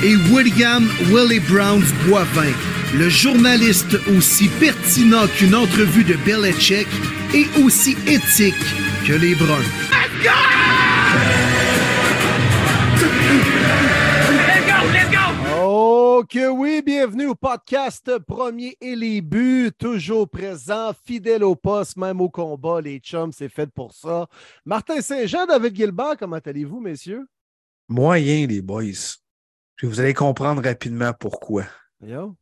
[0.00, 2.52] Et William Willie Browns Boivin,
[2.94, 6.86] le journaliste aussi pertinent qu'une entrevue de Belichick
[7.34, 8.54] et aussi éthique
[9.04, 9.64] que les Browns.
[15.60, 21.96] Oh que oui, bienvenue au podcast Premier et les buts, toujours présent, fidèle au poste,
[21.96, 24.28] même au combat, les chums, c'est fait pour ça.
[24.64, 27.26] Martin Saint-Jean, David Gilbert, comment allez-vous, messieurs?
[27.88, 29.18] Moyen, les boys.
[29.78, 31.64] Puis vous allez comprendre rapidement pourquoi.
[32.02, 32.36] Yo.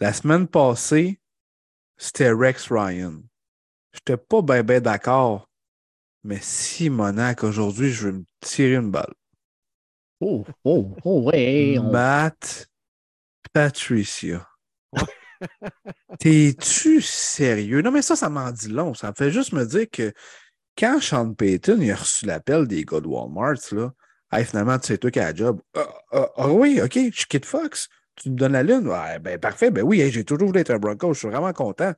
[0.00, 1.20] La semaine passée,
[1.98, 3.20] c'était Rex Ryan.
[3.92, 5.50] J'étais pas bien ben, d'accord,
[6.24, 9.12] mais Simonac, aujourd'hui, je veux me tirer une balle.
[10.20, 11.76] Oh, oh, oh, ouais.
[11.78, 12.68] on- Matt
[13.52, 14.48] Patricia.
[16.18, 17.82] T'es-tu sérieux?
[17.82, 18.94] Non, mais ça, ça m'en dit long.
[18.94, 20.12] Ça me fait juste me dire que
[20.78, 23.92] quand Sean Payton il a reçu l'appel des gars de Walmart, là,
[24.32, 25.60] hey, finalement, c'est toi qui as la job.
[25.74, 27.88] Ah, ah, ah oui, OK, je suis Kid Fox.
[28.16, 28.88] Tu me donnes la lune?
[28.88, 29.70] Ouais, ben parfait.
[29.70, 31.12] Ben oui, hey, j'ai toujours voulu être un Bronco.
[31.14, 31.92] Je suis vraiment content.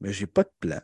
[0.00, 0.80] Mais j'ai pas de plan.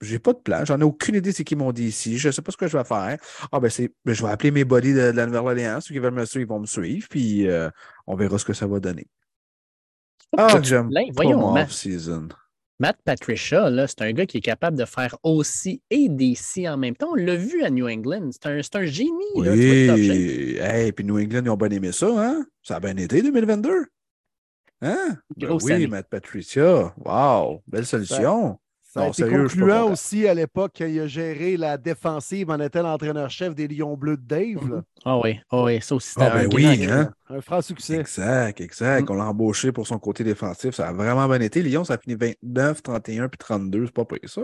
[0.00, 0.64] J'ai pas de plan.
[0.64, 2.18] J'en ai aucune idée c'est qui m'ont dit ici.
[2.18, 3.18] Je sais pas ce que je vais faire.
[3.52, 3.92] Ah, ben c'est.
[4.04, 5.80] ben, je vais appeler mes buddies de, de la Nouvelle-Orléans.
[5.80, 7.06] Ceux qui veulent me suivre, ils vont me suivre.
[7.08, 7.68] Puis euh,
[8.06, 9.06] on verra ce que ça va donner.
[10.36, 12.28] Ah, j'aime pas mon off-season.
[12.80, 16.76] Matt Patricia, là, c'est un gars qui est capable de faire aussi et DC en
[16.76, 17.10] même temps.
[17.12, 18.30] On l'a vu à New England.
[18.32, 19.12] C'est un, un génie.
[19.36, 19.52] Là.
[19.52, 20.56] Oui.
[20.58, 22.44] Hey, puis New England, ils ont bien aimé ça, hein?
[22.62, 23.86] Ça a bien été 2022.
[24.82, 25.16] Hein?
[25.36, 25.86] Ben oui, année.
[25.86, 26.92] Matt Patricia.
[26.98, 28.58] Wow, belle solution.
[28.94, 32.60] Ça a été sérieux, concluant aussi à l'époque quand il a géré la défensive en
[32.60, 34.68] étant l'entraîneur-chef des Lions Bleus de Dave.
[34.70, 34.82] là.
[35.04, 37.12] Ah oui, ah oui, ça aussi, c'était Ah, ben un oui, grand- hein?
[37.28, 37.96] Un franc succès.
[37.96, 39.08] Exact, exact.
[39.08, 39.12] Mm.
[39.12, 40.74] On l'a embauché pour son côté défensif.
[40.76, 41.60] Ça a vraiment bien été.
[41.62, 43.86] Lyon, ça a fini 29, 31 puis 32.
[43.86, 44.42] C'est pas pire ça.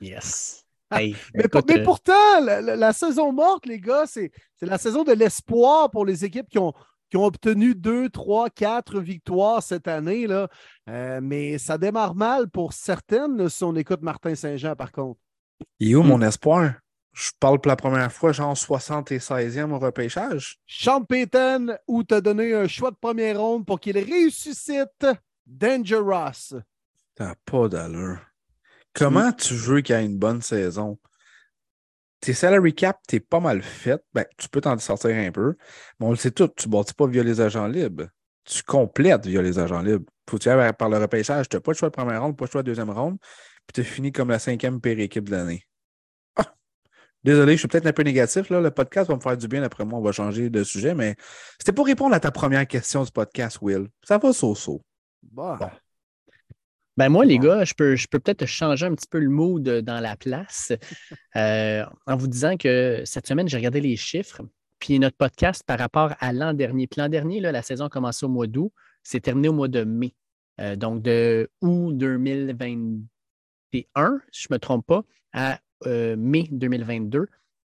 [0.00, 0.60] Yes.
[0.90, 4.66] Hey, Mais, écoute, mais euh, pourtant, la, la- la saison morte, les gars, c'est c'est
[4.66, 6.72] la saison de l'espoir pour les équipes qui ont,
[7.14, 10.26] qui ont obtenu deux, trois, quatre victoires cette année.
[10.26, 10.48] Là.
[10.90, 15.20] Euh, mais ça démarre mal pour certaines, là, si on écoute Martin Saint-Jean, par contre.
[15.78, 16.72] Est où mon espoir?
[17.12, 20.58] Je parle pour la première fois, genre 76e au repêchage.
[20.66, 25.06] Sean Payton, où tu as donné un choix de première ronde pour qu'il ressuscite
[25.46, 26.58] Dangerous.
[27.14, 28.18] T'as pas d'allure.
[28.92, 30.98] Comment tu veux qu'il y ait une bonne saison?
[32.24, 34.02] Tes salary cap, t'es pas mal fait.
[34.14, 35.56] Ben, tu peux t'en sortir un peu.
[36.00, 38.06] Mais on le sait tout, tu bâtis pas via les agents libres.
[38.44, 40.06] Tu complètes via les agents libres.
[40.30, 40.48] Faut tu
[40.78, 41.50] par le repêchage.
[41.50, 43.18] Tu n'as pas le choix de première ronde, pas le choix de deuxième ronde.
[43.66, 45.66] Puis tu finis comme la cinquième pire équipe de l'année.
[46.36, 46.54] Ah!
[47.24, 48.48] Désolé, je suis peut-être un peu négatif.
[48.48, 48.58] Là.
[48.58, 49.98] Le podcast va me faire du bien après moi.
[49.98, 50.94] On va changer de sujet.
[50.94, 51.16] Mais
[51.58, 53.88] c'était pour répondre à ta première question du podcast, Will.
[54.02, 54.80] Ça va so-so.
[55.22, 55.68] Bah, Bon.
[56.96, 59.62] Ben moi, les gars, je peux, je peux peut-être changer un petit peu le mood
[59.62, 60.72] dans la place
[61.36, 64.42] euh, en vous disant que cette semaine, j'ai regardé les chiffres,
[64.78, 66.86] puis notre podcast par rapport à l'an dernier.
[66.86, 68.72] Puis l'an dernier, là, la saison a commencé au mois d'août,
[69.02, 70.14] c'est terminé au mois de mai.
[70.60, 75.02] Euh, donc de août 2021, si je ne me trompe pas,
[75.32, 77.26] à euh, mai 2022.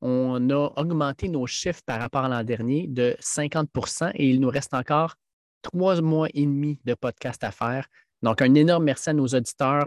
[0.02, 4.50] On a augmenté nos chiffres par rapport à l'an dernier de 50% et il nous
[4.50, 5.16] reste encore
[5.62, 7.88] trois mois et demi de podcast à faire.
[8.26, 9.86] Donc, un énorme merci à nos auditeurs,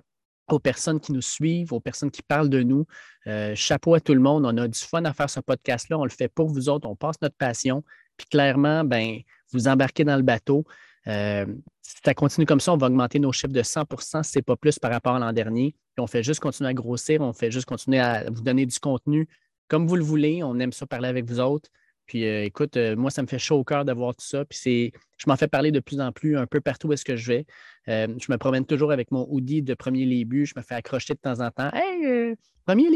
[0.49, 2.87] aux personnes qui nous suivent, aux personnes qui parlent de nous.
[3.27, 4.47] Euh, chapeau à tout le monde.
[4.47, 5.99] On a du fun à faire ce podcast-là.
[5.99, 6.89] On le fait pour vous autres.
[6.89, 7.85] On passe notre passion.
[8.17, 9.19] Puis clairement, ben,
[9.53, 10.65] vous embarquez dans le bateau.
[11.07, 11.47] Euh,
[11.83, 14.43] si ça continue comme ça, on va augmenter nos chiffres de 100 si ce n'est
[14.43, 15.75] pas plus par rapport à l'an dernier.
[15.99, 17.21] On fait juste continuer à grossir.
[17.21, 19.29] On fait juste continuer à vous donner du contenu
[19.67, 20.43] comme vous le voulez.
[20.43, 21.69] On aime ça parler avec vous autres.
[22.09, 24.45] Puis euh, écoute, euh, moi, ça me fait chaud au cœur d'avoir tout ça.
[24.45, 27.05] Puis c'est, je m'en fais parler de plus en plus un peu partout où est-ce
[27.05, 27.47] que je vais.
[27.89, 30.47] Euh, je me promène toujours avec mon hoodie de Premier Buts.
[30.47, 31.71] Je me fais accrocher de temps en temps.
[31.73, 32.35] Hey, euh,
[32.67, 32.89] Premier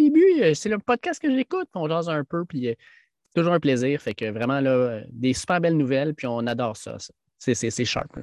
[0.43, 1.69] euh, c'est le podcast que j'écoute.
[1.75, 2.45] On jase un peu.
[2.45, 2.75] Puis euh,
[3.27, 4.01] c'est toujours un plaisir.
[4.01, 6.15] Fait que vraiment, là, euh, des super belles nouvelles.
[6.15, 6.99] Puis on adore ça.
[6.99, 7.13] ça.
[7.39, 8.17] C'est, c'est, c'est sharp.
[8.17, 8.23] là.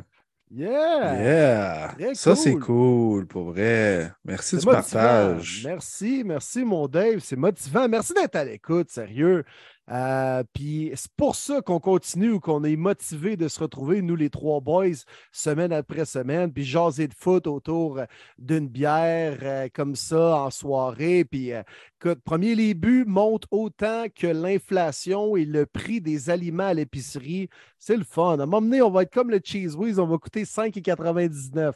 [0.51, 1.23] yeah!
[1.23, 1.93] Yeah!
[1.97, 2.61] très Ça, c'est cool.
[2.61, 4.11] cool, pour vrai.
[4.23, 4.81] Merci C'est du motivant.
[4.81, 5.61] partage.
[5.65, 7.19] Merci, merci, mon Dave.
[7.19, 7.87] C'est motivant.
[7.87, 9.43] Merci d'être à l'écoute, sérieux.
[9.89, 14.29] Euh, puis c'est pour ça qu'on continue, qu'on est motivé de se retrouver, nous les
[14.29, 18.01] trois boys, semaine après semaine, puis jaser de foot autour
[18.37, 21.25] d'une bière euh, comme ça en soirée.
[21.25, 21.51] Puis
[21.99, 27.49] que premier, les buts montent autant que l'inflation et le prix des aliments à l'épicerie.
[27.77, 28.31] C'est le fun.
[28.31, 31.73] À un moment donné, on va être comme le Cheese Whiz, on va coûter 5,99.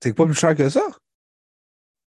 [0.00, 0.86] C'est pas plus cher que ça?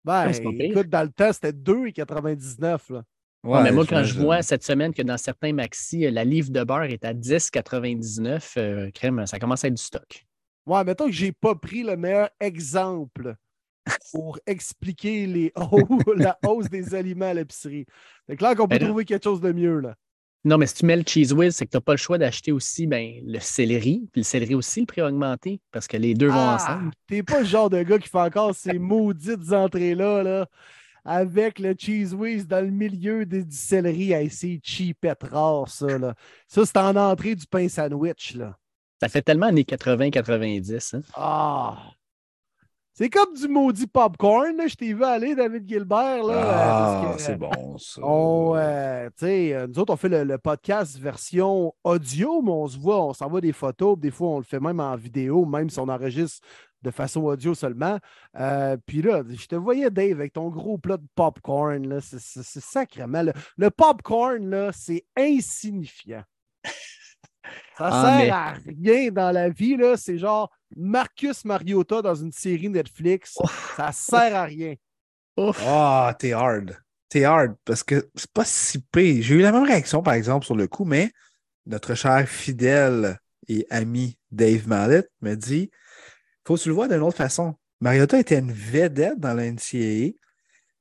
[0.05, 3.03] Ben, écoute, dans le temps, c'était 2,99.
[3.45, 6.65] Ouais, mais moi, quand je vois cette semaine que dans certains maxi, la livre de
[6.65, 10.27] beurre est à 10,99, euh, crème, ça commence à être du stock.
[10.67, 13.35] Ouais, mettons que je n'ai pas pris le meilleur exemple
[14.13, 15.53] pour expliquer les
[16.17, 17.85] la hausse des aliments à l'épicerie.
[18.27, 19.81] C'est clair qu'on peut ben trouver quelque chose de mieux.
[19.81, 19.95] là.
[20.47, 22.19] Non, mais si tu mets le cheese whiz, c'est que tu n'as pas le choix
[22.19, 24.09] d'acheter aussi ben, le céleri.
[24.13, 26.91] Puis le céleri aussi, le prix a augmenté parce que les deux vont ah, ensemble.
[27.07, 30.47] T'es pas le genre de gars qui fait encore ces maudites entrées-là là,
[31.05, 34.13] avec le cheese whiz dans le milieu du céleri.
[34.13, 35.99] Hey, c'est cheapette rare, ça.
[35.99, 36.15] Là.
[36.49, 38.35] Ça, c'est en entrée du pain sandwich.
[38.35, 38.57] Là.
[39.01, 40.97] Ça fait tellement années 80-90.
[40.97, 41.03] Hein?
[41.15, 41.91] Ah!
[42.97, 44.57] C'est comme du maudit popcorn.
[44.69, 46.23] Je t'ai vu aller, David Gilbert.
[46.23, 48.01] Là, ah, c'est bon, ça.
[48.05, 53.05] On, euh, euh, nous autres, on fait le, podcast version audio, mais on se voit,
[53.05, 53.99] on s'envoie des photos.
[53.99, 56.47] Des fois, on le fait même en vidéo, même si on enregistre
[56.85, 57.99] de façon audio seulement.
[58.39, 62.01] Euh, puis là, je te voyais, Dave, avec ton gros plat de popcorn.
[62.01, 63.23] C'est sacrément.
[63.23, 66.23] Le, le popcorn, c'est insignifiant.
[67.77, 69.77] Ça ah, sert à rien dans la vie.
[69.97, 73.37] C'est genre Marcus Mariota dans une série Netflix.
[73.77, 74.75] Ça sert à rien.
[75.37, 76.79] Ah, oh, t'es hard.
[77.09, 79.23] T'es hard parce que c'est pas si pire.
[79.23, 81.11] J'ai eu la même réaction, par exemple, sur le coup, mais
[81.67, 85.71] notre cher fidèle et ami Dave Mallet me dit
[86.47, 87.55] faut que tu le voir d'une autre façon.
[87.81, 90.13] Mariota était une vedette dans la NCAA.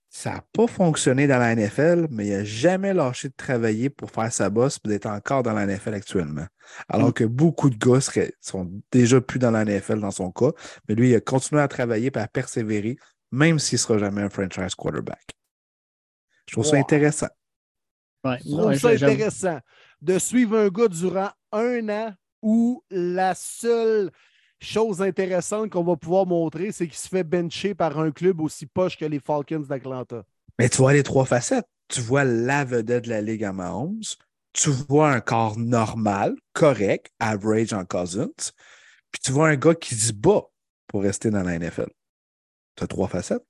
[0.09, 4.11] Ça n'a pas fonctionné dans la NFL, mais il n'a jamais lâché de travailler pour
[4.11, 6.45] faire sa bosse et d'être encore dans la NFL actuellement.
[6.87, 7.13] Alors mm.
[7.13, 7.99] que beaucoup de gars
[8.39, 10.51] sont déjà plus dans la NFL dans son cas,
[10.87, 12.97] mais lui, il a continué à travailler et à persévérer,
[13.31, 15.33] même s'il ne sera jamais un franchise quarterback.
[16.47, 17.29] Je trouve ça intéressant.
[18.23, 19.59] je trouve ça intéressant
[20.01, 22.13] de suivre un gars durant un an
[22.43, 24.11] où la seule
[24.63, 28.65] chose intéressante qu'on va pouvoir montrer, c'est qu'il se fait bencher par un club aussi
[28.65, 30.23] poche que les Falcons d'Atlanta.
[30.59, 31.67] Mais tu vois les trois facettes.
[31.87, 34.01] Tu vois la vedette de la Ligue à Mahomes.
[34.53, 38.29] Tu vois un corps normal, correct, average en Cousins.
[39.11, 40.43] Puis tu vois un gars qui se bat
[40.87, 41.89] pour rester dans la NFL.
[42.75, 43.45] Tu as trois facettes.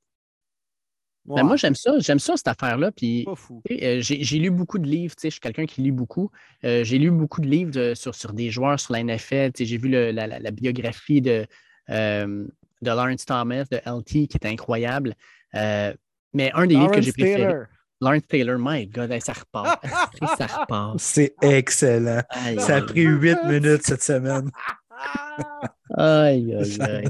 [1.26, 1.94] Ben, moi, j'aime ça.
[2.00, 2.92] J'aime ça, cette affaire-là.
[2.92, 3.26] Puis,
[3.72, 5.16] euh, j'ai lu beaucoup de livres.
[5.22, 6.32] Je suis quelqu'un qui lit beaucoup.
[6.66, 9.52] Euh, j'ai lu beaucoup de livres sur, sur des joueurs sur la NFL.
[9.58, 11.46] J'ai vu la, biographie de,
[11.90, 12.46] euh,
[12.82, 15.16] de Lawrence Thomas, de LT, qui est incroyable.
[15.54, 17.64] mais un des livres que j'ai préféré.
[18.02, 19.82] Lawrence Taylor, my God, ça repart.
[20.38, 21.00] ça repart.
[21.00, 22.22] C'est excellent.
[22.60, 24.52] ça a pris huit minutes cette semaine.
[25.98, 27.06] aïe, aïe, aïe.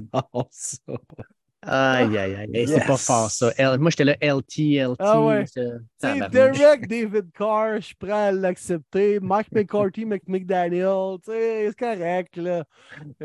[1.67, 2.67] Aïe, aïe, aïe.
[2.67, 3.51] C'est pas fort, ça.
[3.77, 4.95] moi, j'étais là, LT, LT.
[4.99, 5.45] Ah ouais.
[5.47, 9.19] C'est direct David Carr, je suis prêt à l'accepter.
[9.21, 12.63] Mike McCarthy, McDaniel, c'est correct, là.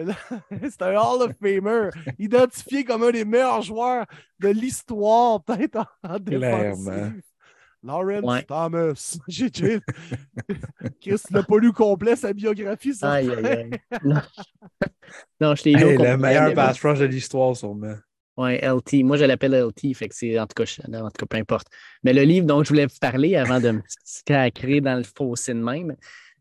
[0.50, 4.06] c'est un Hall of Famer, identifié comme un des meilleurs joueurs
[4.38, 6.88] de l'histoire, peut-être en, défense.
[7.82, 9.19] Lawrence Thomas.
[9.29, 13.12] J'ai Chris n'a pas lu complet sa biographie, ça.
[13.12, 13.70] Aïe, aïe, aïe.
[14.05, 14.20] Non,
[15.41, 15.96] non je t'ai lu.
[15.96, 17.94] le meilleur pass rush de l'histoire, sûrement.
[18.38, 19.02] Oui, LT.
[19.02, 21.67] Moi, je l'appelle LT, fait que c'est en tout cas, en tout cas, peu importe.
[22.05, 25.55] Mais le livre dont je voulais vous parler avant de me sacrer dans le fossé
[25.55, 25.96] de même,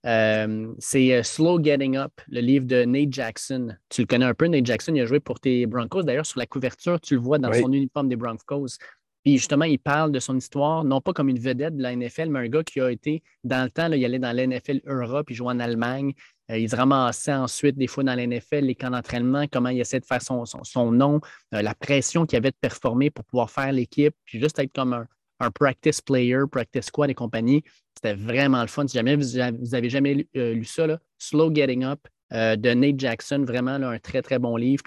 [0.05, 3.75] euh, c'est euh, Slow Getting Up, le livre de Nate Jackson.
[3.89, 6.03] Tu le connais un peu, Nate Jackson, il a joué pour tes Broncos.
[6.03, 8.77] D'ailleurs, sur la couverture, tu le vois dans son uniforme des Broncos.
[9.23, 12.29] Puis justement, il parle de son histoire, non pas comme une vedette de la NFL,
[12.29, 15.35] mais un gars qui a été, dans le temps, il allait dans l'NFL Europe, il
[15.35, 16.13] jouait en Allemagne,
[16.51, 19.99] euh, il se ramassait ensuite des fois dans l'NFL, les camps d'entraînement, comment il essaie
[19.99, 21.19] de faire son, nom,
[21.53, 24.93] euh, la pression qu'il avait de performer pour pouvoir faire l'équipe, puis juste être comme
[25.39, 27.63] un, practice player, practice squad et compagnie.
[27.95, 28.87] C'était vraiment le fun.
[28.87, 30.87] Si jamais vous, avez jamais lu, euh, ça,
[31.17, 31.99] Slow Getting Up
[32.31, 34.83] de Nate Jackson, vraiment un très, très bon livre.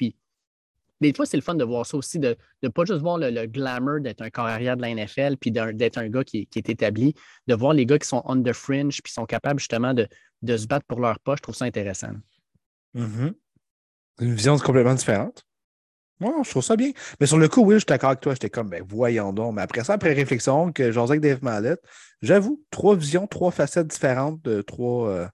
[1.01, 3.47] Des fois, c'est le fun de voir ça aussi, de ne pas juste voir le,
[3.47, 7.15] glamour d'être un corps arrière de la NFL, puis d'être un gars qui, est établi,
[7.47, 10.07] de voir les gars qui sont on the fringe, puis sont capables justement de,
[10.57, 11.39] se battre pour leur poche.
[11.39, 12.13] Je trouve ça intéressant.
[12.95, 13.33] Mm-hmm.
[14.21, 15.45] Une vision complètement différente.
[16.21, 16.91] Moi, je trouve ça bien.
[17.19, 18.35] Mais sur le coup, oui, je suis d'accord avec toi.
[18.35, 19.55] J'étais comme, ben voyons donc.
[19.55, 21.83] Mais après ça, après réflexion, que José Dave Mallette,
[22.21, 25.27] j'avoue, trois visions, trois facettes différentes de trois euh,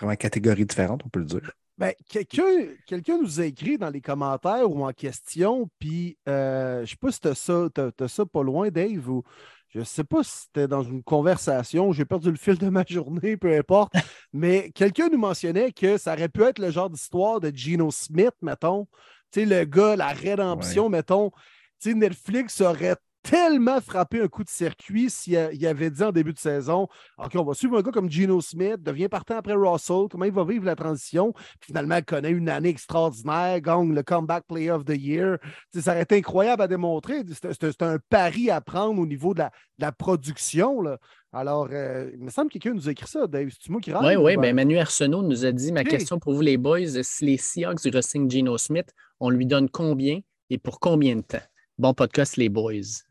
[0.00, 1.52] vraiment catégories différentes, on peut le dire.
[1.78, 6.86] Ben, quelqu'un nous a écrit dans les commentaires ou en question, puis euh, je ne
[6.86, 9.22] sais pas si tu as, ça pas loin, Dave, ou
[9.68, 12.82] je ne sais pas si c'était dans une conversation, j'ai perdu le fil de ma
[12.88, 13.92] journée, peu importe,
[14.32, 18.34] mais quelqu'un nous mentionnait que ça aurait pu être le genre d'histoire de Geno Smith,
[18.40, 18.88] mettons.
[19.30, 21.30] Tu sais, le gars, la rédemption, mettons.
[21.78, 26.32] Tu sais, Netflix aurait tellement frappé un coup de circuit s'il avait dit en début
[26.32, 26.86] de saison
[27.18, 30.32] OK, on va suivre un gars comme Geno Smith, devient partant après Russell, comment il
[30.32, 31.34] va vivre la transition.
[31.60, 35.38] finalement, il connaît une année extraordinaire, gagne le Comeback Player of the Year.
[35.74, 37.22] ça aurait été incroyable à démontrer.
[37.32, 39.42] C'est un pari à prendre au niveau de
[39.78, 40.80] la, production.
[40.80, 40.98] Là.
[41.32, 43.48] Alors, euh, il me semble que quelqu'un nous a écrit ça, Dave.
[43.60, 44.36] C'est moi qui Oui, oui.
[44.36, 47.82] Ben, Manu Arsenault nous a dit Ma question pour vous, les boys, si les Seahawks
[47.82, 51.42] du Racing Geno Smith, on lui donne combien et pour combien de temps?
[51.78, 53.05] Bon podcast, les boys.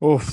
[0.00, 0.30] Ouf.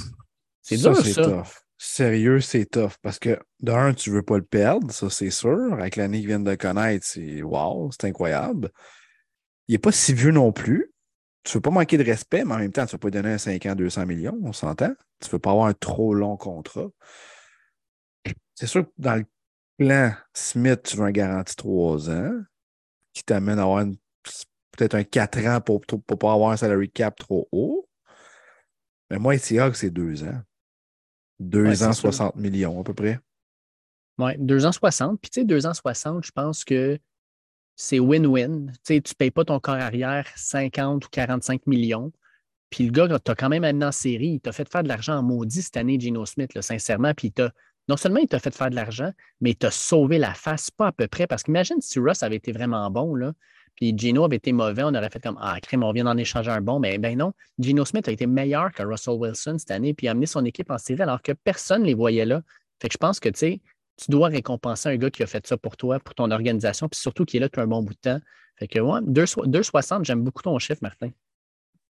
[0.62, 1.24] C'est dur, ça.
[1.24, 1.48] Tough.
[1.78, 2.94] Sérieux, c'est tough.
[3.02, 5.74] Parce que d'un, tu ne veux pas le perdre, ça c'est sûr.
[5.74, 8.70] Avec l'année qu'il vient de connaître, c'est wow, c'est incroyable.
[9.68, 10.94] Il n'est pas si vieux non plus.
[11.44, 13.10] Tu ne veux pas manquer de respect, mais en même temps, tu ne veux pas
[13.10, 14.94] donner un 5 ans 200 millions, on s'entend.
[15.20, 16.88] Tu ne veux pas avoir un trop long contrat.
[18.56, 19.26] C'est sûr que dans le
[19.78, 22.42] plan Smith, tu veux un garantie 3 ans
[23.14, 23.86] qui t'amène à avoir
[24.72, 27.83] peut-être un 4 ans pour ne pas avoir un salary cap trop haut.
[29.14, 30.42] Mais moi, Seahawks, c'est deux ans.
[31.40, 33.20] Deux ans, 60 millions à peu près.
[34.18, 35.22] Oui, deux ans 60.
[35.22, 36.98] Puis, tu sais, deux ans 60, je pense que
[37.76, 38.72] c'est win-win.
[38.72, 42.12] Tu sais, tu ne payes pas ton corps arrière 50 ou 45 millions.
[42.72, 44.30] Puis le gars, tu as quand même amené en série.
[44.30, 47.14] Il t'a fait faire de l'argent en maudit cette année, Gino Smith, là, sincèrement.
[47.14, 47.32] Puis
[47.88, 50.88] non seulement il t'a fait faire de l'argent, mais il t'a sauvé la face, pas
[50.88, 51.28] à peu près.
[51.28, 53.34] Parce qu'imagine si Russ avait été vraiment bon, là,
[53.76, 56.52] puis Gino avait été mauvais, on aurait fait comme Ah, crème, on vient d'en échanger
[56.52, 56.80] un bon.
[56.80, 60.12] Mais ben non, Gino Smith a été meilleur que Russell Wilson cette année, puis a
[60.12, 62.42] amené son équipe en série alors que personne ne les voyait là.
[62.82, 63.62] Fait que je pense que tu sais,
[63.98, 67.00] tu dois récompenser un gars qui a fait ça pour toi, pour ton organisation, puis
[67.00, 68.20] surtout qui est là depuis un bon bout de temps.
[68.58, 71.10] Fait que ouais, 2,60, j'aime beaucoup ton chiffre, Martin.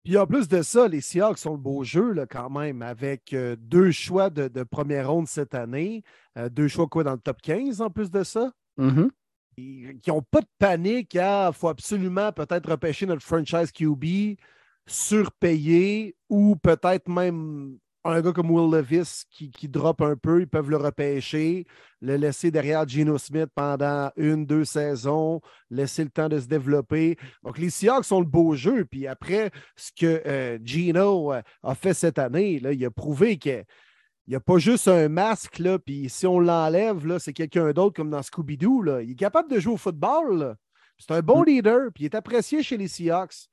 [0.04, 3.32] Puis en plus de ça, les Seahawks sont le beau jeu là, quand même, avec
[3.34, 6.02] euh, deux choix de, première ronde cette année.
[6.36, 8.52] Euh, deux choix quoi dans le top 15 en plus de ça?
[8.78, 9.10] Mm-hmm
[10.02, 14.36] qui n'ont pas de panique à faut absolument peut-être repêcher notre franchise QB,
[14.86, 20.48] surpayer ou peut-être même un gars comme Will Levis qui, qui drop un peu, ils
[20.48, 21.66] peuvent le repêcher,
[22.00, 27.16] le laisser derrière Geno Smith pendant une, deux saisons, laisser le temps de se développer.
[27.42, 28.84] Donc, les Seahawks sont le beau jeu.
[28.84, 33.36] Puis après, ce que euh, Geno euh, a fait cette année, là, il a prouvé
[33.38, 33.64] que
[34.28, 37.96] il n'y a pas juste un masque, là, puis si on l'enlève, c'est quelqu'un d'autre
[37.96, 39.00] comme dans Scooby-Doo.
[39.00, 40.54] Il est capable de jouer au football.
[40.98, 41.46] C'est un bon mm.
[41.46, 43.48] leader, puis il est apprécié chez les Seahawks.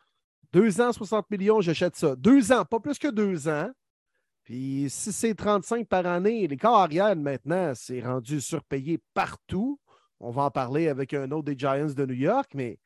[0.51, 2.17] Deux ans, 60 millions, j'achète ça.
[2.17, 3.71] Deux ans, pas plus que deux ans.
[4.43, 9.79] Puis si c'est 35 par année, les corps arrière maintenant, c'est rendu surpayé partout.
[10.19, 12.79] On va en parler avec un autre des Giants de New York, mais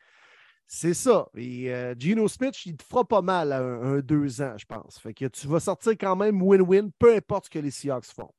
[0.72, 1.28] c'est ça.
[1.36, 5.00] Et euh, Gino Smith, il te fera pas mal à un, deux ans, je pense.
[5.00, 8.30] Fait que tu vas sortir quand même win-win, peu importe ce que les Seahawks font.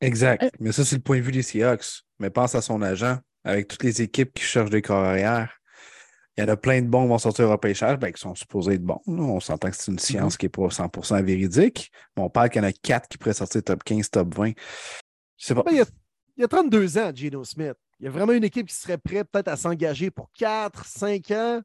[0.00, 0.44] Exact.
[0.44, 2.04] Euh, Mais ça, c'est le point de vue des Seahawks.
[2.20, 5.58] Mais pense à son agent, avec toutes les équipes qui cherchent des corps arrière.
[6.36, 8.36] Il y en a plein de bons qui vont sortir au repêchage, ben, qui sont
[8.36, 9.02] supposés être bons.
[9.08, 10.38] On s'entend que c'est une science mm-hmm.
[10.38, 11.90] qui n'est pas 100% véridique.
[12.16, 14.52] Mais on parle qu'il y en a quatre qui pourraient sortir top 15, top 20.
[14.52, 15.62] pas.
[15.64, 15.86] Ben, il, y a,
[16.36, 17.74] il y a 32 ans, Gino Smith.
[18.00, 21.30] Il y a vraiment une équipe qui serait prête peut-être à s'engager pour 4, 5
[21.30, 21.62] ans.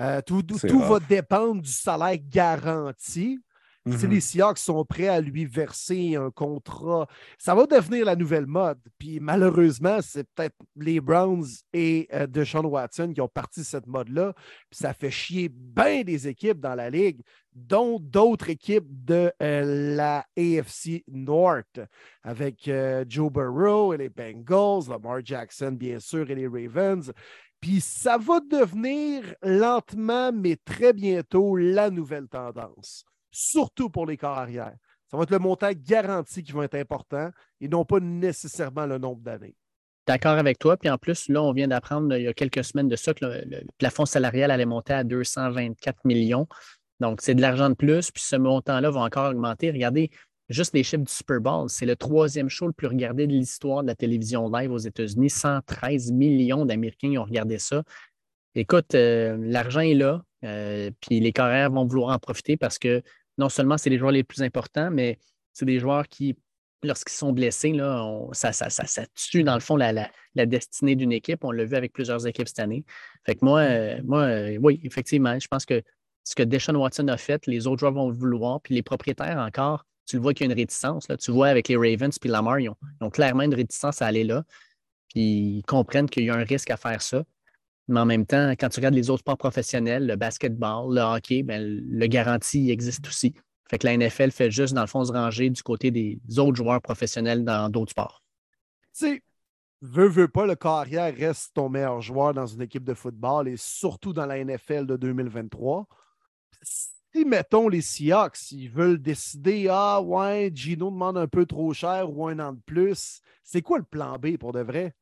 [0.00, 0.42] Euh, tout,
[0.80, 3.38] va dépendre du salaire garanti.
[3.86, 4.12] Si mhm.
[4.12, 7.06] les Seahawks sont prêts à lui verser un contrat,
[7.36, 8.80] ça va devenir la nouvelle mode.
[8.98, 11.44] Puis malheureusement, c'est peut-être les Browns
[11.74, 14.32] et euh, Deshaun Watson qui ont parti cette mode-là.
[14.70, 17.20] Puis ça fait chier bien des équipes dans la ligue,
[17.54, 21.80] dont d'autres équipes de euh, la AFC North,
[22.22, 27.12] avec euh, Joe Burrow et les Bengals, Lamar Jackson, bien sûr, et les Ravens.
[27.60, 34.38] Puis ça va devenir lentement, mais très bientôt, la nouvelle tendance surtout pour les corps
[34.38, 34.74] arrière.
[35.10, 37.30] Ça va être le montant garanti qui va être important
[37.60, 39.56] et non pas nécessairement le nombre d'années.
[40.06, 40.76] D'accord avec toi.
[40.76, 43.24] Puis en plus, là, on vient d'apprendre il y a quelques semaines de ça que
[43.24, 46.46] le, plafond salarial allait monter à 224 millions.
[47.00, 48.10] Donc, c'est de l'argent de plus.
[48.10, 49.70] Puis ce montant-là va encore augmenter.
[49.70, 50.10] Regardez,
[50.48, 53.82] juste les chiffres du Super Bowl, c'est le troisième show le plus regardé de l'histoire
[53.82, 55.30] de la télévision live aux États-Unis.
[55.30, 57.82] 113 millions d'Américains ont regardé ça.
[58.54, 60.22] Écoute, euh, l'argent est là.
[60.44, 63.02] Euh, puis les carrières vont vouloir en profiter parce que
[63.38, 65.18] non seulement c'est les joueurs les plus importants, mais
[65.52, 66.36] c'est des joueurs qui,
[66.82, 71.42] lorsqu'ils sont blessés, là, ça, ça, tue dans le fond la, destinée d'une équipe.
[71.44, 72.84] On l'a vu avec plusieurs équipes cette année.
[73.24, 73.66] Fait que moi,
[74.04, 75.82] moi euh, oui, effectivement, je pense que
[76.24, 79.38] ce que Deshaun Watson a fait, les autres joueurs vont le vouloir, puis les propriétaires
[79.38, 81.08] encore, tu le vois qu'il y a une réticence.
[81.08, 81.16] Là.
[81.16, 84.44] Tu vois avec les Ravens puis Lamar, ils ont, clairement une réticence à aller là.
[85.08, 87.24] Puis ils comprennent qu'il y a un risque à faire ça.
[87.88, 91.42] Mais en même temps, quand tu regardes les autres sports professionnels, le basketball, le hockey,
[91.42, 93.34] ben, le garantie existe aussi.
[93.68, 96.56] Fait que la NFL fait juste, dans le fond, se ranger du côté des autres
[96.56, 98.22] joueurs professionnels dans d'autres sports.
[98.96, 99.22] Tu sais,
[99.82, 103.56] veux, veux pas, le carrière reste ton meilleur joueur dans une équipe de football et
[103.56, 105.86] surtout dans la NFL de 2023.
[106.62, 112.10] Si, mettons, les Seahawks, ils veulent décider, ah ouais, Gino demande un peu trop cher
[112.10, 114.94] ou un an de plus, c'est quoi le plan B pour de vrai?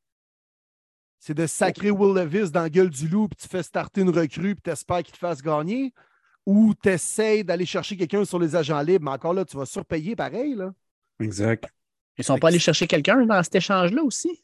[1.19, 4.11] C'est de sacrer Will Levis dans la gueule du loup, puis tu fais starter une
[4.11, 5.95] recrue, puis tu espères qu'il te fasse gagner?
[6.45, 9.65] Ou tu essaies d'aller chercher quelqu'un sur les agents libres, mais encore là, tu vas
[9.65, 10.75] surpayer pareil, là?
[11.21, 11.69] Exact.
[12.19, 14.43] Ils sont pas allés chercher quelqu'un dans cet échange-là aussi?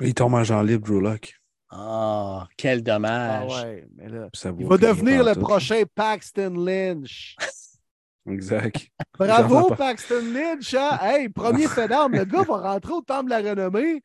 [0.00, 1.39] Il tombe agent libre, Drew Lock.
[1.70, 3.62] Ah, quel Ah dommage.
[3.64, 7.36] ouais, mais là, Ça il va devenir le prochain Paxton Lynch.
[8.26, 8.88] Exact.
[9.18, 9.74] Bravo.
[9.74, 10.74] Paxton Lynch.
[10.74, 10.98] hein?
[11.00, 12.12] Hey, premier fait d'armes.
[12.16, 14.02] Le gars va rentrer au temple de la renommée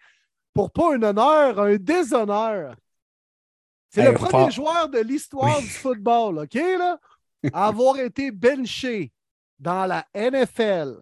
[0.53, 2.75] pour pas un honneur, un déshonneur.
[3.89, 5.63] C'est Hey, le premier fort- joueur de l'histoire Oui.
[5.63, 6.97] du football, OK, là?
[7.53, 9.11] À avoir été benché
[9.59, 10.97] dans la NFL,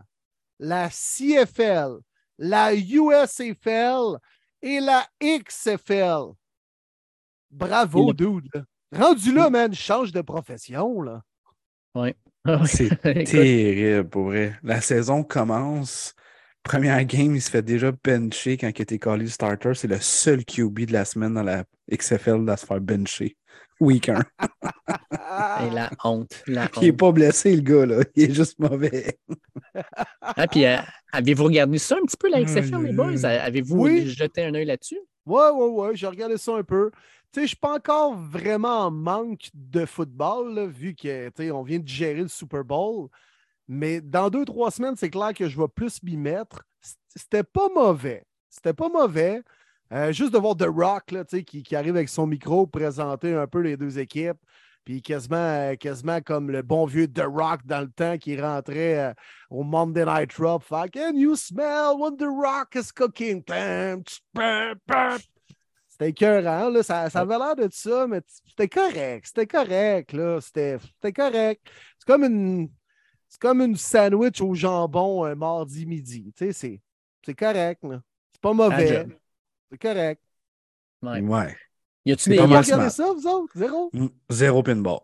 [0.60, 1.98] la CFL,
[2.38, 4.18] la USFL
[4.62, 6.34] et la XFL.
[7.54, 8.50] Bravo, dude.
[8.96, 11.22] Rendu là, man, change de profession, là.
[12.66, 14.56] C'est Écoute, terrible, pour vrai.
[14.64, 16.14] La saison commence.
[16.64, 19.74] Première game, il se fait déjà bencher quand il était collé starter.
[19.74, 23.36] C'est le seul QB de la semaine dans la XFL à se faire bencher.
[23.80, 24.24] Week 1.
[25.12, 25.66] Ah.
[25.68, 26.42] et la honte.
[26.48, 28.04] La Il n'est pas blessé, le gars, là.
[28.16, 29.18] Il est juste mauvais.
[30.22, 30.78] Ah, puis, euh,
[31.12, 33.26] avez-vous regardé ça un petit peu, la XFL, Aïe, les boys?
[33.26, 33.38] aïe.
[33.40, 34.08] Avez-vous Oui.
[34.08, 35.00] jeté un œil là-dessus?
[35.26, 36.92] Ouais, ouais, ouais, j'ai regardé ça un peu.
[37.36, 41.64] Je suis pas encore vraiment en manque de football, là, vu que, tu sais, on
[41.64, 43.10] vient de gérer le Super Bowl.
[43.68, 46.64] Mais dans deux, trois semaines, c'est clair que je vais plus m'y mettre.
[47.16, 48.26] C'était pas mauvais.
[48.50, 49.42] C'était pas mauvais.
[49.92, 53.60] Euh, juste de voir The Rock, là, qui, arrive avec son micro, présenter un peu
[53.60, 54.40] les deux équipes.
[54.86, 59.00] Puis quasiment, euh, quasiment comme le bon vieux The Rock dans le temps qui rentrait
[59.00, 59.14] euh,
[59.50, 60.60] au Monday Night Raw.
[60.92, 63.44] Can you smell what The Rock is cooking?
[65.94, 66.82] C'était écœurant, là.
[66.82, 69.28] Ça, ça avait l'air de ça, mais c'était correct.
[69.28, 70.40] C'était correct, là.
[70.42, 71.62] C'était c'était correct.
[72.00, 72.70] C'est comme une.
[73.30, 76.34] C'est comme une sandwich au jambon un mardi midi.
[76.36, 76.82] Tu sais, c'est-
[77.26, 78.02] c'est correct, là.
[78.32, 79.08] C'est pas mauvais.
[79.72, 80.22] C'est correct.
[81.04, 81.22] Ouais.
[81.22, 81.56] Ouais.
[82.06, 82.36] Y a-tu des.
[82.38, 83.54] pas Vous regardez ça, vous autres?
[83.56, 83.90] Zéro?
[83.94, 85.00] Mm, Zéro pinball.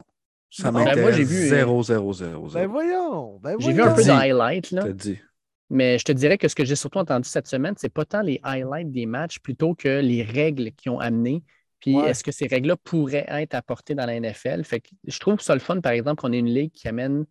[0.52, 1.16] Ça Ben, moi, m'intéresse.
[1.16, 2.72] j'ai vu, euh, 0, 0, 0, Ben 0.
[2.72, 3.40] voyons.
[3.44, 4.20] Ben J'ai vu un peu de voyons.
[4.20, 4.82] highlights, là.
[4.84, 5.20] T'as dit.
[5.70, 8.22] Mais je te dirais que ce que j'ai surtout entendu cette semaine, c'est pas tant
[8.22, 11.44] les highlights des matchs plutôt que les règles qui ont amené.
[11.80, 12.10] Puis Ouais.
[12.10, 14.64] est-ce que ces règles-là pourraient être apportées dans la NFL?
[14.64, 17.26] Fait que je trouve ça le fun, par exemple, qu'on ait une ligue qui amène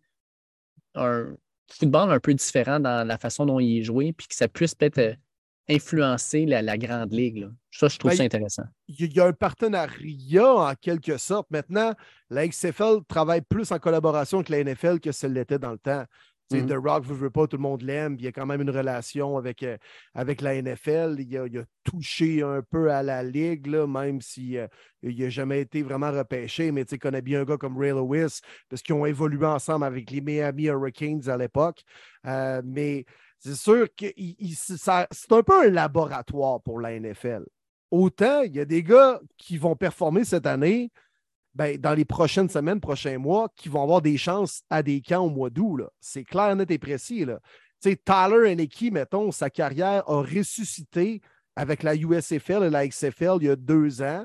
[0.95, 1.35] un
[1.71, 4.73] football un peu différent dans la façon dont il est joué, puis que ça puisse
[4.73, 5.13] peut-être euh,
[5.69, 7.37] influencer la, la grande ligue.
[7.37, 7.47] là.
[7.71, 8.63] Ça, je trouve Ben, ça intéressant.
[8.87, 11.47] il y a un partenariat en quelque sorte.
[11.51, 11.93] Maintenant,
[12.31, 16.05] la XFL travaille plus en collaboration avec la NFL que ce l'était dans le temps.
[16.49, 18.15] The Rock veut, veut pas, tout le monde l'aime.
[18.17, 19.77] Il y a quand même une relation avec, euh,
[20.15, 21.17] avec la NFL.
[21.19, 24.67] Il a, il a touché un peu à la ligue, là, même si euh,
[25.03, 26.71] il n'a jamais été vraiment repêché.
[26.71, 30.09] Mais tu connaît bien un gars comme Ray Lewis, parce qu'ils ont évolué ensemble avec
[30.09, 31.83] les Miami Hurricanes à l'époque.
[32.25, 33.05] Euh, mais
[33.37, 34.07] c'est sûr que
[34.53, 37.45] c'est un peu un laboratoire pour la NFL.
[37.91, 40.91] Autant il y a des gars qui vont performer cette année,
[41.59, 45.25] ben, dans les prochaines semaines, prochains mois, qui vont avoir des chances à des camps
[45.25, 45.81] au mois d'août.
[45.99, 47.25] C'est clair, net et précis.
[47.25, 47.41] Là.
[47.83, 48.55] Tu sais, Tyler
[48.91, 51.19] mettons, sa carrière a ressuscité
[51.57, 54.23] avec la USFL et la XFL il y a deux ans.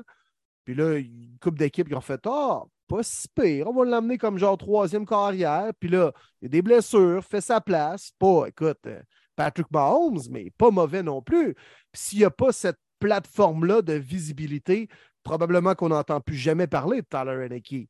[0.63, 4.17] Puis là, une couple d'équipes qui ont fait Ah, pas si pire, on va l'amener
[4.17, 5.73] comme genre troisième carrière.
[5.77, 8.11] Puis là, il y a des blessures, fait sa place.
[8.17, 9.01] Pas, écoute, euh,
[9.35, 11.53] Patrick Mahomes, mais pas mauvais non plus.
[11.91, 14.87] Puis s'il n'y a pas cette plateforme-là de visibilité,
[15.25, 17.89] probablement qu'on n'entend plus jamais parler de Tyler Henneke.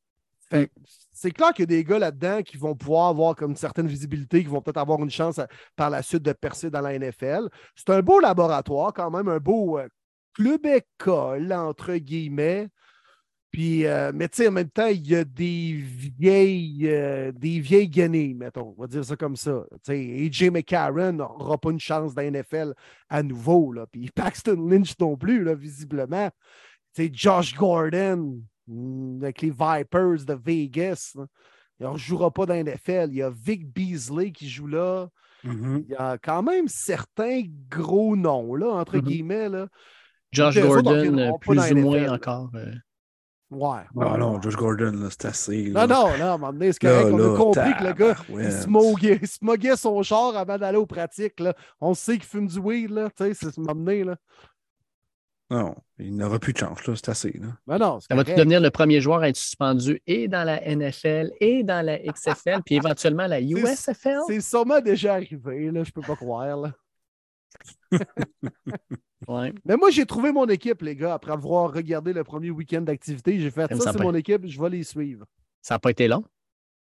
[0.50, 0.71] Fait que
[1.12, 3.88] c'est clair qu'il y a des gars là-dedans qui vont pouvoir avoir comme une certaine
[3.88, 6.93] visibilité, qui vont peut-être avoir une chance à- par la suite de percer dans la
[6.93, 7.50] NFL.
[7.76, 9.88] C'est un beau laboratoire, quand même, un beau euh,
[10.34, 12.69] club école, entre guillemets.
[13.50, 15.82] Puis, euh, mais tu sais, en même temps, il y a des
[16.19, 19.63] vieilles, euh, des vieilles guenilles, mettons, on va dire ça comme ça.
[19.84, 22.74] Tu sais, AJ McCarron n'aura pas une chance dans la NFL
[23.10, 23.88] à nouveau, là.
[23.91, 26.30] Puis Paxton Lynch non plus, là, visiblement.
[26.95, 31.25] Sais, Josh Gordon, mm, avec les Vipers de Vegas, là,
[31.79, 33.08] il ne jouera pas dans la NFL.
[33.10, 35.08] Il y a Vic Beasley qui joue là.
[35.43, 35.84] Mhm.
[35.88, 39.01] Il y a quand même certains gros noms, là, entre Mhm.
[39.03, 39.49] guillemets.
[39.49, 39.67] Là.
[40.31, 42.10] Josh Eux autres, on Gordon, euh, plus ou moins NFL.
[42.13, 42.49] encore.
[42.55, 42.71] euh,
[43.51, 43.81] Ouais.
[44.01, 45.65] Ah non, Josh Gordon, là, c'est assez.
[45.65, 45.86] là.
[45.86, 47.13] Non, non, non, à un moment donné, c'est Là, correct.
[47.13, 50.77] on a là, compris que le gars, il smoguait, il smoguait son char avant d'aller
[50.79, 51.39] aux pratiques.
[51.39, 51.53] Là.
[51.79, 53.10] On sait qu'il fume du weed, là.
[53.15, 54.15] Tu sais, c'est ce moment donné, là.
[55.51, 56.95] Non, il n'aura plus de chance, là.
[56.95, 57.47] C'est assez, là.
[57.67, 58.38] Ben non, c'est Ça correct.
[58.38, 62.62] devenir le premier joueur à être suspendu et dans la NFL et dans la XFL,
[62.65, 64.21] puis éventuellement la USFL?
[64.27, 66.58] C'est sûrement déjà arrivé, là, je peux pas croire.
[66.58, 66.73] Là.
[69.27, 69.53] Ouais.
[69.63, 73.39] Mais moi, j'ai trouvé mon équipe, les gars, après avoir regardé le premier week-end d'activité.
[73.39, 75.25] J'ai fait ça, ça c'est mon équipe, je vais les suivre.
[75.62, 76.23] Ça n'a pas été long?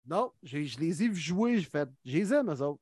[0.06, 2.80] Non, je les ai vus jouer, j'ai fait, je les aime, eux autres.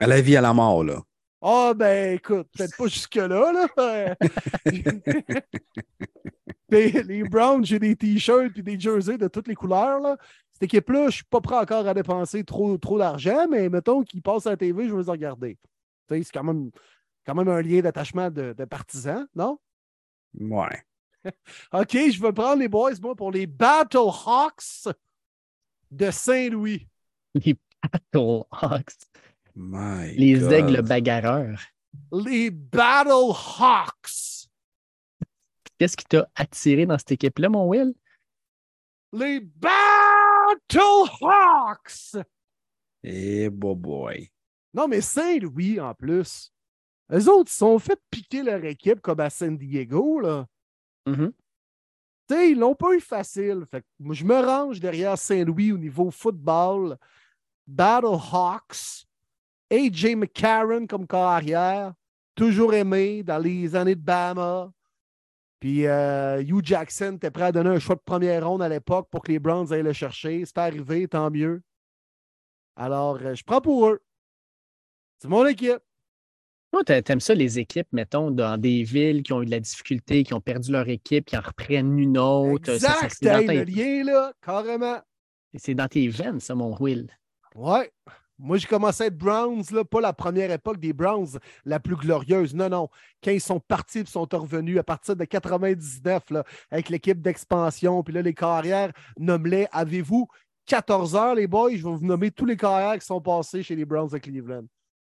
[0.00, 1.00] À la vie, à la mort, là.
[1.42, 4.14] Ah, ben écoute, peut-être pas jusque-là, là.
[6.70, 10.16] Les Browns, j'ai des t-shirts et des jerseys de toutes les couleurs, là.
[10.52, 14.22] Cette équipe-là, je suis pas prêt encore à dépenser trop, trop d'argent, mais mettons qu'ils
[14.22, 15.58] passent à la TV, je vais les regarder.
[16.08, 16.70] Tu sais, C'est quand même,
[17.24, 19.58] quand même un lien d'attachement de, de partisans, non?
[20.38, 20.82] Ouais.
[21.72, 24.94] OK, je vais prendre les boys, moi, pour les Battlehawks
[25.90, 26.86] de Saint-Louis.
[27.34, 29.06] Les Battlehawks,
[29.54, 30.52] My les God.
[30.52, 31.60] aigles bagarreurs.
[32.12, 34.48] Les Battlehawks.
[35.78, 37.94] Qu'est-ce qui t'a attiré dans cette équipe-là, mon Will?
[39.12, 39.40] Les
[40.70, 42.16] Battlehawks.
[43.02, 44.30] Eh, boy, boy.
[44.74, 46.52] Non, mais Saint-Louis, en plus.
[47.12, 50.46] Eux autres, ils sont fait piquer leur équipe comme à San Diego, là.
[51.06, 51.32] Mhm.
[52.28, 53.64] Tu sais, ils l'ont pas eu facile.
[53.68, 56.96] Fait que moi, je me range derrière Saint-Louis au niveau football.
[57.66, 59.06] Battlehawks.
[59.70, 61.94] AJ McCarron comme carrière.
[62.34, 64.72] Toujours aimé dans les années de Bama.
[65.60, 69.08] Puis euh, Hugh Jackson était prêt à donner un choix de première ronde à l'époque
[69.10, 70.42] pour que les Browns aillent le chercher.
[70.46, 71.62] C'est arrivé, tant mieux.
[72.76, 74.00] Alors, euh, je prends pour eux.
[75.18, 75.78] C'est mon équipe.
[76.86, 80.22] T'a- t'aimes ça, les équipes, mettons, dans des villes qui ont eu de la difficulté,
[80.22, 82.78] qui ont perdu leur équipe, qui en reprennent une autre.
[82.78, 84.98] Ça, ça, Exact, c'est, dans le lien là, carrément.
[85.56, 87.10] c'est dans tes veines, ça, mon Will.
[87.54, 87.92] Ouais.
[88.42, 91.94] Moi, j'ai commencé à être Browns, là, pas la première époque des Browns, la plus
[91.94, 92.54] glorieuse.
[92.54, 92.88] Non, non.
[93.22, 98.02] Quand ils sont partis et sont revenus à partir de 99, là, avec l'équipe d'expansion,
[98.02, 99.66] puis là, les carrières, nomme-les.
[99.72, 100.26] Avez-vous
[100.66, 101.72] 14 heures, les boys?
[101.72, 104.64] Je vais vous nommer tous les carrières qui sont passés chez les Browns de Cleveland.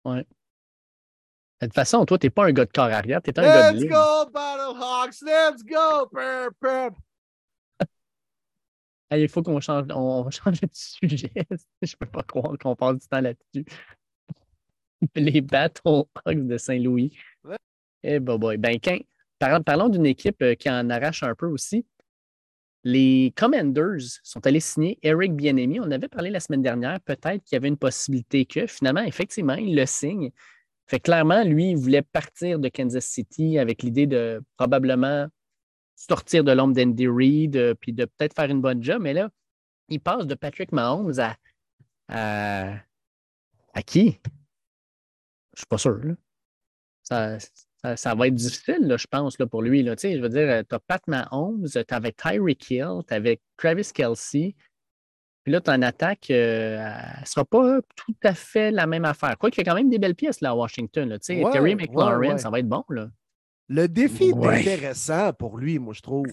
[0.05, 0.23] De
[1.59, 3.89] toute façon, toi, t'es pas un gars de corps arrière, t'es un gars de Let's
[3.89, 5.21] go, Battlehawks!
[5.21, 6.97] Let's go!
[9.09, 11.31] Hey, il faut qu'on change, on, on change de sujet.
[11.81, 13.65] Je peux pas croire qu'on passe du temps là-dessus.
[15.15, 17.15] Les Battlehawks de Saint-Louis.
[17.43, 17.57] Ouais.
[18.03, 18.57] Eh ben, boy.
[18.57, 18.99] Ben, quand-
[19.39, 21.85] parlons, parlons d'une équipe euh, qui en arrache un peu aussi.
[22.83, 25.79] Les Commanders sont allés signer Eric Bienemi.
[25.79, 29.55] On avait parlé la semaine dernière, peut-être qu'il y avait une possibilité que finalement, effectivement,
[29.55, 30.31] il le signe.
[30.87, 35.27] Fait clairement, lui, il voulait partir de Kansas City avec l'idée de probablement
[35.97, 39.01] sortir de l'ombre d'Andy Reid, euh, puis de peut-être faire une bonne job.
[39.01, 39.29] Mais là,
[39.89, 41.35] il passe de Patrick Mahomes à,
[42.07, 42.75] à,
[43.73, 44.19] à qui?
[45.55, 45.97] Je suis pas sûr.
[45.97, 46.13] là.
[47.03, 47.39] Ça,
[47.81, 49.81] ça, ça va être difficile, là, je pense, là, pour lui.
[49.81, 49.95] Là.
[49.95, 53.41] Tu sais, Je veux dire, tu as Pat Mahomes, tu avec Tyreek Hill, tu avec
[53.57, 54.55] Travis Kelsey.
[55.43, 56.77] Puis là, ton attaque, euh,
[57.15, 59.37] elle ne sera pas tout à fait la même affaire.
[59.37, 61.07] Quoi qu'il y a quand même des belles pièces là, à Washington.
[61.07, 61.19] Là.
[61.19, 62.37] Tu sais, Ouais, Terry ouais, McLaurin, ouais.
[62.37, 62.83] ça va être bon.
[62.89, 63.09] Là.
[63.69, 66.27] Le défi est intéressant pour lui, moi, je trouve.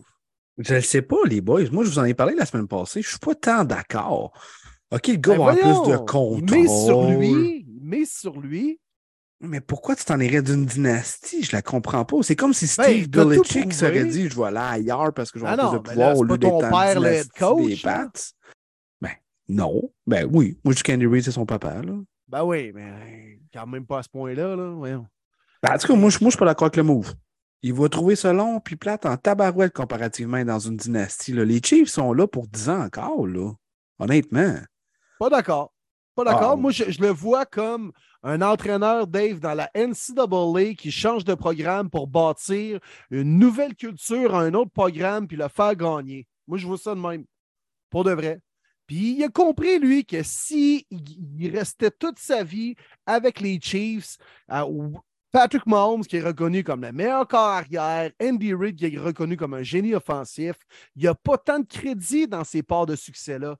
[0.59, 1.69] Je ne sais pas, les boys.
[1.73, 3.03] Moi, je vous en ai parlé la semaine passée.
[3.03, 4.33] Je suis pas tant d'accord.
[4.93, 6.45] OK, le gars Ben va avoir plus de contrôle.
[6.51, 7.67] Met sur lui.
[7.81, 8.79] Met sur lui.
[9.41, 11.43] Mais pourquoi tu t'en irais d'une dynastie?
[11.43, 12.17] Je la comprends pas.
[12.23, 15.45] C'est comme si Ben, Steve Belichick serait dit je vais aller ailleurs parce que je
[15.45, 17.77] vais Ah plus de là, pouvoir c'est au lieu d'être père, le head coach, des
[17.77, 17.81] là.
[17.83, 18.21] Pats.
[19.01, 19.11] Ben,
[19.49, 19.91] non.
[20.07, 20.57] Ben oui.
[20.65, 21.83] Moi, je dis Reid, c'est son papa.
[21.83, 21.95] Là.
[22.29, 24.57] Ben oui, mais quand même pas à ce point-là.
[24.57, 24.71] Là.
[24.71, 25.07] Voyons.
[25.63, 27.13] Ben, en tout cas, moi, je moi, je suis pas d'accord avec le move.
[27.67, 31.33] Il va trouver ça long puis plate en tabarouette comparativement dans une dynastie.
[31.33, 31.47] là.
[31.47, 33.53] Les Chiefs sont là pour 10 ans encore, là.
[33.99, 34.59] Honnêtement.
[35.19, 35.73] Pas d'accord.
[36.15, 36.53] Pas d'accord.
[36.53, 36.57] Ah.
[36.57, 37.91] Moi, je, je le vois comme
[38.23, 44.35] un entraîneur, Dave, dans la NCAA qui change de programme pour bâtir une nouvelle culture
[44.35, 46.27] à un autre programme puis le faire gagner.
[46.47, 47.25] Moi, je vois ça de même.
[47.89, 48.41] Pour de vrai.
[48.87, 51.03] Puis il a compris, lui, que si il
[51.39, 52.75] il restait toute sa vie
[53.07, 54.19] avec les Chiefs,
[54.51, 54.91] euh,
[55.35, 59.37] Patrick Mahomes, qui est reconnu comme le meilleur corps arrière, Andy Reid, qui est reconnu
[59.37, 60.55] comme un génie offensif,
[60.95, 63.57] il n'y a pas tant de crédit dans ces parts de succès-là.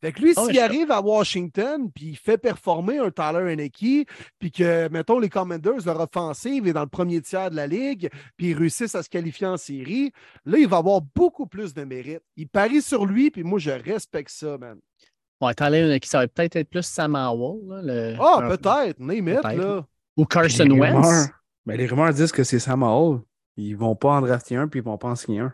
[0.00, 4.08] Fait que lui, Ah s'il arrive à Washington, puis il fait performer un Tyler Heineke,
[4.38, 8.08] puis que, mettons, les Commanders, leur offensive est dans le premier tiers de la ligue,
[8.36, 10.12] puis ils réussissent à se qualifier en série,
[10.44, 12.22] là, il va avoir beaucoup plus de mérite.
[12.36, 14.78] Il parie sur lui, puis moi, je respecte ça, man.
[15.40, 17.66] Ouais, Tyler, qui ça va peut-être être plus Sam Howell.
[17.68, 18.38] là, le- Ah,
[19.00, 19.56] name peut-être.
[19.56, 19.86] là.
[20.16, 20.94] Ou Carson Les Wentz.
[20.94, 21.28] rumeurs-
[21.66, 23.20] ben, les rumeurs disent que c'est Sam Hall.
[23.56, 25.52] Ils vont pas en drafter un puis ils vont pas en signer un.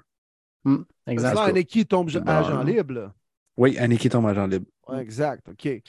[0.64, 1.34] Parce exact.
[1.34, 2.20] là, Heineke tombe Bon.
[2.26, 3.14] agent libre, là.
[3.56, 4.66] Oui, Aniki tombe agent libre.
[4.86, 5.82] Ouais, exact, OK.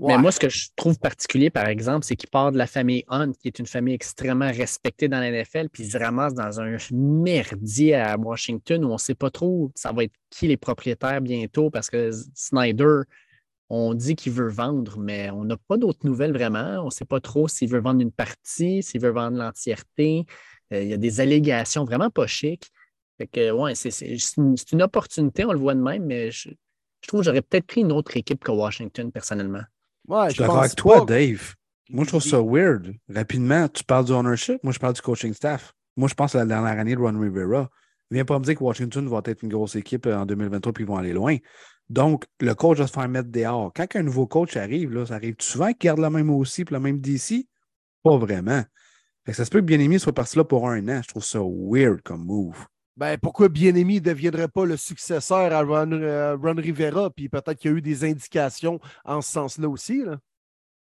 [0.00, 3.04] Mais moi, ce que je trouve particulier, par exemple, c'est qu'il part de la famille
[3.08, 6.60] Hunt, qui est une famille extrêmement respectée dans la NFL, puis il se ramasse dans
[6.60, 10.56] un merdier à Washington où on ne sait pas trop ça va être qui les
[10.56, 13.00] propriétaires bientôt parce que Snyder,
[13.74, 16.82] on dit qu'il veut vendre, mais on n'a pas d'autres nouvelles vraiment.
[16.82, 20.26] On ne sait pas trop s'il veut vendre une partie, s'il veut vendre l'entièreté.
[20.74, 22.70] Euh, il y a des allégations vraiment pas chic.
[23.16, 27.20] Fait que, ouais, c'est une, opportunité, on le voit de même, mais je, je trouve
[27.20, 29.62] que j'aurais peut-être pris une autre équipe que Washington, personnellement.
[30.06, 31.54] Ouais, je suis d'accord avec toi, Dave.
[31.88, 32.94] Moi, je trouve ça weird.
[33.08, 35.72] Rapidement, tu parles du ownership, moi, je parle du coaching staff.
[35.96, 37.70] Moi, je pense à la dernière année de Ron Rivera.
[38.10, 40.84] Viens pas me dire que Washington va être une grosse équipe euh, en 2023 puis
[40.84, 41.38] ils vont aller loin.
[41.90, 43.72] Donc, le coach va se faire mettre dehors.
[43.74, 46.66] Quand un nouveau coach arrive, là, ça arrive souvent qu'il garde la même aussi et
[46.70, 47.46] la même DC?
[48.02, 48.62] Pas vraiment.
[49.30, 51.00] ça se peut que Bien-Aimé soit parti là pour un an.
[51.02, 52.66] Je trouve ça weird comme move.
[52.96, 57.10] Ben, pourquoi Bien-Aimé ne deviendrait pas le successeur à Ron, euh, Rivera?
[57.10, 60.02] Puis peut-être qu'il y a eu des indications en ce sens-là aussi.
[60.04, 60.18] Là.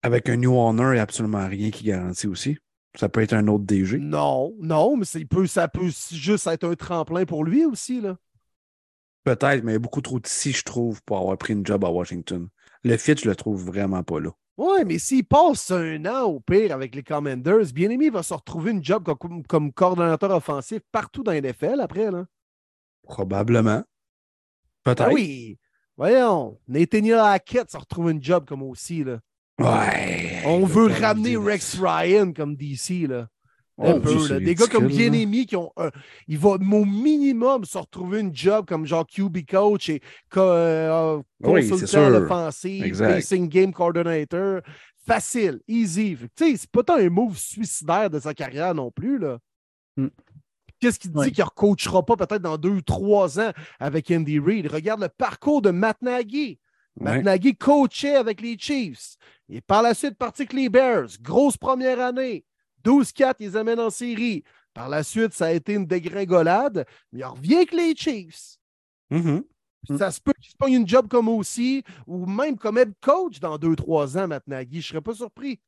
[0.03, 2.57] Avec un new owner, il n'y a absolument rien qui garantit aussi.
[2.95, 3.97] Ça peut être un autre DG.
[3.99, 8.01] Non, non, mais peut, ça peut juste être un tremplin pour lui aussi.
[8.01, 8.17] là.
[9.23, 11.65] Peut-être, mais il y a beaucoup trop de si, je trouve, pour avoir pris une
[11.65, 12.47] job à Washington.
[12.83, 14.31] Le fit, je le trouve vraiment pas là.
[14.57, 18.71] Oui, mais s'il passe un an au pire avec les Commanders, bien-aimé va se retrouver
[18.71, 22.11] une job comme, comme, coordonnateur offensif partout dans NFL après.
[22.11, 22.25] Là.
[23.03, 23.83] Probablement.
[24.83, 25.01] Peut-être.
[25.09, 25.57] Ah oui.
[25.97, 29.03] Voyons, Nathaniel Hackett se retrouve une job comme aussi.
[29.03, 29.19] Là.
[29.59, 30.41] Ouais.
[30.45, 33.07] On veut ramener Rex Ryan comme DC.
[33.07, 33.27] Là.
[33.77, 33.99] Oh,
[34.39, 35.71] des gars comme bien-aimés qui ont.
[36.27, 40.01] il va au minimum se retrouver une job comme genre QB coach et
[40.37, 44.61] euh, consultant offensif, racing game coordinator.
[45.07, 46.15] Facile, easy.
[46.35, 49.17] Tu sais, c'est pas tant un move suicidaire de sa carrière non plus.
[49.17, 49.39] là.
[49.97, 50.09] Hmm.
[50.79, 54.39] Qu'est-ce qui dit qu'il ne recoachera pas peut-être dans deux ou trois ans avec Andy
[54.39, 54.67] Reid?
[54.67, 56.59] Regarde le parcours de Matt Nagy.
[56.99, 59.15] Matt Nagy coachait avec les Chiefs.
[59.49, 61.09] Et par la suite parti avec les Bears.
[61.21, 62.45] Grosse première année.
[62.83, 64.43] 12-4, ils amènent en série.
[64.73, 68.57] Par la suite, ça a été une dégringolade, mais il revient avec les Chiefs.
[69.11, 69.43] Mm-hmm.
[69.97, 73.39] Ça se peut qu'il se pogne une job comme aussi, ou même comme head coach
[73.39, 74.73] dans 2-3 ans, Matt Nagy.
[74.73, 75.59] Je ne serais pas surpris.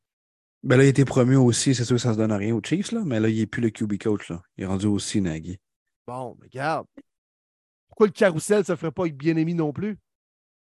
[0.61, 2.55] Ben là, il a été promu aussi, c'est sûr que ça ne se donne rien
[2.55, 4.29] aux Chiefs, là, mais là, il n'est plus le QB coach.
[4.29, 4.41] Là.
[4.57, 5.59] Il est rendu aussi Nagy.
[6.07, 6.87] Bon, mais regarde.
[7.89, 9.97] Pourquoi le carrousel ne se ferait pas avec bien-aimé non plus?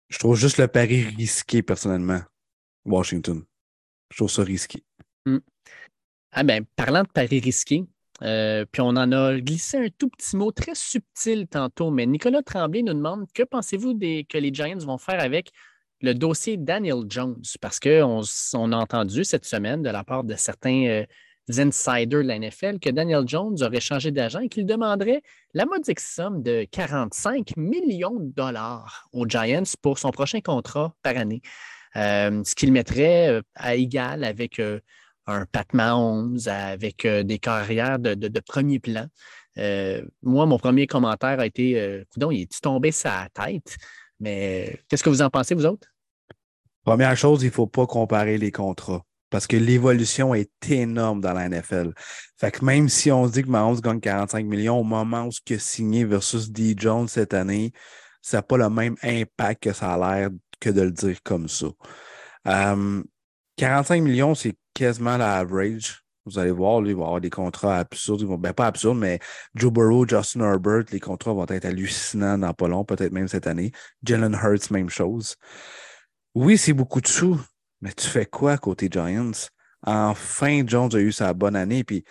[0.09, 2.21] Je trouve juste le pari risqué, personnellement.
[2.85, 3.45] Washington.
[4.11, 4.85] Je trouve ça risqué.
[5.27, 5.39] Mm.
[6.33, 7.85] Ah ben, parlant de paris risqués,
[8.23, 12.43] euh, puis on en a glissé un tout petit mot très subtil tantôt, mais Nicolas
[12.43, 15.51] Tremblay nous demande que pensez-vous que les Giants vont faire avec
[16.03, 17.43] le dossier Daniel Jones?
[17.61, 18.23] Parce qu'on
[18.55, 21.05] on a entendu cette semaine de la part de certains euh,
[21.59, 25.23] insiders de la NFL que Daniel Jones aurait changé d'agent et qu'il demanderait
[25.55, 31.17] la modique somme de 45 millions de dollars aux Giants pour son prochain contrat par
[31.17, 31.41] année.
[31.97, 34.61] Euh, ce qu'il mettrait à égal avec
[35.31, 39.07] un Pat Mahomes avec euh, des carrières de, premier plan.
[39.59, 43.77] Euh, moi, mon premier commentaire a été euh, il est tombé sa tête?
[44.19, 45.89] Mais qu'est-ce que vous en pensez, vous autres?
[46.85, 51.33] Première chose, il ne faut pas comparer les contrats parce que l'évolution est énorme dans
[51.33, 51.93] la NFL.
[52.37, 55.33] Fait que même si on se dit que Mahomes gagne 45 millions au moment où
[55.33, 56.75] ce qu'il a signé versus D.
[56.77, 57.73] Jones cette année,
[58.21, 61.49] ça n'a pas le même impact que ça a l'air que de le dire comme
[61.49, 61.69] ça.
[63.61, 66.03] 45 millions, c'est quasiment l'average.
[66.25, 68.25] Vous allez voir, lui, il va avoir des contrats absurdes.
[68.41, 69.19] Ben, pas absurdes, mais
[69.55, 73.47] Joe Burrow, Justin Herbert, les contrats vont être hallucinants dans pas long, peut-être même cette
[73.47, 73.71] année.
[74.03, 75.37] Jalen Hurts, même chose.
[76.35, 77.39] Oui, c'est beaucoup de sous,
[77.83, 79.51] mais tu fais quoi côté Giants?
[79.83, 82.03] Enfin, Jones a eu sa bonne année, puis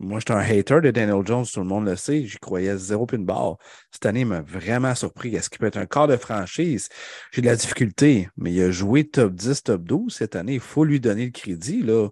[0.00, 2.24] moi, j'étais un hater de Daniel Jones, tout le monde le sait.
[2.24, 3.56] J'y croyais zéro pin barre.
[3.90, 5.34] Cette année, il m'a vraiment surpris.
[5.34, 6.88] Est-ce qu'il peut être un quart de franchise?
[7.32, 10.54] J'ai de la difficulté, mais il a joué top 10, top 12 cette année.
[10.54, 11.82] Il faut lui donner le crédit.
[11.82, 12.08] Là.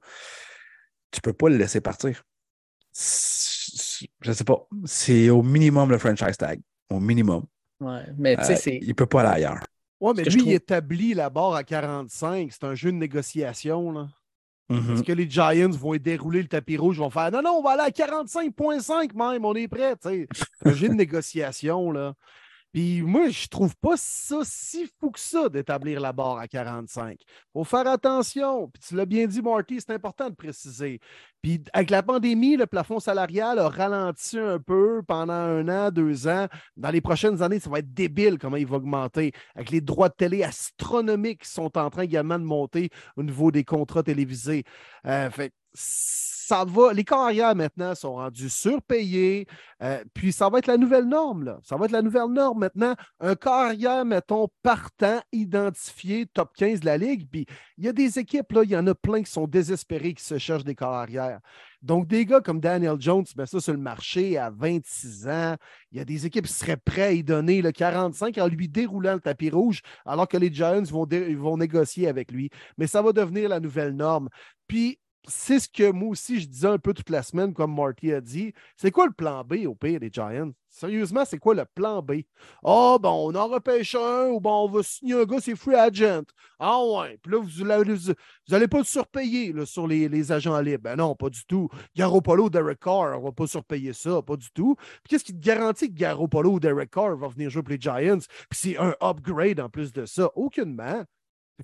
[1.12, 2.24] Tu ne peux pas le laisser partir.
[2.92, 4.66] Je ne sais pas.
[4.84, 6.60] C'est au minimum le franchise tag.
[6.90, 7.44] Au minimum.
[7.78, 8.78] Ouais, mais tu sais, euh, c'est.
[8.82, 9.60] Il ne peut pas aller ailleurs.
[10.00, 12.50] Oui, mais lui, il établit la barre à 45.
[12.52, 13.92] C'est un jeu de négociation.
[13.92, 14.08] Là.
[14.68, 15.04] Est-ce mm-hmm.
[15.04, 17.82] que les Giants vont dérouler le tapis rouge, vont faire non, non, on va aller
[17.82, 19.94] à 45,5 même, on est prêt.
[20.64, 21.92] J'ai une négociation.
[21.92, 22.14] Là.
[22.76, 27.16] Puis moi, je trouve pas ça si fou que ça d'établir la barre à 45.
[27.18, 28.68] Il faut faire attention.
[28.68, 31.00] Puis tu l'as bien dit, Marty, c'est important de préciser.
[31.40, 36.28] Puis avec la pandémie, le plafond salarial a ralenti un peu pendant un an, deux
[36.28, 36.48] ans.
[36.76, 39.32] Dans les prochaines années, ça va être débile comment il va augmenter.
[39.54, 43.50] Avec les droits de télé astronomiques qui sont en train également de monter au niveau
[43.50, 44.64] des contrats télévisés.
[45.06, 45.30] Euh,
[45.76, 49.46] ça va, les carrières maintenant sont rendus surpayés,
[49.82, 51.58] euh, puis ça va être la nouvelle norme.
[51.64, 52.94] Ça va être la nouvelle norme maintenant.
[53.18, 57.46] Un carrière, mettons, partant, identifié, top 15 de la Ligue, puis
[57.78, 60.22] il y a des équipes, là, il y en a plein qui sont désespérés, qui
[60.22, 61.40] se cherchent des carrières.
[61.82, 65.56] Donc, des gars comme Daniel Jones, met ça sur le marché à 26 ans.
[65.90, 68.68] Il y a des équipes qui seraient prêtes à y donner le 45 en lui
[68.68, 72.50] déroulant le tapis rouge, alors que les Giants vont, vont négocier avec lui.
[72.78, 74.28] Mais ça va devenir la nouvelle norme.
[74.68, 78.12] Puis, c'est ce que moi aussi je disais un peu toute la semaine, comme Marty
[78.12, 78.52] a dit.
[78.76, 80.52] C'est quoi le plan B au pire des Giants?
[80.68, 82.22] Sérieusement, c'est quoi le plan B?
[82.62, 85.56] Ah, oh, bon, on en repêche un ou bon, on va signer un gars, c'est
[85.56, 86.24] free agent.
[86.58, 87.18] Ah ouais.
[87.22, 87.64] Puis là, vous
[88.50, 90.82] n'allez pas le surpayer sur les, agents libres.
[90.82, 91.68] Ben non, pas du tout.
[91.96, 94.76] Garoppolo, Derek Carr, on va pas surpayer ça, pas du tout.
[94.76, 97.80] Puis qu'est-ce qui te garantit que Garoppolo ou Derek Carr va venir jouer pour les
[97.80, 98.18] Giants?
[98.50, 100.30] Puis c'est un upgrade en plus de ça.
[100.34, 101.04] Aucunement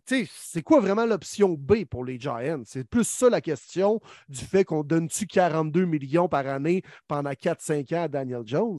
[0.06, 2.62] c'est quoi vraiment l'option B pour les Giants?
[2.64, 7.94] C'est plus ça la question du fait qu'on donne-tu 42 millions par année pendant 4-5
[7.94, 8.78] ans à Daniel Jones?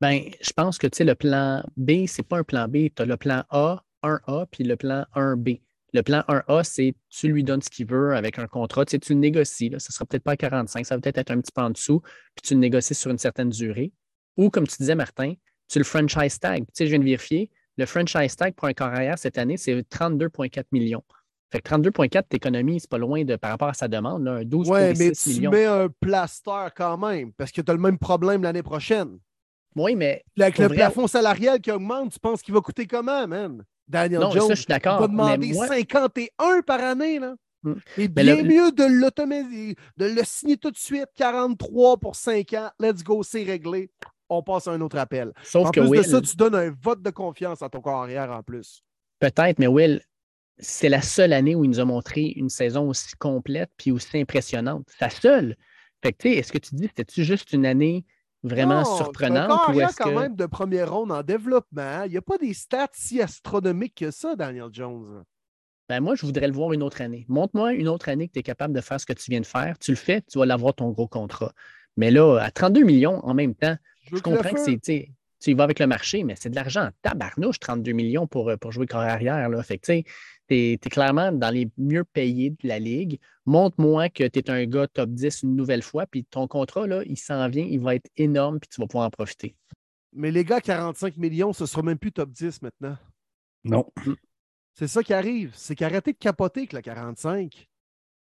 [0.00, 2.88] Ben, je pense que le plan B, c'est pas un plan B.
[2.94, 5.60] Tu as le plan A, 1A, puis le plan 1B.
[5.94, 8.84] Le plan 1A, c'est tu lui donnes ce qu'il veut avec un contrat.
[8.84, 9.70] Tu, tu le négocies.
[9.70, 11.62] Là, ça ne sera peut-être pas à 45, ça va peut-être être un petit peu
[11.62, 12.00] en dessous,
[12.34, 13.92] puis tu le négocies sur une certaine durée.
[14.36, 15.34] Ou, comme tu disais, Martin,
[15.68, 16.64] tu le franchise tag.
[16.78, 21.04] Je viens de vérifier, le franchise tag pour un carrière cette année, c'est 32,4 millions.
[21.50, 24.42] Fait que 32,4 d'économie, c'est pas loin de par rapport à sa demande, là, un
[24.42, 27.98] 12,6 ouais, mais tu mets un plaster quand même, parce que tu as le même
[27.98, 29.18] problème l'année prochaine.
[29.76, 30.24] Oui, mais.
[30.38, 33.64] Avec le plafond salarial qui augmente, tu penses qu'il va coûter comment, man?
[33.86, 34.48] Daniel non, Jones.
[34.48, 34.98] Ça, je suis d'accord.
[34.98, 37.34] Il va demander 51 par année, là.
[37.62, 37.74] Hmm.
[37.96, 42.70] Et bien mieux de de le signer tout de suite, 43 pour 5 ans.
[42.78, 43.90] Let's go, c'est réglé
[44.28, 45.32] on passe à un autre appel.
[45.42, 48.30] Sauf en que plus de ça, tu donnes un vote de confiance à ton carrière
[48.30, 48.82] en plus.
[49.18, 50.00] Peut-être, mais Will,
[50.58, 54.18] c'est la seule année où il nous a montré une saison aussi complète puis aussi
[54.18, 54.86] impressionnante.
[55.00, 55.56] La seule.
[56.02, 58.04] Fait que, est-ce que tu dis, c'était-tu juste une année
[58.42, 59.50] vraiment surprenante?
[59.50, 62.04] Un ou est quand même de première ronde en développement.
[62.04, 65.24] Il n'y a pas des stats si astronomiques que ça, Daniel Jones.
[65.88, 67.24] Ben moi, je voudrais le voir une autre année.
[67.28, 69.46] Montre-moi une autre année que tu es capable de faire ce que tu viens de
[69.46, 69.78] faire.
[69.78, 71.52] Tu le fais, tu vas l'avoir ton gros contrat.
[71.96, 73.76] Mais là, à 32 millions en même temps,
[74.12, 74.78] je, comprends que c'est,
[75.40, 78.50] tu y vas avec le marché, mais c'est de l'argent en tabarnouche, 32 millions pour,
[78.50, 79.48] euh, pour jouer corps arrière.
[79.48, 79.62] Là.
[79.62, 80.04] Fait que, tu
[80.50, 83.20] es, clairement dans les mieux payés de la ligue.
[83.46, 87.02] Montre-moi que tu es un gars top 10 une nouvelle fois, puis ton contrat, là,
[87.06, 89.54] il s'en vient, il va être énorme, puis tu vas pouvoir en profiter.
[90.12, 92.96] Mais les gars, 45 millions, ce ne sera même plus top 10 maintenant.
[93.64, 93.86] Non.
[94.74, 95.52] C'est ça qui arrive.
[95.54, 97.68] C'est qu'arrêtez de capoter avec le 45.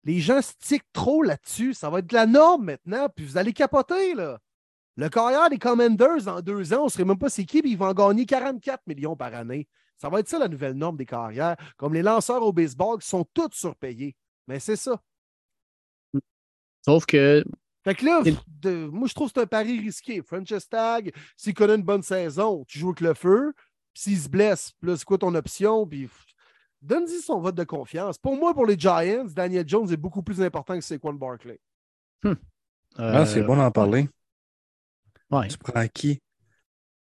[0.03, 1.73] Les gens stickent trop là-dessus.
[1.73, 4.39] Ça va être de la norme maintenant, puis vous allez capoter, là.
[4.97, 7.71] Le carrière des Commanders, en deux ans, on ne saurait même pas c'est qui, puis
[7.71, 9.67] ils vont gagner 44 millions par année.
[9.97, 11.55] Ça va être ça la nouvelle norme des carrières.
[11.77, 14.15] Comme les lanceurs au baseball qui sont tous surpayés.
[14.47, 15.01] Mais c'est ça.
[16.83, 17.43] Sauf que.
[17.83, 18.23] Fait que là,
[18.89, 20.21] moi, je trouve que c'est un pari risqué.
[20.21, 23.53] Francis Tag, s'il connaît une bonne saison, tu joues avec le feu.
[23.93, 25.85] S'il se blesse, là, c'est quoi ton option?
[25.85, 26.09] Puis
[26.81, 28.17] donne-y son vote de confiance.
[28.17, 31.59] Pour moi, pour les Giants, Daniel Jones est beaucoup plus important que Saquon Barkley.
[32.23, 32.35] Hum.
[32.97, 34.09] Ah, c'est bon d'en parler.
[35.49, 36.21] Tu prends qui?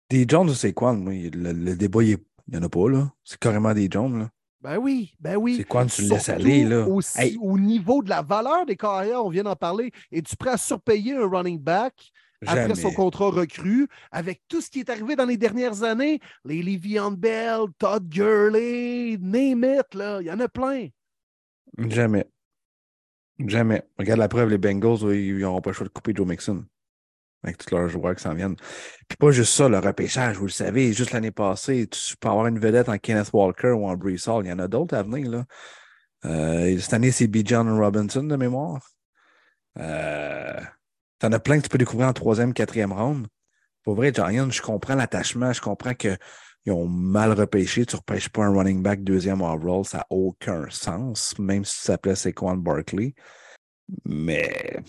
[0.09, 0.93] Des Jones c'est quoi?
[0.95, 3.11] Le, débat, il n'y en a pas, là.
[3.23, 4.29] C'est carrément des Jones, là.
[4.61, 5.57] Ben oui, ben oui.
[5.57, 6.87] C'est quoi, tu le laisses aller, là?
[6.87, 9.91] Aussi, Au niveau de la valeur des carrières, on vient d'en parler.
[10.09, 12.11] Es-tu prêt à surpayer un running back
[12.45, 16.19] après son contrat recru, avec tout ce qui est arrivé dans les dernières années?
[16.45, 20.21] Les Le'Veon Bell, Todd Gurley, name it, là.
[20.21, 20.87] Il y en a plein.
[21.77, 22.25] Jamais.
[23.39, 23.83] Jamais.
[23.97, 26.65] Regarde la preuve, les Bengals, ils n'auront pas le choix de couper Joe Mixon
[27.43, 28.55] avec tous leurs joueurs qui s'en viennent.
[29.07, 32.47] Puis pas juste ça, le repêchage, vous le savez, juste l'année passée, tu peux avoir
[32.47, 34.45] une vedette en Kenneth Walker ou en Brees Hall.
[34.45, 35.29] Il y en a d'autres à venir.
[35.29, 35.45] Là.
[36.25, 37.37] Euh, cette année, c'est B.
[37.45, 38.87] John Robinson de mémoire.
[39.79, 40.61] Euh,
[41.19, 43.27] tu en as plein que tu peux découvrir en troisième, quatrième round.
[43.83, 46.17] Pour vrai, Giants, je comprends l'attachement, je comprends qu'ils
[46.67, 47.85] ont mal repêché.
[47.85, 51.75] Tu ne repêches pas un running back deuxième overall, ça n'a aucun sens, même si
[51.75, 53.13] ça s'appelait Saquon Barkley.
[54.05, 54.81] Mais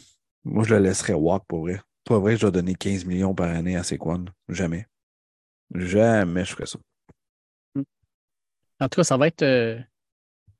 [0.44, 1.80] moi, je le laisserais walk pour vrai.
[2.04, 4.26] Pas vrai, je dois donner 15 millions par année à Sequan.
[4.48, 4.86] Jamais.
[5.74, 6.78] Jamais je ferais ça.
[8.80, 9.42] En tout cas, ça va être.
[9.42, 9.78] Euh,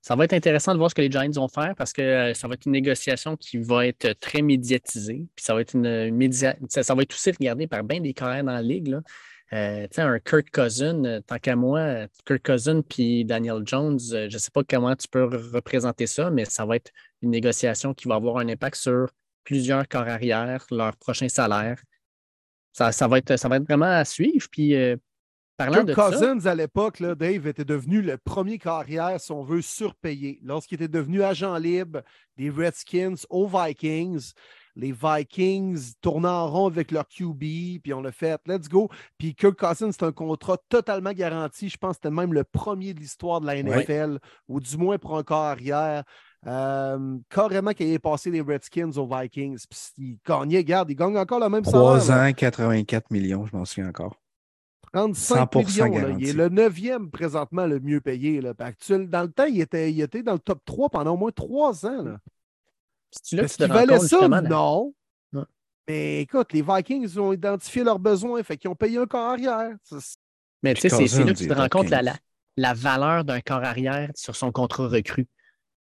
[0.01, 2.35] ça va être intéressant de voir ce que les Giants vont faire parce que euh,
[2.35, 5.27] ça va être une négociation qui va être très médiatisée.
[5.35, 6.33] Puis ça va être une,
[6.69, 8.89] ça, va être aussi regardé par bien des carrières dans la ligue.
[8.89, 9.01] Là.
[9.53, 14.51] Euh, un Kurt Cousin, tant qu'à moi, Kurt Cousin puis Daniel Jones, je ne sais
[14.51, 16.91] pas comment tu peux représenter ça, mais ça va être
[17.23, 19.09] une négociation qui va avoir un impact sur
[19.45, 21.81] plusieurs corps arrière, leur prochain salaire.
[22.73, 24.49] Ça, va être, ça va être vraiment à suivre.
[24.51, 24.97] Puis, euh,
[25.57, 29.45] Parlant Kirk de ça, Cousins, à l'époque, Dave était devenu le premier carrière, si on
[29.45, 30.41] veut, surpayé.
[30.43, 32.03] Lorsqu'il était devenu agent libre
[32.37, 34.33] des Redskins aux Vikings,
[34.75, 37.39] les Vikings tournaient en rond avec leur QB,
[37.83, 38.91] puis on l'a fait, let's go.
[39.17, 41.69] Puis Kirk Cousins, c'est un contrat totalement garanti.
[41.69, 44.19] Je pense que c'était même le premier de l'histoire de la NFL,
[44.49, 46.03] ou du moins pour un carrière.
[46.47, 49.65] Euh, carrément qu'il ait passé les Redskins aux Vikings.
[49.69, 51.81] Puis il gagnait, regarde, il gagne encore le même salaire.
[51.81, 54.17] 3 ans, 84 millions, je m'en souviens encore.
[54.93, 55.99] 35 100% millions.
[56.09, 56.15] là.
[56.19, 58.41] Il est le neuvième présentement le mieux payé.
[58.41, 58.53] Là.
[58.59, 61.33] Actuel- dans le temps, il était, il était dans le top 3 pendant au moins
[61.33, 62.03] trois ans.
[62.03, 62.17] là.
[63.37, 64.17] là tu qu'il valait ça?
[64.51, 64.93] Non.
[65.89, 69.07] Mais écoute, les Vikings ont identifié leurs besoins, fait qu'ils ont payé un.
[69.83, 70.17] Ça, c'est-
[70.63, 72.05] Mais tu sais, c'est là que tu te rends compte la, 15.
[72.07, 75.27] la, la valeur d'un corps arrière sur son contrat recru.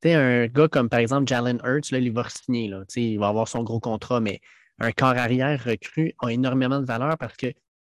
[0.05, 3.47] Un gars comme par exemple Jalen Hurts, là, il va signer, là, il va avoir
[3.47, 4.39] son gros contrat, mais
[4.79, 7.47] un corps arrière recru a énormément de valeur parce que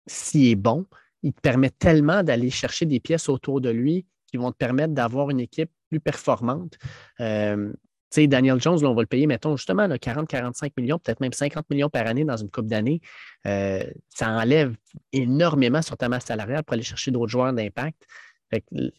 [0.07, 0.87] s'il est bon,
[1.23, 4.93] il te permet tellement d'aller chercher des pièces autour de lui qui vont te permettre
[4.93, 6.77] d'avoir une équipe plus performante.
[7.21, 7.73] Euh,
[8.17, 11.89] Daniel Jones, on va le payer, mettons, justement, là, 40-45 millions, peut-être même 50 millions
[11.89, 13.01] par année dans une coupe d'années.
[13.47, 14.75] Euh, ça enlève
[15.13, 18.07] énormément sur ta masse salariale pour aller chercher d'autres joueurs d'impact.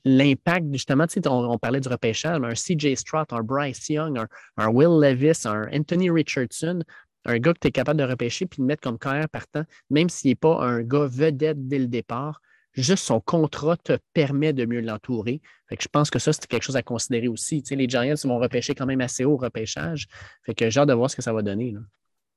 [0.05, 4.19] L'impact, justement, on, on parlait du repêchage, mais un CJ Stroud, un Bryce Young,
[4.57, 6.83] un, Will Levis, un Anthony Richardson,
[7.25, 10.09] un gars que tu es capable de repêcher puis de mettre comme carrière partant, même
[10.09, 12.41] s'il n'est pas un gars vedette dès le départ,
[12.73, 15.41] juste son contrat te permet de mieux l'entourer.
[15.79, 17.61] Je pense que ça, c'est quelque chose à considérer aussi.
[17.63, 20.07] Tu sais, les Giants vont repêcher quand même assez haut au repêchage.
[20.45, 21.75] Fait que j'ai hâte de voir ce que ça va donner.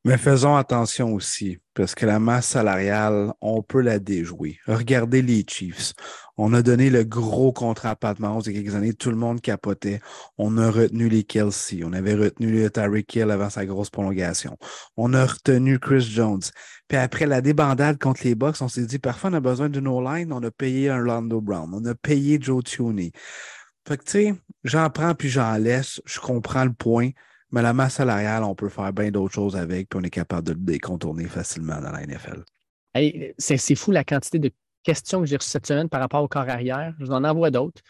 [0.04, 4.60] Mais faisons attention aussi, parce que la masse salariale, on peut la déjouer.
[4.68, 5.94] Regardez les Chiefs.
[6.36, 8.92] On a donné le gros contrat à Pat Mahomes il y a quelques années.
[8.92, 10.00] Tout le monde capotait.
[10.38, 11.82] On a retenu les Kelsey.
[11.82, 14.56] On avait retenu le Tyreek Hill avant sa grosse prolongation.
[14.96, 16.42] On a retenu Chris Jones.
[16.86, 19.88] Puis après la débandade contre les Bucks, on s'est dit, parfois, on a besoin d'une
[19.88, 20.32] O-line.
[20.32, 21.68] On a payé un Lando Brown.
[21.74, 23.10] On a payé Joe Thuney.
[23.88, 26.00] Fait que, tu sais, j'en prends puis j'en laisse.
[26.04, 27.10] Je comprends le point.
[27.52, 30.46] Mais la masse salariale, on peut faire bien d'autres choses avec, puis on est capable
[30.46, 32.44] de le décontourner facilement dans la NFL.
[32.94, 34.50] Hey, c'est fou la quantité de
[34.82, 36.94] questions que j'ai reçues cette semaine par rapport au corps arrière.
[36.98, 37.82] Je vous en envoie d'autres.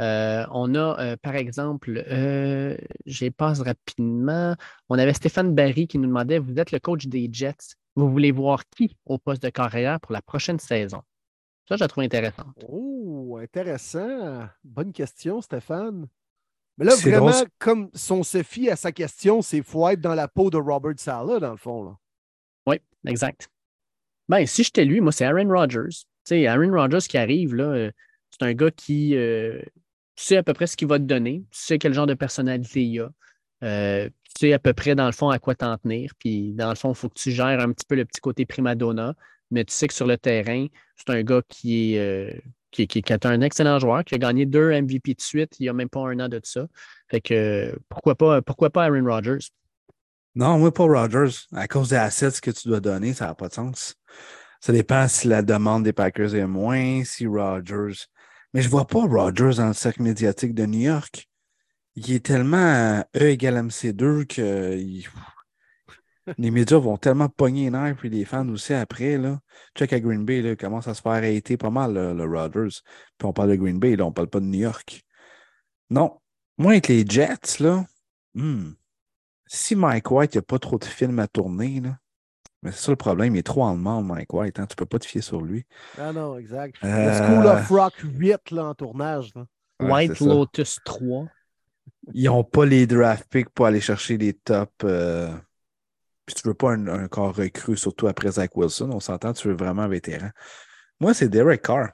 [0.00, 4.56] Euh, on a, euh, par exemple, euh, j'ai passe rapidement.
[4.88, 7.76] On avait Stéphane Barry qui nous demandait Vous êtes le coach des Jets.
[7.94, 11.02] Vous voulez voir qui au poste de carrière pour la prochaine saison?
[11.68, 12.44] Ça, je la trouve intéressant.
[12.68, 14.48] Oh, intéressant.
[14.64, 16.08] Bonne question, Stéphane.
[16.78, 17.46] Mais là, vraiment, drôle.
[17.58, 20.94] comme son se fie à sa question, c'est faut être dans la peau de Robert
[20.98, 21.84] Sala, dans le fond.
[21.84, 21.96] Là.
[22.66, 23.48] Oui, exact.
[24.28, 25.88] Ben, si j'étais lui, moi, c'est Aaron Rodgers.
[25.90, 27.90] Tu sais, Aaron Rodgers qui arrive, là, euh,
[28.30, 29.60] c'est un gars qui euh,
[30.16, 32.14] tu sais à peu près ce qu'il va te donner, tu sais quel genre de
[32.14, 33.10] personnalité il a,
[33.62, 36.12] euh, tu sais à peu près, dans le fond, à quoi t'en tenir.
[36.18, 38.46] Puis, dans le fond, il faut que tu gères un petit peu le petit côté
[38.46, 39.14] prima donna,
[39.50, 40.66] mais tu sais que sur le terrain,
[40.96, 41.98] c'est un gars qui est.
[41.98, 42.40] euh,
[42.74, 45.72] qui, est un excellent joueur, qui a gagné deux MVP de suite il n'y a
[45.72, 46.66] même pas un an de ça.
[47.08, 49.46] Fait que pourquoi pas, pourquoi pas Aaron Rodgers?
[50.34, 51.46] Non, moi, pas Rodgers.
[51.52, 53.94] À cause des assets que tu dois donner, ça n'a pas de sens.
[54.60, 58.06] Ça dépend si la demande des Packers est moins, si Rodgers.
[58.52, 61.28] Mais je vois pas Rodgers dans le cercle médiatique de New York.
[61.96, 64.74] Il est tellement E égale MC2 que
[66.38, 69.18] les médias vont tellement pogner les nerfs, puis les fans aussi après.
[69.18, 69.38] Là.
[69.76, 72.24] Check à Green Bay, là, il commence à se faire hater pas mal, le, le
[72.24, 72.78] Rodgers.
[73.18, 75.02] Puis on parle de Green Bay, là, on parle pas de New York.
[75.90, 76.18] Non.
[76.58, 77.84] Moi, avec les Jets, là,
[78.34, 78.70] hmm,
[79.46, 81.98] si Mike White n'a pas trop de films à tourner, là,
[82.62, 84.58] mais c'est ça le problème, il est trop en demande, Mike White.
[84.58, 85.66] Hein, tu peux pas te fier sur lui.
[85.98, 86.76] Ah non, exact.
[86.82, 89.32] Le Euh, School of Rock 8 là, en tournage.
[89.34, 89.44] là.
[89.80, 90.24] Ouais, White ça.
[90.24, 91.26] Lotus 3.
[92.14, 94.70] Ils n'ont pas les draft picks pour aller chercher les top.
[94.84, 95.30] euh,
[96.26, 98.90] Puis tu veux pas un, un corps recru, surtout après Zach Wilson.
[98.92, 100.30] On s'entend, tu veux vraiment un vétéran.
[101.00, 101.88] Moi, c'est Derek Carr.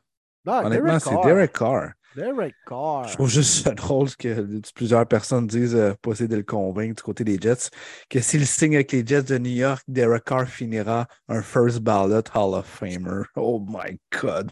[0.64, 1.10] Honnêtement, c'est.
[1.28, 1.90] Derek Carr.
[2.16, 3.06] Derek Carr.
[3.06, 6.96] Je trouve juste ça drôle que plusieurs personnes disent, euh, pour essayer de le convaincre
[6.96, 7.70] du côté des Jets,
[8.08, 12.22] que s'il signe avec les Jets de New York, Derek Carr finira un first ballot
[12.34, 13.22] Hall of Famer.
[13.36, 14.50] Oh my God.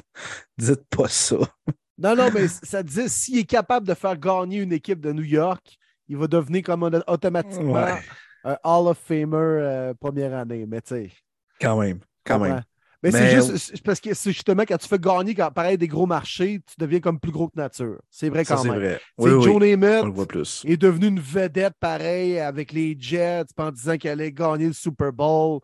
[0.57, 1.37] Dites pas ça.
[1.99, 5.25] Non, non, mais ça disait s'il est capable de faire gagner une équipe de New
[5.25, 5.77] York,
[6.07, 8.01] il va devenir comme un- automatiquement Ouais.
[8.53, 10.65] Un Hall of Famer euh, première année.
[10.67, 11.11] Mais tu sais.
[11.61, 12.01] Quand même.
[12.25, 12.63] Quand même.
[13.03, 15.79] Mais, Mais- c'est juste c'est parce que c'est justement quand tu fais gagner quand, pareil
[15.79, 18.01] des gros marchés, tu deviens comme plus gros que nature.
[18.11, 18.79] C'est vrai Ça, quand c'est même.
[18.81, 19.01] vrai.
[19.19, 20.63] C'est Oui, oui, Joe on le Namath voit plus.
[20.67, 25.13] est devenu une vedette pareil avec les Jets en disant qu'elle allait gagner le Super
[25.13, 25.61] Bowl.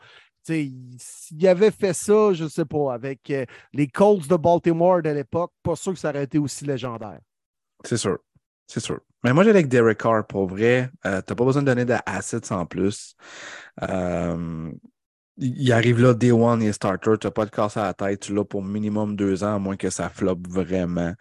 [0.47, 4.29] Tu sais, il- S'il avait fait ça, je ne sais pas, avec euh, les Colts
[4.29, 7.19] de Baltimore de l'époque, pas sûr que ça aurait été aussi légendaire.
[7.85, 8.19] C'est sûr.
[8.69, 9.01] C'est sûr.
[9.25, 10.91] Mais moi, j'ai avec Derek Carr, pour vrai.
[11.07, 13.17] Euh, T'as pas besoin de donner d'assets en plus.
[13.83, 14.71] Euh,
[15.39, 17.95] il arrive là, day one, il est starter, tu n'as pas de casse à la
[17.95, 21.15] tête, tu l'as pour minimum deux ans, à moins que ça floppe vraiment.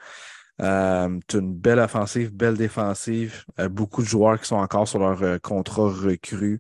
[0.61, 4.99] Euh, tu as une belle offensive, belle défensive, beaucoup de joueurs qui sont encore sur
[4.99, 6.59] leur contrat recru.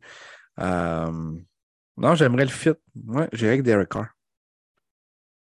[0.57, 2.71] non, j'aimerais le fit.
[3.05, 4.07] Ouais, j'irais avec Derek Carr.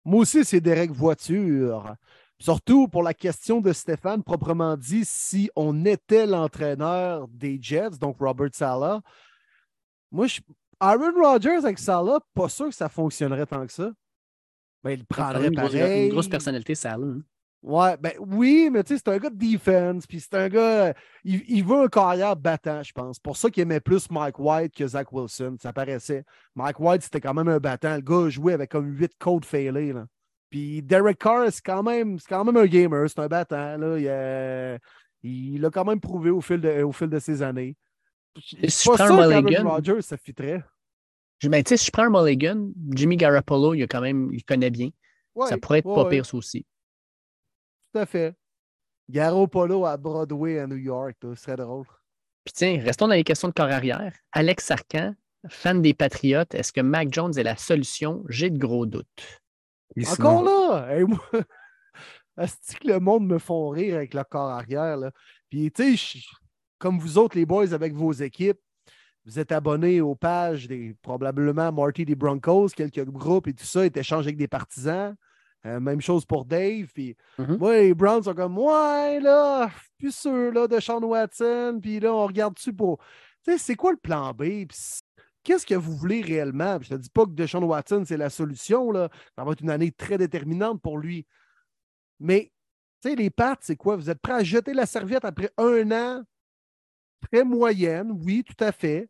[0.04, 1.94] Moi aussi, c'est Derek Voiture.
[2.42, 8.16] Surtout pour la question de Stéphane, proprement dit, si on était l'entraîneur des Jets, donc
[8.18, 9.00] Robert Sala,
[10.10, 10.40] moi, je,
[10.80, 13.92] Aaron Rodgers avec Salah, pas sûr que ça fonctionnerait tant que ça.
[14.82, 15.78] Ben, il prendrait une pareil.
[15.78, 17.06] Grosse, une grosse personnalité, Salah.
[17.06, 17.22] Hein.
[17.62, 20.94] Ouais, ben oui, mais tu sais, c'est un gars de defense, puis c'est un gars.
[21.22, 23.20] Il, veut un carrière battant, je pense.
[23.20, 26.24] Pour ça qu'il aimait plus Mike White que Zach Wilson, ça paraissait.
[26.56, 27.94] Mike White, c'était quand même un battant.
[27.94, 29.92] Le gars jouait avec comme 8 codes failés.
[29.92, 30.06] Là.
[30.52, 33.78] Puis Derek Carr, c'est quand, même, quand même un gamer, c'est un battant.
[33.78, 33.98] Là.
[33.98, 34.78] Il, a,
[35.22, 37.74] il quand même prouvé au fil de, au fil de ses années.
[38.36, 40.62] Je suis pas sûr Mulligan, Rodgers, ça fitterait.
[41.38, 44.68] Je, ben, si je prends un Mulligan, Jimmy Garoppolo, il, a quand même, il connaît
[44.68, 44.90] bien.
[45.48, 46.66] ça pourrait être pas pire, ça aussi.
[47.90, 48.34] Tout à fait.
[49.08, 51.86] Garoppolo à Broadway à New York, ce serait drôle.
[52.44, 54.12] Puis tiens, restons dans les questions de corps arrière.
[54.32, 55.14] Alex Sarkan,
[55.48, 58.22] fan des Patriotes, est-ce que Mac Jones est la solution?
[58.28, 59.41] J'ai de gros doutes.
[60.10, 60.88] Encore là!
[60.90, 61.18] Hey, moi...
[62.80, 64.96] que le monde me font rire avec le corps arrière.
[64.96, 65.10] Là.
[65.50, 66.18] Puis, tu sais,
[66.78, 68.58] comme vous autres, les boys, avec vos équipes,
[69.24, 73.86] vous êtes abonnés aux pages des probablement Marty des Broncos, quelques groupes et tout ça,
[73.86, 75.14] et échangent avec des partisans.
[75.64, 76.88] Euh, même chose pour Dave.
[76.92, 77.72] Puis, mm-hmm.
[77.72, 81.78] les Browns sont comme, ouais, là, plus sûr là, de Sean Watson.
[81.80, 82.98] Puis là, on regarde-tu pour.
[83.44, 84.66] Tu sais, c'est quoi le plan B?
[85.44, 86.78] Qu'est-ce que vous voulez réellement?
[86.80, 88.90] je ne te dis pas que Deshaun Watson, c'est la solution.
[88.92, 89.08] Là.
[89.36, 91.26] Ça va être une année très déterminante pour lui.
[92.20, 92.52] Mais,
[93.02, 93.96] tu sais, les pattes, c'est quoi?
[93.96, 96.22] Vous êtes prêts à jeter la serviette après un an?
[97.30, 99.08] Très moyenne, oui, tout à fait.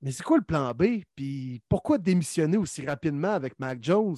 [0.00, 1.02] Mais c'est quoi le plan B?
[1.16, 4.16] Puis pourquoi démissionner aussi rapidement avec Mac Jones,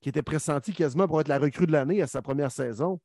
[0.00, 3.00] qui était pressenti quasiment pour être la recrue de l'année à sa première saison?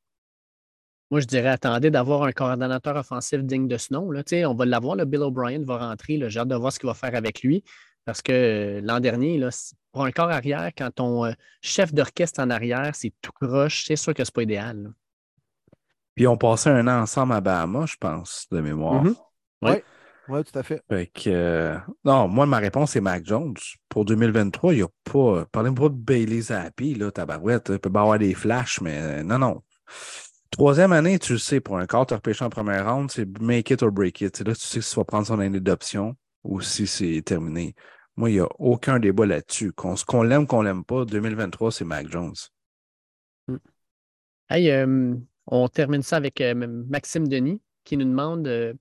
[1.11, 4.09] Moi, je dirais, attendez d'avoir un coordonnateur offensif digne de ce nom.
[4.09, 6.19] On va l'avoir, Bill O'Brien va rentrer.
[6.27, 7.63] J'ai hâte de voir ce qu'il va faire avec lui.
[8.05, 9.49] Parce que euh, l'an dernier, là,
[9.91, 11.31] pour un corps arrière, quand ton euh,
[11.61, 14.93] chef d'orchestre en arrière, c'est tout croche, c'est sûr que ce n'est pas idéal.
[16.15, 19.03] Puis on passait un an ensemble à Bahama, je pense, de mémoire.
[19.03, 19.15] Mm-hmm.
[19.63, 19.71] Oui,
[20.27, 20.83] ouais, tout à fait.
[21.27, 23.55] Euh, non, moi, ma réponse est Mac Jones.
[23.87, 25.45] Pour 2023, il n'y a pas.
[25.51, 27.69] Parlez-moi de Bailey Zappi, là, tabarouette.
[27.69, 29.63] Il peut pas avoir des flashs, mais non, non.
[30.51, 33.71] Troisième année, tu le sais, pour un quart, tu repêché en première ronde, c'est make
[33.71, 34.37] it or break it.
[34.37, 37.75] C'est là tu sais si tu vas prendre son année d'option ou si c'est terminé.
[38.15, 39.71] Moi, il n'y a aucun débat là-dessus.
[39.73, 42.35] Qu'on l'aime, qu'on l'aime pas, 2023, c'est Mac Jones.
[43.47, 43.57] Hmm.
[44.49, 45.15] Hey, euh,
[45.47, 48.77] on termine ça avec Maxime Denis qui nous demande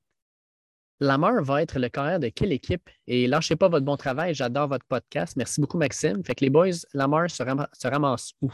[1.02, 2.88] Lamar va être le carrière de quelle équipe?
[3.08, 5.34] Et lâchez pas votre bon travail, j'adore votre podcast.
[5.36, 6.22] Merci beaucoup, Maxime.
[6.24, 7.42] Fait que les boys, Lamar se,
[7.88, 8.50] ramasse où?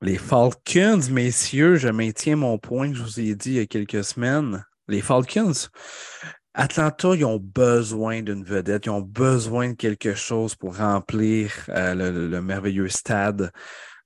[0.00, 3.66] Les Falcons, messieurs, je maintiens mon point que je vous ai dit il y a
[3.66, 4.64] quelques semaines.
[4.88, 5.68] Les Falcons,
[6.54, 11.94] Atlanta, ils ont besoin d'une vedette, ils ont besoin de quelque chose pour remplir euh,
[11.94, 13.50] le, merveilleux stade.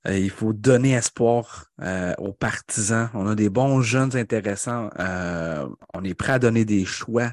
[0.07, 3.11] Euh, il faut donner espoir euh, aux partisans.
[3.14, 4.90] On a des bons jeunes intéressants.
[5.94, 7.32] on est prêt à donner des choix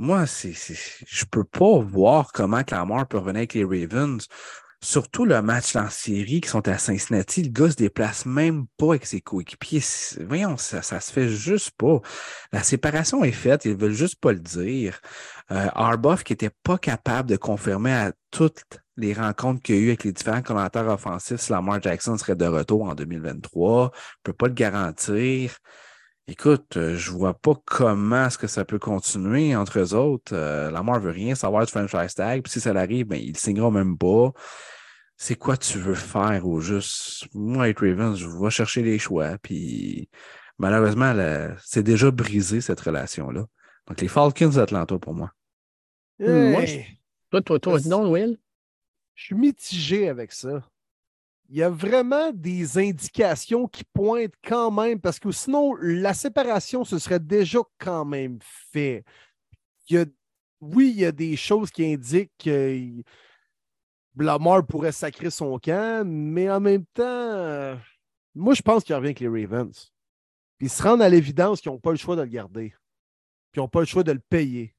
[0.00, 4.28] moi, c'est, je peux pas voir comment Clamart peut revenir avec les Ravens.
[4.80, 8.90] Surtout le match en série qui sont à Cincinnati, le gars se déplace même pas
[8.90, 9.82] avec ses coéquipiers.
[10.20, 12.00] Voyons, ça, ça se fait juste pas.
[12.52, 15.00] La séparation est faite, ils veulent juste pas le dire.
[15.50, 18.62] Euh, Arbuff qui était pas capable de confirmer à toutes
[18.96, 22.36] les rencontres qu'il y a eu avec les différents commentaires offensifs si Lamar Jackson serait
[22.36, 23.90] de retour en 2023,
[24.22, 25.56] peut pas le garantir.
[26.30, 30.34] Écoute, euh, je vois pas comment est-ce que ça peut continuer entre eux autres.
[30.34, 32.42] Euh, Lamar veut rien savoir du franchise tag.
[32.42, 34.32] Puis si ça l'arrive, ben, il signera même pas.
[35.16, 37.26] C'est quoi tu veux faire au juste?
[37.32, 39.38] Moi, avec Ravens, je vais chercher les choix.
[39.38, 40.10] Puis
[40.58, 41.14] malheureusement,
[41.64, 43.46] c'est déjà brisé cette relation-là.
[43.86, 45.32] Donc les Falcons d'Atlanta pour moi.
[46.18, 46.64] Moi,
[47.30, 48.38] Toi, toi, toi, non, Will?
[49.14, 50.62] Je suis mitigé avec ça
[51.48, 56.84] il y a vraiment des indications qui pointent quand même, parce que sinon, la séparation,
[56.84, 59.04] ce serait déjà quand même fait.
[60.60, 63.02] oui, il y a des choses qui indiquent que
[64.16, 67.78] Lamar pourrait sacrer son camp, mais en même temps,
[68.34, 69.92] moi, je pense qu'il revient avec les Ravens.
[70.58, 72.74] Puis ils se rendent à l'évidence qu'ils n'ont pas le choix de le garder.
[73.52, 74.74] Puis ils n'ont pas le choix de le payer.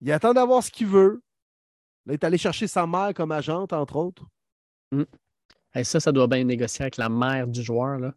[0.00, 1.22] Il attend d'avoir ce qu'il veut.
[2.06, 4.26] Il est allé chercher sa mère comme agente, entre autres.
[4.90, 5.04] Mm
[5.82, 7.98] ça, ça doit bien négocier avec la mère du joueur.
[7.98, 8.12] Là.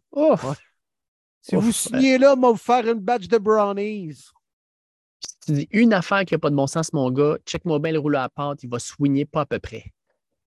[1.40, 4.14] Si vous signez là, on va vous faire une badge de brownies.
[4.14, 7.92] Si tu dis une affaire qui n'a pas de bon sens, mon gars, check-moi bien
[7.92, 9.92] le rouleau à pâte, il va soigner pas à peu près.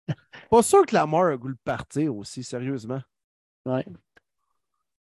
[0.49, 3.01] Pas sûr que Lamar a goût de partir aussi, sérieusement.
[3.65, 3.85] Ouais.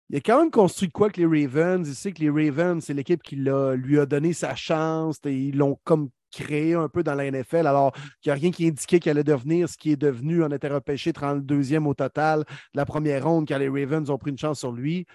[0.09, 1.89] Il a quand même construit quoi que les Ravens.
[1.89, 5.19] Il sait que les Ravens, c'est l'équipe qui lui a donné sa chance.
[5.25, 8.51] Et ils l'ont comme créé un peu dans la NFL, alors qu'il n'y a rien
[8.51, 10.43] qui indiquait qu'elle allait devenir ce qui est devenu.
[10.43, 14.30] On était repêché 32e au total de la première ronde quand les Ravens ont pris
[14.30, 15.07] une chance sur lui.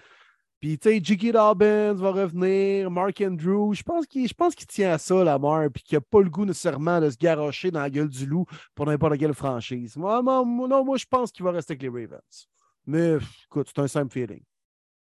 [0.60, 1.32] Puis, tu sais, J.K.
[1.32, 3.72] Dobbins va revenir, Mark Andrew.
[3.74, 7.00] Je pense qu'il tient à ça, la mort, puis qu'il n'a pas le goût nécessairement
[7.00, 8.44] de se garrocher dans la gueule du loup
[8.74, 9.96] pour n'importe quelle franchise.
[9.96, 12.48] Moi, moi, non, moi, je pense qu'il va rester avec les Ravens.
[12.86, 14.42] Mais, écoute, c'est un simple feeling.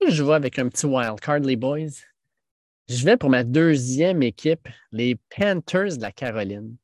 [0.08, 1.86] Je vois avec un petit wild card, les boys.
[2.88, 6.76] Je vais pour ma deuxième équipe, les Panthers de la Caroline.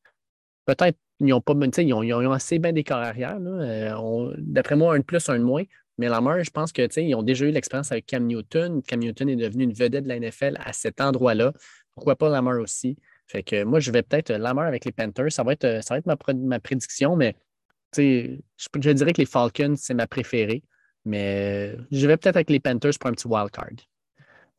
[0.66, 3.38] Peut-être ils ont pas ils ont, ils ont assez bien des corps arrière.
[3.40, 5.62] Euh, d'après moi, un de plus, un de moins.
[5.96, 8.82] Mais Lamar, je pense qu'ils ont déjà eu l'expérience avec Cam Newton.
[8.82, 11.52] Cam Newton est devenu une vedette de la NFL à cet endroit-là.
[11.94, 12.96] Pourquoi pas Lamar aussi?
[13.28, 15.32] Fait que moi, je vais peut-être Lamar avec les Panthers.
[15.32, 17.36] Ça va être, ça va être ma, ma prédiction, mais
[17.96, 20.62] je, je dirais que les Falcons, c'est ma préférée.
[21.04, 23.68] Mais je vais peut-être avec les Panthers pour un petit wild card.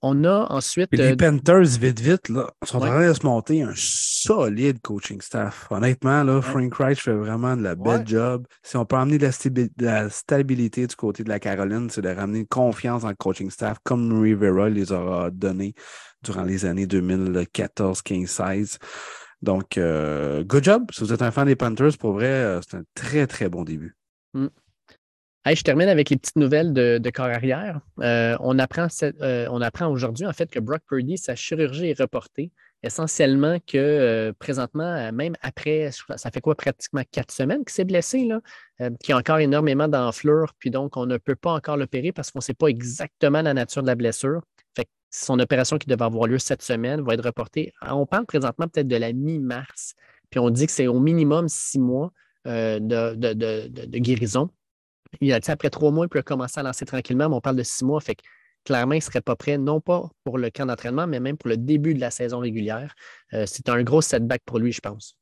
[0.01, 0.89] On a ensuite.
[0.91, 5.19] les euh, Panthers, vite, vite, là, sont en train de se monter un solide coaching
[5.21, 5.67] staff.
[5.71, 8.45] Honnêtement, là, Frank Reich fait vraiment de la belle job.
[8.61, 12.39] Si on peut amener de la, stabilité du côté de la Caroline, c'est de ramener
[12.39, 15.73] une confiance dans le coaching staff, comme Rivera les aura donné
[16.23, 18.79] durant les années 2014, 15, 16.
[19.41, 20.85] Donc, euh, good job.
[20.91, 23.63] Si vous êtes un fan des Panthers, pour vrai, euh, c'est un très, très bon
[23.63, 23.95] début.
[24.33, 24.47] Mm
[25.53, 27.79] je termine avec les petites nouvelles de, corps arrière.
[27.99, 29.47] Euh, on apprend, euh,
[29.87, 32.51] aujourd'hui, en fait, que Brock Purdy, sa chirurgie est reportée.
[32.81, 38.25] Essentiellement que euh, présentement, même après, ça fait quoi, pratiquement quatre semaines qu'il s'est blessé,
[38.25, 38.41] là,
[38.79, 42.29] qu'il y a encore énormément d'enflure, puis donc on ne peut pas encore l'opérer parce
[42.31, 44.41] qu'on ne sait pas exactement la nature de la blessure.
[45.09, 47.71] Son opération qui devait avoir lieu cette semaine va être reportée.
[47.81, 49.95] On parle présentement peut-être de la mi-mars,
[50.29, 52.11] puis on dit que c'est au minimum six mois
[52.45, 54.49] de guérison.
[55.21, 57.63] Il a, après trois mois, il peut commencer à lancer tranquillement, mais on parle de
[57.63, 58.01] six mois.
[58.01, 58.23] Fait que
[58.65, 61.49] clairement, il ne serait pas prêt, non pas pour le camp d'entraînement, mais même pour
[61.49, 62.93] le début de la saison régulière.
[63.33, 65.15] Euh, c'est un gros setback pour lui, je pense.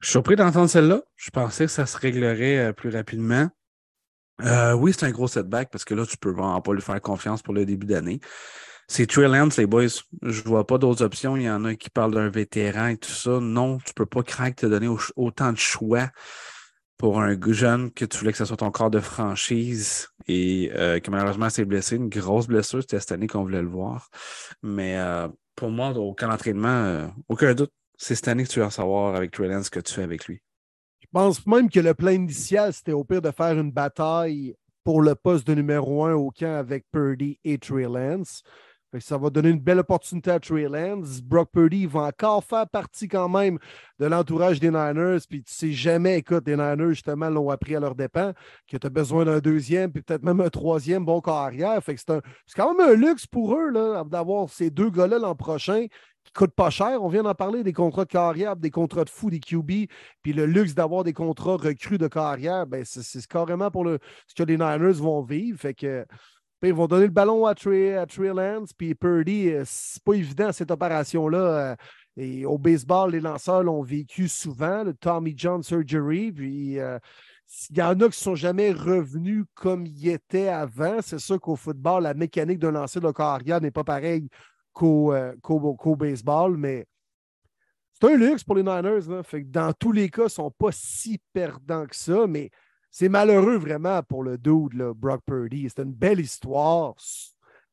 [0.00, 1.02] Je suis surpris d'entendre celle-là.
[1.16, 3.48] Je pensais que ça se réglerait euh, plus rapidement.
[4.42, 7.00] Euh, oui, c'est un gros setback parce que là, tu peux vraiment pas lui faire
[7.00, 8.20] confiance pour le début d'année.
[8.88, 9.86] C'est Trey les boys.
[10.22, 11.36] Je vois pas d'autres options.
[11.36, 13.38] Il y en a qui parlent d'un vétéran et tout ça.
[13.40, 16.10] Non, tu peux pas craindre te donner autant de choix
[17.02, 21.00] pour un jeune que tu voulais que ce soit ton corps de franchise et euh,
[21.00, 24.08] que malheureusement s'est blessé, une grosse blessure, c'était cette année qu'on voulait le voir.
[24.62, 25.26] Mais euh,
[25.56, 27.72] pour moi, aucun entraînement, euh, aucun doute.
[27.98, 30.42] C'est cette année que tu vas savoir avec Trey ce que tu fais avec lui.
[31.00, 35.02] Je pense même que le plan initial, c'était au pire de faire une bataille pour
[35.02, 37.88] le poste de numéro un au camp avec Purdy et Trey
[39.00, 41.22] ça va donner une belle opportunité à Trey Lance.
[41.22, 43.58] Brock Purdy va encore faire partie quand même
[43.98, 45.20] de l'entourage des Niners.
[45.28, 48.32] Puis tu sais jamais, écoute, les Niners, justement, l'ont appris à leur dépens,
[48.68, 51.82] que tu as besoin d'un deuxième, puis peut-être même un troisième bon carrière.
[51.82, 52.20] Fait que c'est,
[52.54, 53.72] quand même un luxe pour eux
[54.06, 55.86] d'avoir ces deux gars-là l'an prochain
[56.24, 57.02] qui ne coûtent pas cher.
[57.02, 59.88] On vient d'en parler des contrats de carrière, des contrats de fou, des QB,
[60.22, 64.34] puis le luxe d'avoir des contrats recrues de carrière, ben c'est, carrément pour le, ce
[64.34, 65.58] que les Niners vont vivre.
[65.58, 66.04] Fait que
[66.68, 70.52] ils vont donner le ballon à Trey, à Lance, puis Purdy, euh, c'est pas évident
[70.52, 71.38] cette opération-là.
[71.38, 71.76] Euh,
[72.16, 76.30] et au baseball, les lanceurs l'ont vécu souvent, le Tommy John Surgery.
[76.30, 76.98] Puis euh,
[77.70, 80.98] il y en a qui ne sont jamais revenus comme ils étaient avant.
[81.00, 84.28] C'est sûr qu'au football, la mécanique d'un lancer de carrière n'est pas pareille
[84.72, 85.14] qu'au
[85.98, 86.86] baseball, mais
[87.92, 89.06] c'est un luxe pour les Niners.
[89.46, 92.50] Dans tous les cas, ils ne sont pas si perdants que ça, mais
[92.92, 95.66] c'est malheureux vraiment pour le dude, Brock Purdy.
[95.68, 96.94] C'est une belle histoire.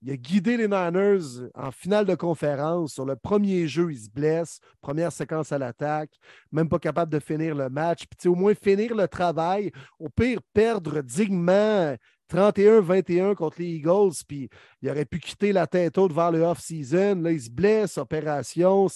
[0.01, 2.93] Il a guidé les Niners en finale de conférence.
[2.93, 4.61] Sur le premier jeu, il se blesse.
[4.79, 6.11] Première séquence à l'attaque.
[6.53, 8.05] Même pas capable de finir le match.
[8.07, 9.73] Puis, au moins finir le travail.
[9.99, 11.97] Au pire, perdre dignement
[12.31, 14.23] 31-21 contre les Eagles.
[14.25, 14.49] Puis,
[14.81, 17.21] il aurait pu quitter la tête haute vers le off-season.
[17.21, 17.97] Là, il se blesse.
[17.97, 18.87] Opération.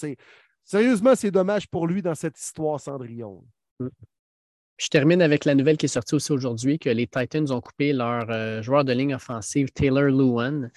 [0.64, 3.44] Sérieusement, c'est dommage pour lui dans cette histoire, Cendrillon.
[4.78, 7.94] Je termine avec la nouvelle qui est sortie aussi aujourd'hui que les Titans ont coupé
[7.94, 10.70] leur euh, joueur de ligne offensive, Taylor Lewin.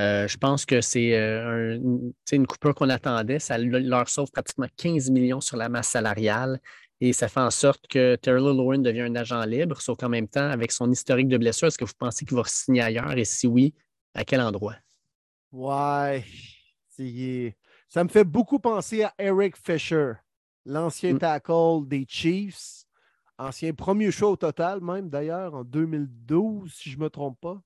[0.00, 1.78] Euh, je pense que c'est euh,
[2.32, 3.38] une coupure qu'on attendait.
[3.38, 6.60] Ça leur sauve pratiquement 15 millions sur la masse salariale
[7.00, 10.28] et ça fait en sorte que Taylor Lewin devient un agent libre, sauf qu'en même
[10.28, 13.16] temps, avec son historique de blessure, est-ce que vous pensez qu'il va signer ailleurs?
[13.16, 13.74] Et si oui,
[14.14, 14.76] à quel endroit?
[15.52, 16.24] Ouais.
[17.88, 20.12] Ça me fait beaucoup penser à Eric Fisher,
[20.64, 21.18] l'ancien mm.
[21.18, 22.84] tackle des Chiefs
[23.38, 27.60] ancien premier show au total, même d'ailleurs, en 2012, si je ne me trompe pas.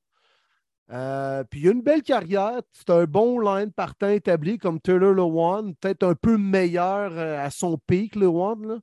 [0.91, 2.61] Euh, puis il a une belle carrière.
[2.73, 7.51] C'est un bon line partant établi comme Taylor Lewan, peut-être un peu meilleur euh, à
[7.51, 8.81] son pic, Lewan.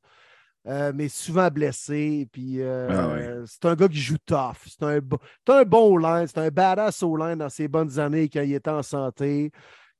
[0.67, 2.27] euh, mais souvent blessé.
[2.31, 3.43] Puis euh, Ah ouais.
[3.47, 4.57] c'est un gars qui joue tough.
[4.67, 7.99] C'est un, bo- c'est un bon line, c'est un badass au line dans ses bonnes
[7.99, 9.51] années quand il était en santé.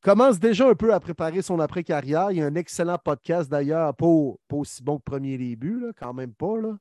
[0.06, 2.30] Commence déjà un peu à préparer son après-carrière.
[2.30, 5.80] Il y a un excellent podcast d'ailleurs, pas, au- pas aussi bon que premier début,
[5.80, 6.58] là, quand même pas.
[6.62, 6.78] Là.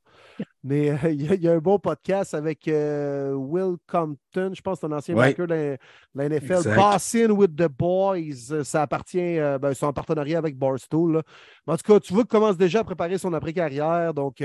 [0.63, 4.53] Mais euh, il, y a, il y a un bon podcast avec euh, Will Compton,
[4.53, 5.29] je pense un ancien Ouais.
[5.35, 5.79] backer de
[6.15, 6.53] la, NFL.
[6.53, 6.77] Exact.
[6.77, 11.15] Bossing with the Boys, euh, ça appartient, euh, ben, c'est en partenariat avec Barstool.
[11.15, 11.23] là.
[11.67, 14.13] Mais en tout cas, tu vois qu'il commence déjà à préparer son après-carrière.
[14.13, 14.45] Donc,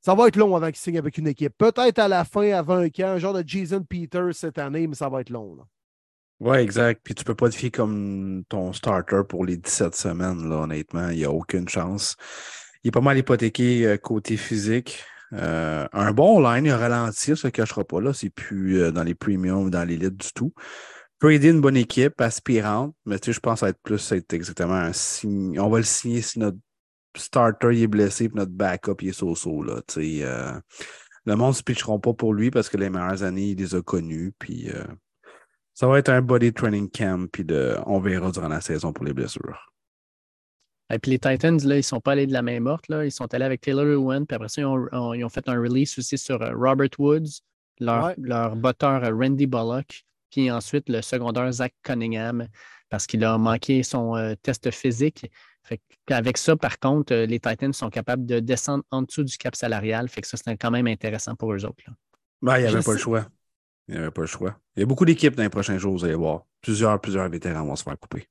[0.00, 1.52] ça va être long avant qu'il signe avec une équipe.
[1.58, 4.94] Peut-être à la fin, avant un camp, un genre de Jason Peters cette année, mais
[4.94, 5.54] ça va être long.
[5.56, 5.64] là.
[6.40, 7.00] Ouais, exact.
[7.02, 11.08] Puis tu peux pas te fier comme ton starter pour les 17 semaines, là, honnêtement.
[11.10, 12.16] Il n'y a aucune chance.
[12.84, 15.04] Il est pas mal hypothéqué euh, côté physique.
[15.32, 18.12] Euh, un bon line, il a ralenti, ça se cachera pas là.
[18.12, 20.52] C'est plus euh, dans les premiums dans l'élite du tout.
[21.18, 24.74] Peut aider une bonne équipe aspirante, mais tu sais, je pense être plus être exactement
[24.74, 25.58] un signe.
[25.60, 26.58] On va le signer si notre
[27.16, 29.62] starter il est blessé et notre backup il est so-so.
[29.62, 30.52] Là, tu sais, euh,
[31.26, 33.74] le monde ne se pitcheront pas pour lui parce que les meilleures années, il les
[33.74, 34.32] a connues.
[34.38, 34.84] Puis euh,
[35.78, 39.04] ça va être un body training camp, puis de, on verra durant la saison pour
[39.04, 39.72] les blessures.
[40.92, 42.88] Et puis les Titans, là, ils ne sont pas allés de la main morte.
[42.88, 43.04] Là.
[43.04, 45.48] Ils sont allés avec Taylor Ewan, puis après ça, ils ont, ont- ils ont fait
[45.48, 47.42] un release aussi sur euh, Robert Woods,
[47.78, 48.14] leur, Ouais.
[48.18, 50.02] leur botteur euh, Randy Bullock,
[50.32, 52.48] puis ensuite le secondaire Zach Cunningham,
[52.88, 55.30] parce qu'il a manqué son euh, test physique.
[55.62, 59.54] Fait avec ça, par contre, les Titans sont capables de descendre en dessous du cap
[59.54, 60.08] salarial.
[60.08, 61.84] Fait que ça, c'est quand même intéressant pour eux autres.
[61.86, 61.92] là.
[62.42, 63.26] Ben, il n'y avait Je pas le choix.
[63.88, 64.58] Il n'y avait pas le choix.
[64.76, 66.44] Il y a beaucoup d'équipes dans les prochains jours, vous allez voir.
[66.60, 68.28] Plusieurs, plusieurs vétérans vont se faire couper.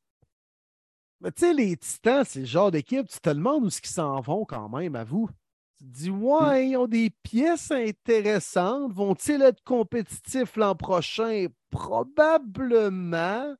[1.20, 4.22] Mais tu sais, les Titans, c'est le genre d'équipe, tu te demandes où ils s'en
[4.22, 5.30] vont quand même, à vous.
[5.78, 8.94] Tu te dis, ouais, ils ont des pièces intéressantes.
[8.94, 11.48] Vont-ils être compétitifs l'an prochain?
[11.72, 13.56] Probablement.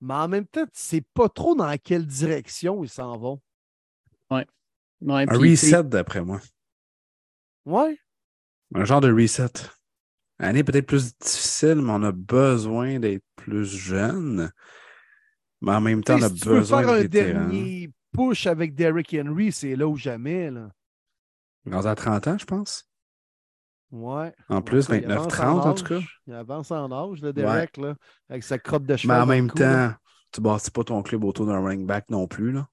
[0.00, 3.40] Mais en même temps, tu sais pas trop dans quelle direction ils s'en vont.
[4.30, 4.46] Ouais,
[5.06, 6.40] Un tu sais, reset, d'après moi.
[7.64, 7.98] Ouais.
[8.74, 9.52] Un genre de reset.
[10.38, 14.50] Année peut-être plus difficile, mais on a besoin d'être plus jeune.
[15.60, 18.46] Mais en même temps, on a si tu veux besoin faire un de dernier push
[18.46, 20.50] avec Derrick Henry, c'est là ou jamais.
[20.50, 20.70] Là.
[21.70, 22.88] Rendu à 30 ans, je pense.
[23.90, 24.32] Ouais.
[24.48, 26.00] En plus, Ouais, il 29, avance 30 en tout cas.
[26.26, 27.94] Il avance en âge, le Derrick, là,
[28.28, 29.22] avec sa crotte de Mais cheval.
[29.22, 29.90] en dans le même là.
[29.90, 29.96] temps,
[30.32, 32.52] tu bâtis pas ton club autour d'un running back non plus.
[32.52, 32.68] Là.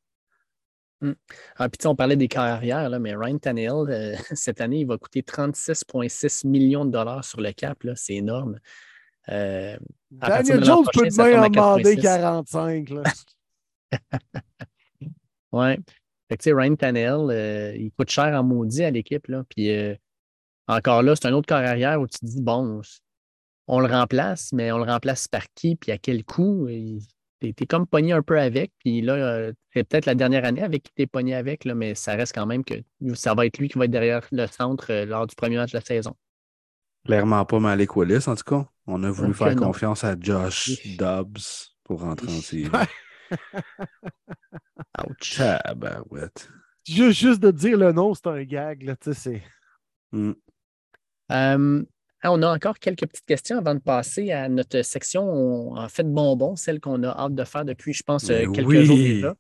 [1.58, 4.98] Ah, puis on parlait des carrières, là, mais Ryan Tannehill, euh, cette année, il va
[4.98, 7.78] coûter 36,6 millions de dollars sur le cap.
[7.96, 8.60] C'est énorme.
[9.30, 9.78] Euh,
[10.10, 12.02] Daniel Jones peut à en demander 86.
[12.02, 12.90] 45.
[12.90, 13.04] Là.
[15.52, 15.80] ouais.
[16.30, 19.28] Fait que, Ryan Tannehill, euh, il coûte cher en maudit à l'équipe.
[19.50, 19.72] Puis
[20.68, 22.82] encore là, c'est un autre corps arrière où tu te dis, bon,
[23.68, 26.68] on le remplace, mais on le remplace par qui, puis à quel coût?
[26.70, 27.02] Il-
[27.42, 30.84] T'es comme pogné un peu avec, puis là, euh, c'est peut-être la dernière année avec
[30.84, 32.76] qui t'es pogné avec, là, mais ça reste quand même que
[33.16, 35.72] ça va être lui qui va être derrière le centre euh, lors du premier match
[35.72, 36.16] de la saison.
[37.04, 38.68] Clairement pas Malik Willis, en tout cas.
[38.86, 39.68] On a voulu faire non.
[39.68, 40.86] confiance à Josh.
[40.98, 41.40] Dobbs
[41.84, 42.70] pour rentrer en série.
[45.10, 45.38] Ouch.
[45.38, 46.48] Tabarouette.
[46.88, 48.84] Juste, juste de dire le nom, c'est un gag.
[48.84, 49.42] Là, tu sais, c'est...
[50.12, 50.34] Hmm.
[51.32, 51.84] Euh,
[52.24, 55.90] ah, on a encore quelques petites questions avant de passer à notre section on- en
[55.90, 58.86] fait bonbons, celle qu'on a hâte de faire depuis, je pense, euh, Mais quelques oui.
[58.86, 59.36] jours déjà.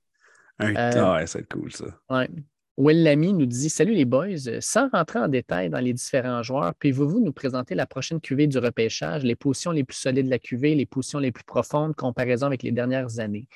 [0.59, 1.85] Un Euh, ouais, c'est cool ça.
[2.09, 2.29] Ouais.
[2.77, 6.73] Will Lamy nous dit Salut les boys, sans rentrer en détail dans les différents joueurs,
[6.75, 10.39] pouvez-vous nous présenter la prochaine cuvée du repêchage, les positions les plus solides de la
[10.39, 13.47] cuvée, les positions les plus profondes, comparaison avec les dernières années?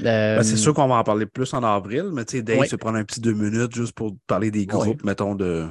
[0.00, 2.60] Euh, Ben, c'est sûr qu'on va en parler plus en avril, mais tu sais, Dave
[2.60, 2.66] Ouais.
[2.66, 5.66] se prendre un petit deux minutes juste pour parler des groupes, mettons, de.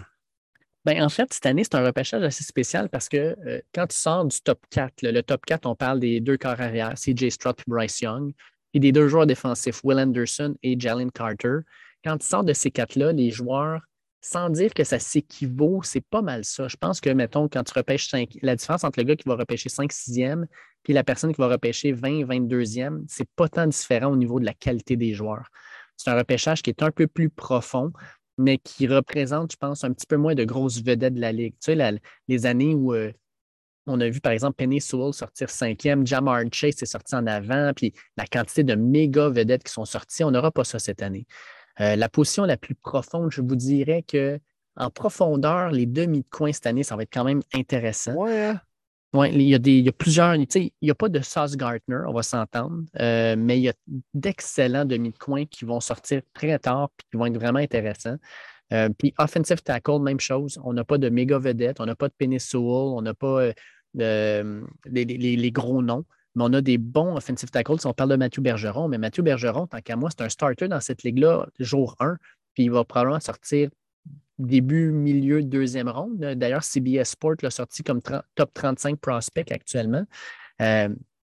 [0.86, 3.96] Ben, en fait, cette année, c'est un repêchage assez spécial parce que euh, quand tu
[3.96, 7.30] sors du top 4, là, le top 4, on parle des deux corps arrière, CJ
[7.30, 8.34] Stroud et Bryce Young,
[8.74, 11.60] et des deux joueurs défensifs, Will Anderson et Jalen Carter.
[12.04, 13.82] Quand tu sors de ces quatre-là, les joueurs,
[14.22, 16.68] sans dire que ça s'équivaut, c'est pas mal ça.
[16.68, 19.36] Je pense que, mettons, quand tu repêches 5, la différence entre le gars qui va
[19.36, 20.46] repêcher 5 6e
[20.84, 24.46] puis la personne qui va repêcher 20 22e, c'est pas tant différent au niveau de
[24.46, 25.48] la qualité des joueurs.
[25.96, 27.92] C'est un repêchage qui est un peu plus profond
[28.38, 31.54] mais qui représente, je pense, un petit peu moins de grosses vedettes de la Ligue.
[31.62, 33.12] Tu sais, les années où euh,
[33.88, 37.72] on a vu, par exemple, Penny Sewell sortir cinquième, Jamar Chase est sorti en avant,
[37.76, 41.26] puis la quantité de méga vedettes qui sont sorties, on n'aura pas ça cette année.
[41.80, 44.40] Euh, la position la plus profonde, je vous dirais que
[44.76, 48.14] en profondeur, les demi de coin cette année, ça va être quand même intéressant.
[48.14, 48.62] Ouais, hein?
[49.14, 51.20] Oui, il y a des, il a plusieurs, tu sais, il n'y a pas de
[51.20, 53.74] Sauce Gardner, on va s'entendre, euh, mais il y a
[54.14, 58.16] d'excellents demi de coin qui vont sortir très tard et qui vont être vraiment intéressants.
[58.72, 60.58] Euh, puis offensive tackle, même chose.
[60.64, 63.52] On n'a pas de méga vedette, on n'a pas de Penny on n'a pas
[64.00, 66.06] euh, les gros noms,
[66.36, 67.82] mais on a des bons offensive tackles.
[67.82, 70.70] Si on parle de Mathieu Bergeron, mais Mathieu Bergeron, tant qu'à moi, c'est un starter
[70.70, 72.16] dans cette ligue-là, jour 1.
[72.54, 73.70] puis il va probablement sortir
[74.42, 76.18] début, milieu, deuxième ronde.
[76.18, 80.06] D'ailleurs, CBS Sport l'a sorti comme top 35 prospect actuellement.
[80.62, 80.90] Euh,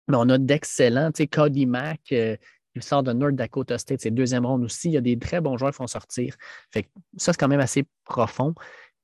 [0.09, 2.37] mais on a d'excellents, tu sais, Cody Mack, euh,
[2.75, 4.89] il sort de North Dakota State, c'est deuxième ronde aussi.
[4.89, 6.35] Il y a des très bons joueurs qui vont sortir.
[6.71, 8.55] Fait ça, c'est quand même assez profond.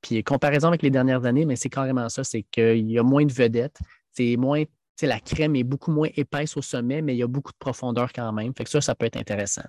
[0.01, 3.25] Puis, comparaison avec les dernières années, mais c'est carrément ça, c'est qu'il y a moins
[3.25, 3.79] de vedettes,
[4.13, 4.63] c'est moins,
[5.01, 8.11] la crème est beaucoup moins épaisse au sommet, mais il y a beaucoup de profondeur
[8.13, 8.53] quand même.
[8.55, 9.63] Fait que ça, ça peut être intéressant.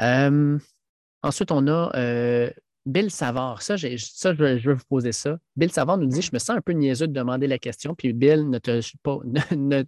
[0.00, 0.58] Euh,
[1.22, 1.90] ensuite, on a
[2.86, 5.38] Bill Savard, ça, ça je, veux vous poser ça.
[5.56, 8.12] Bill Savard nous dit Je me sens un peu niaiseux de demander la question, puis
[8.12, 9.18] Bill ne, te, pas,
[9.56, 9.84] ne,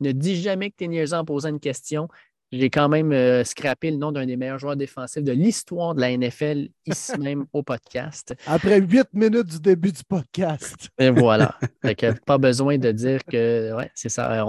[0.00, 2.08] ne, dit jamais que tu es niaiseux en posant une question.
[2.52, 6.00] J'ai quand même euh, scrappé le nom d'un des meilleurs joueurs défensifs de l'histoire de
[6.00, 8.34] la NFL ici même au podcast.
[8.46, 10.88] Après huit minutes du début du podcast.
[10.98, 11.56] Et voilà.
[12.26, 14.44] pas besoin de dire que ouais, c'est ça,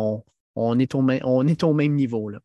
[0.56, 2.30] on, est au même, on est au même niveau.
[2.30, 2.40] Là.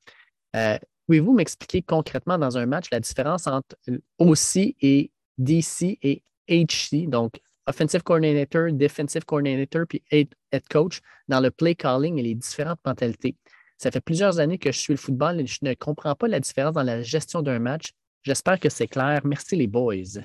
[0.56, 3.76] Euh, Pouvez-vous m'expliquer concrètement dans un match la différence entre
[4.18, 10.28] OC et DC et HC, donc Offensive Coordinator, Defensive Coordinator, puis Head
[10.70, 13.36] Coach, dans le play calling et les différentes mentalités.
[13.78, 16.40] Ça fait plusieurs années que je suis le football et je ne comprends pas la
[16.40, 17.92] différence dans la gestion d'un match.
[18.22, 19.20] J'espère que c'est clair.
[19.24, 20.22] Merci les boys.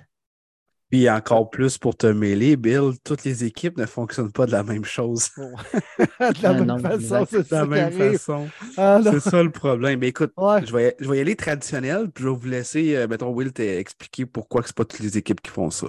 [0.91, 4.61] Puis encore plus pour te mêler, Bill, toutes les équipes ne fonctionnent pas de la
[4.61, 5.29] même chose.
[5.37, 7.65] de la même façon, c'est ça.
[7.65, 8.49] De la même façon.
[8.75, 9.99] Ah, c'est ça le problème.
[9.99, 13.07] Mais écoute, je, vais, je vais y aller traditionnel, puis je vais vous laisser, euh,
[13.07, 15.87] mettons, Will, t'expliquer pourquoi ce n'est pas toutes les équipes qui font ça.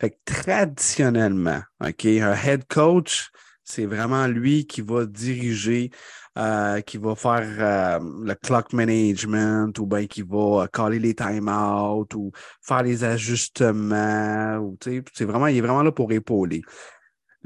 [0.00, 3.32] Fait que traditionnellement, OK, un head coach,
[3.66, 5.90] c'est vraiment lui qui va diriger
[6.38, 12.06] euh, qui va faire euh, le clock management ou bien qui va caller les timeouts
[12.14, 14.58] ou faire les ajustements.
[14.58, 16.60] Ou, c'est vraiment, il est vraiment là pour épauler.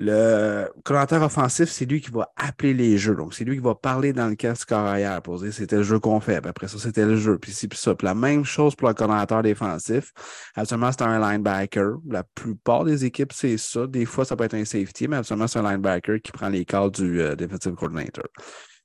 [0.03, 3.15] Le coordinateur offensif, c'est lui qui va appeler les jeux.
[3.15, 5.99] Donc, c'est lui qui va parler dans le casque carrière pour dire c'était le jeu
[5.99, 6.37] qu'on fait.
[6.47, 7.37] après ça, c'était le jeu.
[7.37, 7.95] Puis, c'est ça.
[7.95, 10.15] Puis la même chose pour le coordinateur défensif.
[10.55, 11.99] Absolument, c'est un linebacker.
[12.09, 13.87] La plupart des équipes, c'est ça.
[13.87, 16.65] Des fois, ça peut être un safety, mais absolument, c'est un linebacker qui prend les
[16.65, 18.25] calls du euh, defensive coordinator.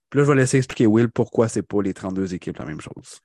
[0.09, 2.81] Puis là, je vais laisser expliquer Will pourquoi c'est pas les 32 équipes la même
[2.81, 3.21] chose.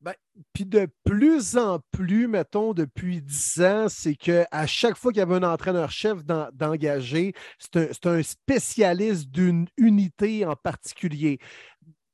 [0.00, 0.14] Ben,
[0.52, 5.22] puis de plus en plus, mettons, depuis 10 ans, c'est qu'à chaque fois qu'il y
[5.22, 11.40] avait un entraîneur-chef d'engager, c'est un, spécialiste d'une unité en particulier.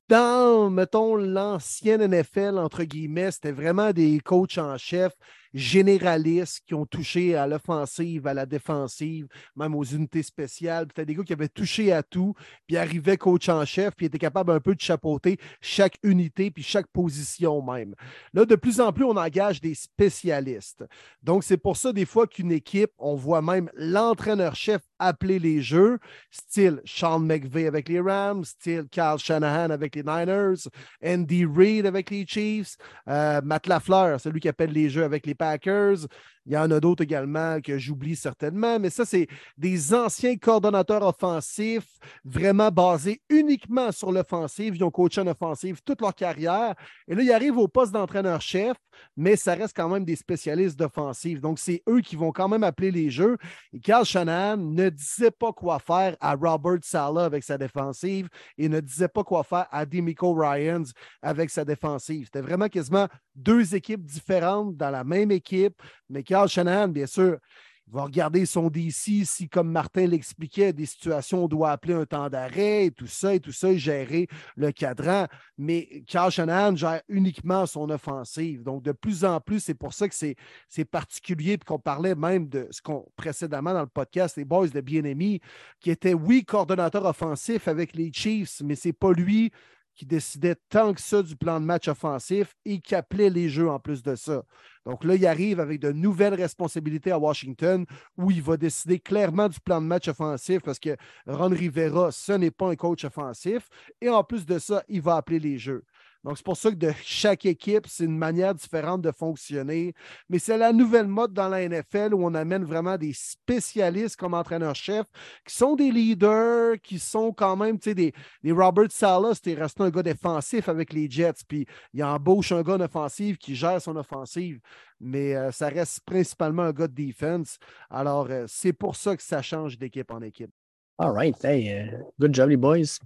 [0.08, 5.12] Dans, mettons, l'ancienne NFL, entre guillemets, c'était vraiment des coachs en chef
[5.54, 9.26] généralistes qui ont touché à l'offensive, à la défensive,
[9.56, 10.86] même aux unités spéciales.
[10.86, 12.34] Puis des gars qui avaient touché à tout,
[12.66, 16.62] puis arrivaient coach en chef, puis étaient capables un peu de chapeauter chaque unité, puis
[16.62, 17.94] chaque position même.
[18.32, 20.84] Là, de plus en plus, on engage des spécialistes.
[21.22, 25.98] Donc, c'est pour ça, des fois, qu'une équipe, on voit même l'entraîneur-chef appeler les jeux,
[26.30, 30.68] style Sean McVay avec les Rams, style Carl Shanahan avec les Niners,
[31.04, 32.76] Andy Reid avec les Chiefs,
[33.08, 36.06] euh, Matt Lafleur, celui qui appelle les jeux avec les Packers.
[36.46, 41.02] Il y en a d'autres également que j'oublie certainement, mais ça, c'est des anciens coordonnateurs
[41.02, 44.76] offensifs vraiment basés uniquement sur l'offensive.
[44.76, 46.74] Ils ont coaché en offensive toute leur carrière.
[47.08, 48.76] Et là, ils arrivent au poste d'entraîneur-chef,
[49.16, 51.40] mais ça reste quand même des spécialistes d'offensive.
[51.40, 53.38] Donc, c'est eux qui vont quand même appeler les jeux.
[53.72, 58.28] Et Carl Shanahan ne disait pas quoi faire à Robert Sala avec sa défensive
[58.58, 60.84] et ne disait pas quoi faire à Demico Ryans
[61.22, 62.26] avec sa défensive.
[62.26, 67.38] C'était vraiment quasiment deux équipes différentes dans la même équipe, mais Carl Shanahan, bien sûr,
[67.86, 72.06] il va regarder son DC si, comme Martin l'expliquait, des situations, on doit appeler un
[72.06, 74.26] temps d'arrêt et tout ça, et tout ça, gérer
[74.56, 75.28] le cadran.
[75.56, 78.64] Mais Carl Shanahan gère uniquement son offensive.
[78.64, 82.48] Donc, de plus en plus, c'est pour ça que c'est particulier, puis qu'on parlait même
[82.48, 85.40] de ce qu'on précédemment dans le podcast, les Boys de Bien-Aimé,
[85.78, 89.52] qui était, oui, coordonnateur offensif avec les Chiefs, mais c'est pas lui
[89.94, 93.70] qui décidait tant que ça du plan de match offensif et qui appelait les jeux
[93.70, 94.42] en plus de ça.
[94.84, 97.86] Donc là, il arrive avec de nouvelles responsabilités à Washington
[98.16, 102.32] où il va décider clairement du plan de match offensif parce que Ron Rivera, ce
[102.32, 103.68] n'est pas un coach offensif.
[104.00, 105.84] Et en plus de ça, il va appeler les jeux.
[106.24, 109.92] Donc, c'est pour ça que de chaque équipe, c'est une manière différente de fonctionner.
[110.30, 114.32] Mais c'est la nouvelle mode dans la NFL où on amène vraiment des spécialistes comme
[114.32, 115.04] entraîneur-chef
[115.46, 118.12] qui sont des leaders, qui sont quand même, tu sais, des,
[118.52, 121.44] Robert Salah, c'était resté un gars défensif avec les Jets.
[121.46, 124.60] Puis il embauche un gars en offensive qui gère son offensive.
[125.00, 127.58] Mais euh, ça reste principalement un gars de defense.
[127.90, 130.50] Alors, euh, c'est pour ça que ça change d'équipe en équipe.
[130.96, 131.44] All right.
[131.44, 132.98] Hey, euh, good job, les boys.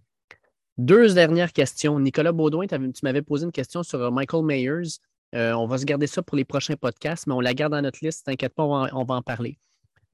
[0.79, 1.99] Deux dernières questions.
[1.99, 4.99] Nicolas Baudouin, tu m'avais posé une question sur euh, Michael Mayers.
[5.35, 7.83] Euh, on va se garder ça pour les prochains podcasts, mais on la garde dans
[7.83, 8.27] notre liste.
[8.27, 9.59] T'inquiète pas, on va, en parler.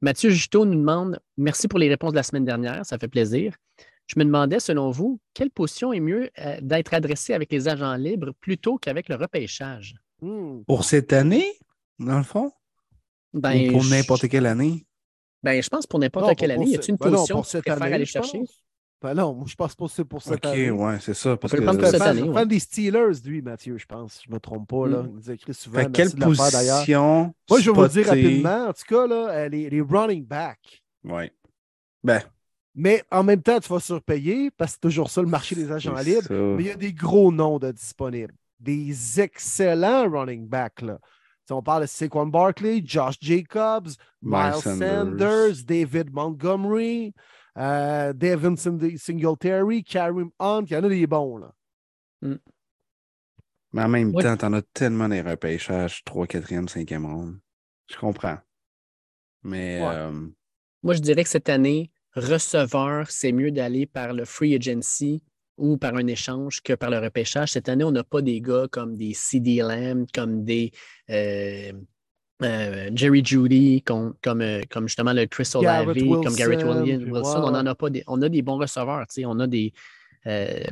[0.01, 3.55] Mathieu Juteau nous demande Merci pour les réponses de la semaine dernière, ça fait plaisir.
[4.07, 7.95] Je me demandais, selon vous, quelle position est mieux euh, d'être adressée avec les agents
[7.95, 9.95] libres plutôt qu'avec le repêchage?
[10.21, 10.62] Hmm.
[10.67, 11.47] Pour cette année?
[11.99, 12.51] dans le fond?
[13.33, 14.87] Ben, Ou pour n'importe quelle année?
[15.43, 16.71] Ben, je pense pour Non, n'importe pas quelle année.
[16.71, 18.39] Y a-t-il une ben non, position pour que tu cette préfères année, aller chercher?
[18.39, 18.65] pense.
[19.03, 20.71] Ben non, moi, je pense pas que c'est pour cette Ok, année.
[20.71, 21.37] ouais, c'est ça.
[21.37, 22.47] Parce que prendre cette année, ouais.
[22.47, 24.23] des Steelers, lui, Mathieu, je pense.
[24.27, 24.87] Je me trompe pas.
[24.89, 25.03] Là.
[25.03, 25.07] Mm.
[25.11, 25.81] Il nous écrit souvent.
[25.81, 27.35] Fait quelle position?
[27.51, 28.69] Moi, je vais vous le dire rapidement.
[28.69, 30.83] En tout cas, là, euh, les, les running backs.
[31.05, 31.31] Ouais.
[32.03, 32.23] Ben,
[32.75, 35.71] Mais en même temps, tu vas surpayer parce que c'est toujours ça le marché des
[35.71, 36.23] agents libres.
[36.23, 36.35] ça.
[36.35, 38.35] Mais il y a des gros noms de disponibles.
[38.59, 40.81] Des excellents running backs.
[40.81, 40.99] Là.
[41.47, 43.89] Si on parle de Saquon Barkley, Josh Jacobs,
[44.23, 44.89] Miles, Miles Sanders.
[45.05, 45.65] Sanders.
[45.67, 47.13] David Montgomery,
[47.59, 50.65] euh, Devin Sing- Singletary, Kareem Hunt.
[50.67, 51.39] Il y en a des bons.
[51.39, 51.55] Là.
[53.73, 54.23] Mais en même Ouais.
[54.23, 57.39] temps, t'en as tellement des repêchages 3, 4e, 5e ronde.
[57.91, 58.39] Je comprends.
[59.43, 59.87] Mais Ouais.
[59.95, 60.27] euh,
[60.83, 65.23] Moi, je dirais que cette année, receveur, c'est mieux d'aller par le free agency
[65.57, 67.53] ou par un échange que par le repêchage.
[67.53, 70.71] Cette année, on n'a pas des gars comme des CD Lamb, comme des
[71.11, 71.73] euh,
[72.45, 76.81] euh, Jerry Judy, comme, comme, euh, comme justement le Chris Garrett Olave, comme Garrett Wilson,
[76.83, 77.05] Williams.
[77.05, 77.43] Wilson.
[77.43, 79.73] On en a pas des, on a des bons receveurs, tu sais, on a des.
[80.27, 80.63] euh,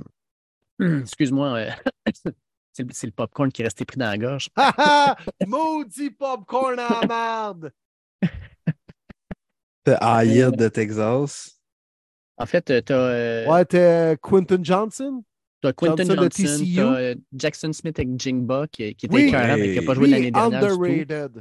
[1.01, 1.71] excuse-moi, euh,
[2.73, 4.49] c'est le- popcorn qui est resté pris dans la gorge.
[4.57, 5.17] Ha ha!
[5.47, 7.73] Maudit popcorn à la merde!
[9.85, 11.59] t'as Ayed de Texas.
[12.39, 15.25] En fait, tu as, Ouais, t'es Quinton Johnson?
[15.63, 16.75] Quinton Johnson de Johnson, TCU.
[16.77, 19.23] t'as, Jackson Smith avec Jingba qui, qui était Oui.
[19.29, 20.61] écœurant, mais qui n'a pas joué l'année dernière.
[20.77, 21.41] du tout.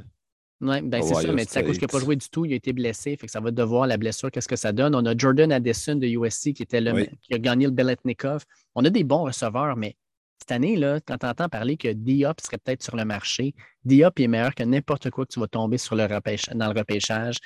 [0.62, 2.72] Ouais, ben c'est ça, mais cause qu'il n'a pas joué du tout, il a été
[2.72, 4.94] blessé, fait que ça va devoir la blessure, qu'est-ce que ça donne.
[4.94, 7.08] On a Jordan Addison de USC qui, était le, Oui.
[7.20, 8.44] qui a gagné le Beletnikov.
[8.76, 9.96] On a des bons receveurs, mais
[10.38, 13.54] cette année, là, quand tu entends parler que Diop serait peut-être sur le marché,
[13.84, 16.78] Diop est meilleur que n'importe quoi que tu vas tomber sur le repêche- dans le
[16.78, 17.38] repêchage.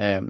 [0.00, 0.20] Euh,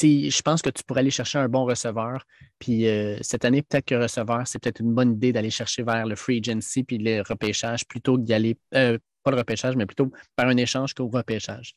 [0.00, 2.24] je pense que tu pourrais aller chercher un bon receveur.
[2.58, 6.06] Puis euh, cette année, peut-être que receveur, c'est peut-être une bonne idée d'aller chercher vers
[6.06, 9.86] le free agency puis le repêchage plutôt que d'y aller, euh, pas le repêchage, mais
[9.86, 11.74] plutôt par un échange qu'au repêchage.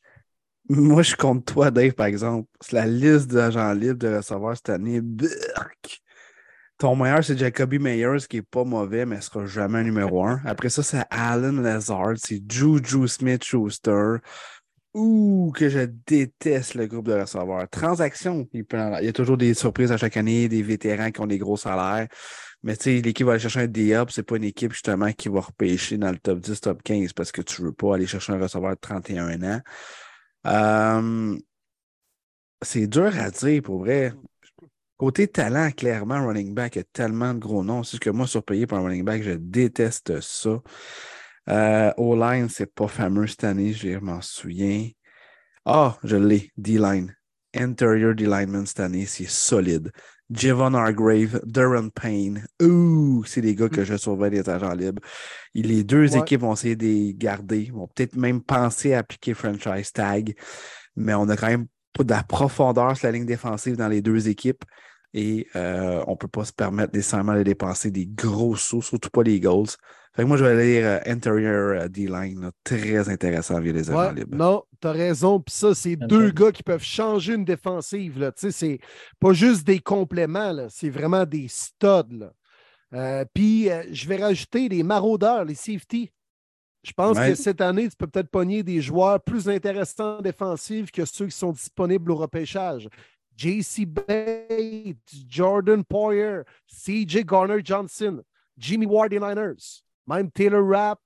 [0.68, 2.48] Moi, je contre toi, Dave, par exemple.
[2.60, 5.00] C'est la liste d'agents libres de recevoir cette année.
[5.00, 6.02] Burk.
[6.78, 10.40] Ton meilleur, c'est Jacoby Meyers, qui est pas mauvais, mais ne sera jamais numéro un.
[10.44, 14.16] Après ça, c'est Alan Lazard, c'est Juju Smith-Schuster.
[14.94, 17.68] Ouh, que je déteste le groupe de receveurs.
[17.70, 21.20] Transaction, il, peut il y a toujours des surprises à chaque année, des vétérans qui
[21.20, 22.08] ont des gros salaires.
[22.62, 25.28] Mais tu sais, l'équipe va aller chercher un D-Up, c'est pas une équipe justement qui
[25.28, 28.32] va repêcher dans le top 10, top 15 parce que tu veux pas aller chercher
[28.32, 29.60] un receveur de 31 ans.
[30.46, 31.38] Euh,
[32.62, 34.12] c'est dur à dire pour vrai.
[34.96, 37.82] Côté talent, clairement, running back, a tellement de gros noms.
[37.82, 40.62] C'est ce que moi, surpayé pour un running back, je déteste ça.
[41.48, 44.88] Euh, O-line, c'est pas fameux cette année, je m'en souviens.
[45.64, 47.16] Ah, je l'ai, D-line.
[47.54, 49.90] Interior D-lineman cette année, c'est solide.
[50.30, 52.46] Javon Hargrave, Duran Payne.
[52.62, 55.02] Ouh, c'est des gars que je surveille des agents libres.
[55.54, 56.18] Et Les deux Ouais.
[56.18, 60.34] équipes vont essayer de les garder, vont peut-être même penser à appliquer franchise tag,
[60.96, 64.00] mais on a quand même pas de la profondeur sur la ligne défensive dans les
[64.02, 64.64] deux équipes
[65.14, 69.10] et euh, on ne peut pas se permettre nécessairement de dépenser des gros sauts, surtout
[69.10, 69.66] pas les goals.
[70.14, 73.90] Fait que moi, je vais aller lire euh, Interior euh, D-line, très intéressant via les
[73.90, 74.36] agents Ouais, libres.
[74.36, 75.40] non, t'as raison.
[75.40, 78.18] Puis ça, c'est deux gars qui peuvent changer une défensive.
[78.18, 78.30] Là.
[78.32, 78.78] Tu sais, c'est
[79.18, 80.66] pas juste des compléments, là.
[80.68, 82.28] c'est vraiment des studs.
[82.94, 86.10] Euh, puis, euh, je vais rajouter les maraudeurs, les safety.
[86.82, 87.30] Je pense Ouais.
[87.30, 91.26] que cette année, tu peux peut-être pogner des joueurs plus intéressants en défensive que ceux
[91.26, 92.88] qui sont disponibles au repêchage.
[93.36, 98.22] JC Bates, Jordan Poyer, CJ Garner-Johnson,
[98.56, 101.00] Jimmy Ward Niners, même Taylor Rapp,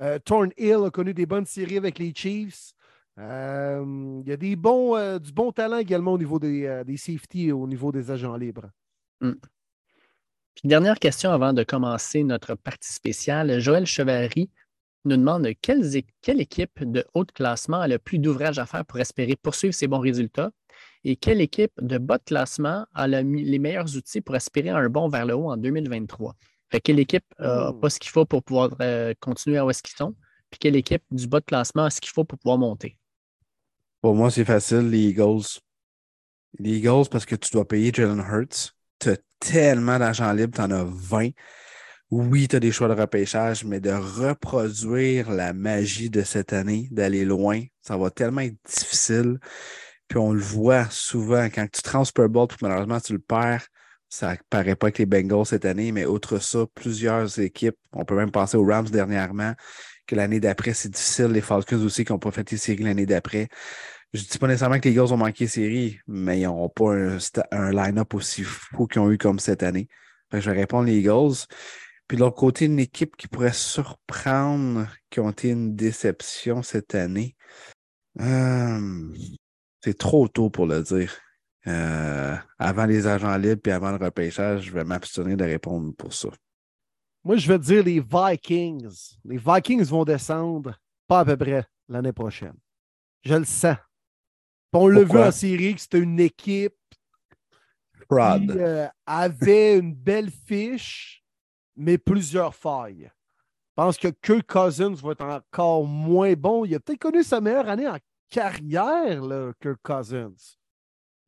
[0.00, 2.72] euh, Thorn Hill a connu des bonnes séries avec les Chiefs.
[3.18, 6.84] Euh, Il y a des bons, euh, du bon talent également au niveau des, euh,
[6.84, 8.70] des safeties et au niveau des agents libres.
[9.20, 13.60] Puis, dernière question avant de commencer notre partie spéciale.
[13.60, 14.50] Joël Chevary
[15.04, 19.36] nous demande quelle équipe de haut classement a le plus d'ouvrages à faire pour espérer
[19.36, 20.50] poursuivre ses bons résultats?
[21.04, 24.76] Et quelle équipe de bas de classement a le les meilleurs outils pour aspirer à
[24.76, 26.34] un bond vers le haut en 2023.
[26.70, 29.82] Fait quelle équipe n'a pas ce qu'il faut pour pouvoir euh, continuer à où est-ce
[29.82, 30.14] qu'ils sont,
[30.50, 32.96] puis quelle équipe du bas de classement a ce qu'il faut pour pouvoir monter?
[34.00, 35.60] Pour moi, c'est facile, les Eagles.
[36.58, 38.74] Les Eagles, parce que tu dois payer Jalen Hurts.
[38.98, 41.30] Tu as tellement d'argent libre, tu en as 20.
[42.10, 46.86] Oui, tu as des choix de repêchage, mais de reproduire la magie de cette année,
[46.90, 49.38] d'aller loin, ça va tellement être difficile.
[50.14, 53.66] Puis on le voit souvent quand tu te puis malheureusement tu le perds,
[54.08, 58.14] ça paraît pas avec les Bengals cette année, mais outre ça, plusieurs équipes, on peut
[58.14, 59.54] même penser aux Rams dernièrement,
[60.06, 61.32] que l'année d'après, c'est difficile.
[61.32, 63.48] Les Falcons aussi qui n'ont pas fait les séries l'année d'après.
[64.12, 66.94] Je dis pas nécessairement que les Eagles ont manqué les séries, mais ils n'ont pas
[67.50, 69.88] un, line-up aussi fou qu'ils ont eu comme cette année.
[70.32, 71.48] Je vais répondre les Eagles.
[72.06, 76.94] Puis de l'autre côté, une équipe qui pourrait surprendre, qui ont été une déception cette
[76.94, 77.34] année.
[78.20, 79.12] Euh,
[79.84, 81.12] c'est trop tôt pour le dire.
[81.66, 86.14] Euh, avant les agents libres et avant le repêchage, je vais m'abstenir de répondre pour
[86.14, 86.30] ça.
[87.22, 89.18] Moi, je vais dire les Vikings.
[89.24, 90.74] Les Vikings vont descendre
[91.06, 92.54] pas à peu près l'année prochaine.
[93.24, 93.76] Je le sens.
[94.72, 96.74] Puis on l'a vu en série que c'était une équipe
[98.08, 98.14] qui
[98.58, 101.22] euh, avait une belle fiche,
[101.76, 103.10] mais plusieurs failles.
[103.68, 106.64] Je pense que Kirk Cousins va être encore moins bon.
[106.64, 107.98] Il a peut-être connu sa meilleure année en
[108.34, 110.56] carrière, là, Kirk Cousins?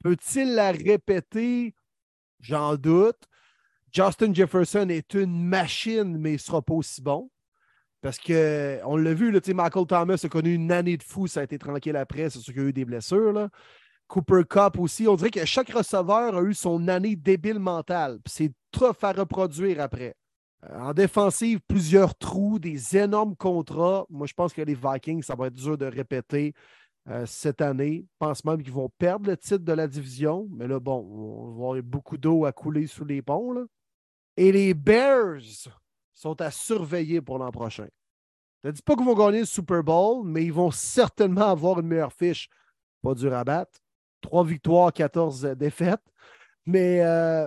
[0.03, 1.75] Peut-il la répéter?
[2.41, 3.29] J'en doute.
[3.93, 7.31] Justin Jefferson est une machine, mais il ne sera pas aussi bon.
[8.03, 11.45] Parce qu'on l'a vu, là, Michael Thomas a connu une année de fou, ça a
[11.45, 13.49] été tranquille après, c'est sûr qu'il y a eu des blessures.
[14.09, 18.19] Cooper Cup aussi, on dirait que chaque receveur a eu son année débile mentale.
[18.27, 20.15] C'est tough à reproduire après.
[20.73, 24.07] En défensive, plusieurs trous, des énormes contrats.
[24.11, 26.53] Moi, je pense que les Vikings, ça va être dur de répéter
[27.09, 28.05] euh, cette année.
[28.05, 30.49] Je pense même qu'ils vont perdre le titre de la division.
[30.51, 33.67] Mais là, bon, on va avoir beaucoup d'eau à couler sous les ponts.
[34.37, 35.69] Et les Bears
[36.13, 37.89] sont à surveiller pour l'an prochain.
[38.65, 41.79] Je ne dis pas qu'ils vont gagner le Super Bowl, mais ils vont certainement avoir
[41.81, 42.49] une meilleure fiche.
[43.03, 43.79] Pas dur à battre.
[44.21, 46.03] Trois victoires, 14 défaites.
[46.65, 47.47] Mais euh,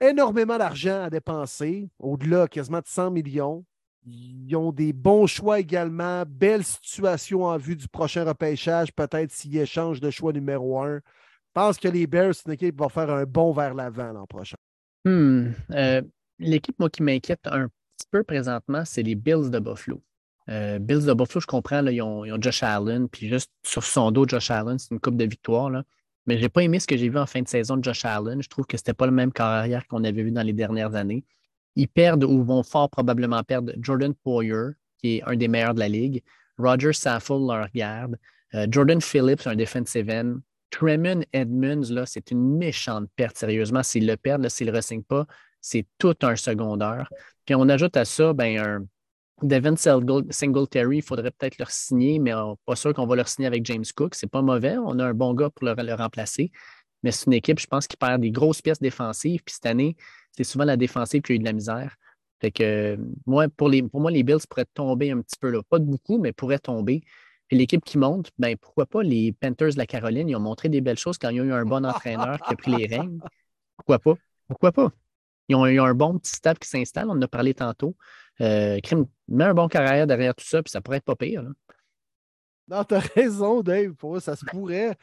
[0.00, 3.64] énormément d'argent à dépenser, au-delà quasiment de 100 millions.
[4.06, 9.56] Ils ont des bons choix également, belle situation en vue du prochain repêchage, peut-être s'ils
[9.58, 10.96] échangent de choix numéro un.
[10.96, 14.12] Je pense que les Bears, c'est une équipe qui va faire un bond vers l'avant
[14.12, 14.56] l'an prochain.
[15.04, 16.02] Hmm, euh,
[16.38, 20.02] L'équipe, moi, qui m'inquiète un petit peu présentement, c'est les Bills de Buffalo.
[20.48, 23.50] Euh, Bills de Buffalo, je comprends, là, ils, ont, ils ont Josh Allen, puis juste
[23.64, 25.70] sur son dos, Josh Allen, c'est une coupe de victoire.
[25.70, 25.82] Là.
[26.26, 28.04] Mais je n'ai pas aimé ce que j'ai vu en fin de saison de Josh
[28.04, 28.42] Allen.
[28.42, 30.94] Je trouve que ce n'était pas le même carrière qu'on avait vu dans les dernières
[30.94, 31.24] années.
[31.76, 35.80] Ils perdent ou vont fort probablement perdre Jordan Poyer, qui est un des meilleurs de
[35.80, 36.22] la ligue.
[36.58, 38.16] Roger Saffold leur garde.
[38.54, 40.38] Euh, Jordan Phillips, un defensive end.
[40.70, 43.82] Tremon Edmonds, là, c'est une méchante perte, sérieusement.
[43.82, 45.26] S'ils le perdent, s'ils ne le re-signent pas,
[45.60, 47.08] c'est tout un secondaire.
[47.44, 48.86] Puis on ajoute à ça ben, un
[49.42, 53.24] Devin Singl- Singletary, il faudrait peut-être le signer, mais on- pas sûr qu'on va le
[53.24, 54.14] signer avec James Cook.
[54.14, 54.76] C'est pas mauvais.
[54.78, 56.50] On a un bon gars pour le, le remplacer.
[57.02, 59.42] Mais c'est une équipe, je pense, qui perd des grosses pièces défensives.
[59.44, 59.96] Puis cette année,
[60.36, 61.96] c'est souvent la défensive qui a eu de la misère.
[62.40, 65.60] Fait que moi, pour, les, pour moi, les Bills pourraient tomber un petit peu là.
[65.68, 67.02] Pas de beaucoup, mais pourraient tomber.
[67.48, 70.28] Puis l'équipe qui monte, ben pourquoi pas les Panthers de la Caroline?
[70.28, 72.56] Ils ont montré des belles choses quand ils ont eu un bon entraîneur qui a
[72.56, 73.20] pris les règnes.
[73.76, 74.14] Pourquoi pas?
[74.48, 74.92] Pourquoi pas?
[75.48, 77.96] Ils ont eu un bon petit staff qui s'installe, on en a parlé tantôt.
[78.40, 81.42] Euh, crime, mets un bon carrière derrière tout ça, puis ça pourrait être pas pire.
[81.42, 81.50] là.
[82.68, 83.94] Non, t'as raison, Dave.
[83.94, 84.96] Pour ça se pourrait.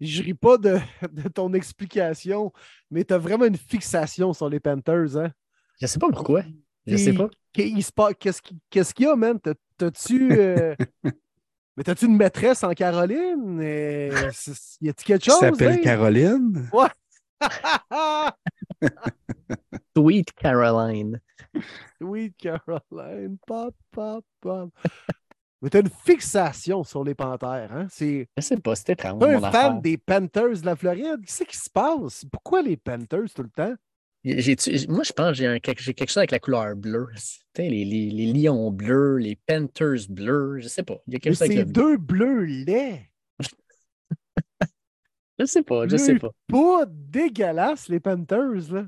[0.00, 0.78] Je ris pas de,
[1.12, 2.52] de ton explication,
[2.90, 5.32] mais t'as vraiment une fixation sur les Panthers, hein?
[5.80, 6.42] Je sais pas pourquoi.
[6.86, 7.28] Je sais pas.
[7.52, 9.38] Qu'est-ce qui- qu'il y a, man?
[9.40, 10.32] T'as- T'as-tu.
[10.32, 10.74] euh,
[11.76, 13.60] Mais t'as-tu une maîtresse en Caroline?
[14.32, 15.38] C'est- Y a-tu quelque Qui chose?
[15.38, 15.84] s'appelle Dave?
[15.84, 16.68] Caroline?
[19.96, 21.20] Sweet Caroline.
[22.00, 23.38] Sweet Caroline.
[23.46, 24.70] Pop, pop, pop.
[25.60, 27.86] Mais t'as une fixation sur les Panthers, hein?
[27.90, 28.28] C'est.
[28.36, 29.18] Je sais pas, c'est étrange.
[29.18, 29.80] T'es un mon fan affaire.
[29.80, 31.20] des Panthers de la Floride.
[31.26, 32.24] Qu'est-ce qui se passe?
[32.30, 33.74] Pourquoi les Panthers tout le temps?
[34.24, 37.08] Moi, je pense que j'ai un- quelque, j'ai quelque chose avec la couleur bleue.
[37.56, 40.98] Les, les, les lions bleus, les Panthers bleus, je sais pas.
[41.06, 41.72] Il y a Mais quelque chose avec c'est le bleu.
[41.72, 43.10] deux bleus laids.
[45.40, 45.98] Je sais pas, je bleu.
[45.98, 46.30] sais pas.
[46.48, 48.86] Pas dégueulasse, les Panthers, là.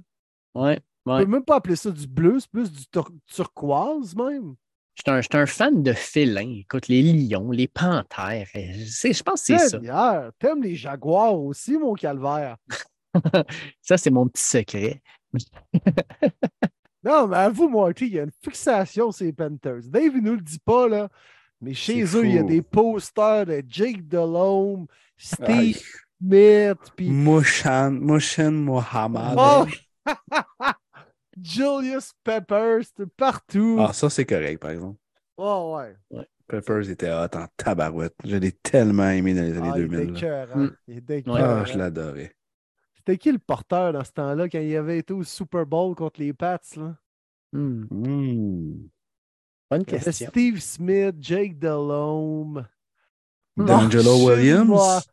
[0.56, 1.24] Ouais, On ouais.
[1.24, 4.56] peut même pas appeler ça du bleu, c'est plus du tur- turquoise, même.
[5.06, 6.56] Je suis un, fan de félins.
[6.60, 8.48] Écoute, les lions, les panthères.
[8.54, 10.30] eh, Je, sais, je pense que c'est ça.
[10.38, 12.56] T'aimes les jaguars aussi, mon calvaire.
[13.80, 15.02] Ça, c'est mon petit secret.
[17.02, 19.80] Non, mais avoue, Marty, il y a une fixation sur les Panthers.
[19.86, 21.08] Dave, il nous le dit pas, là.
[21.62, 24.86] Mais chez eux, il y a des posters de Jake Delhomme,
[25.40, 25.72] Aïe.
[25.72, 25.82] Steve
[26.20, 29.34] Smith, puis Mushan, Mushan Mohamed.
[29.38, 29.66] Oh!
[31.42, 32.84] Julius Peppers,
[33.16, 33.76] partout.
[33.80, 34.98] Ah, ça, c'est correct, par exemple.
[35.36, 35.96] Oh, ouais.
[36.46, 38.14] Peppers était hot en tabarouette.
[38.24, 40.12] Je l'ai tellement aimé dans les années Ah, il était 2000.
[40.12, 40.18] là.
[40.18, 40.56] écœurant.
[40.58, 40.76] Mm.
[40.88, 42.34] Il était Ah, je l'adorais.
[42.96, 46.20] C'était qui le porteur dans ce temps-là quand il avait été au Super Bowl contre
[46.20, 46.58] les Pats?
[46.76, 46.96] Là?
[47.52, 48.74] Hmm, Hmm.
[49.70, 50.28] Bonne question.
[50.28, 52.66] Steve Smith, Jake Delhomme.
[53.56, 55.06] D'Angelo Williams?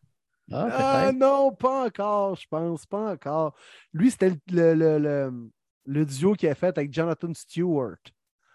[0.51, 3.53] Ah, Ah non, pas encore, je pense, pas encore.
[3.93, 5.49] Lui, c'était le, le, le,
[5.87, 7.97] le duo qu'il a fait avec Jonathan Stewart.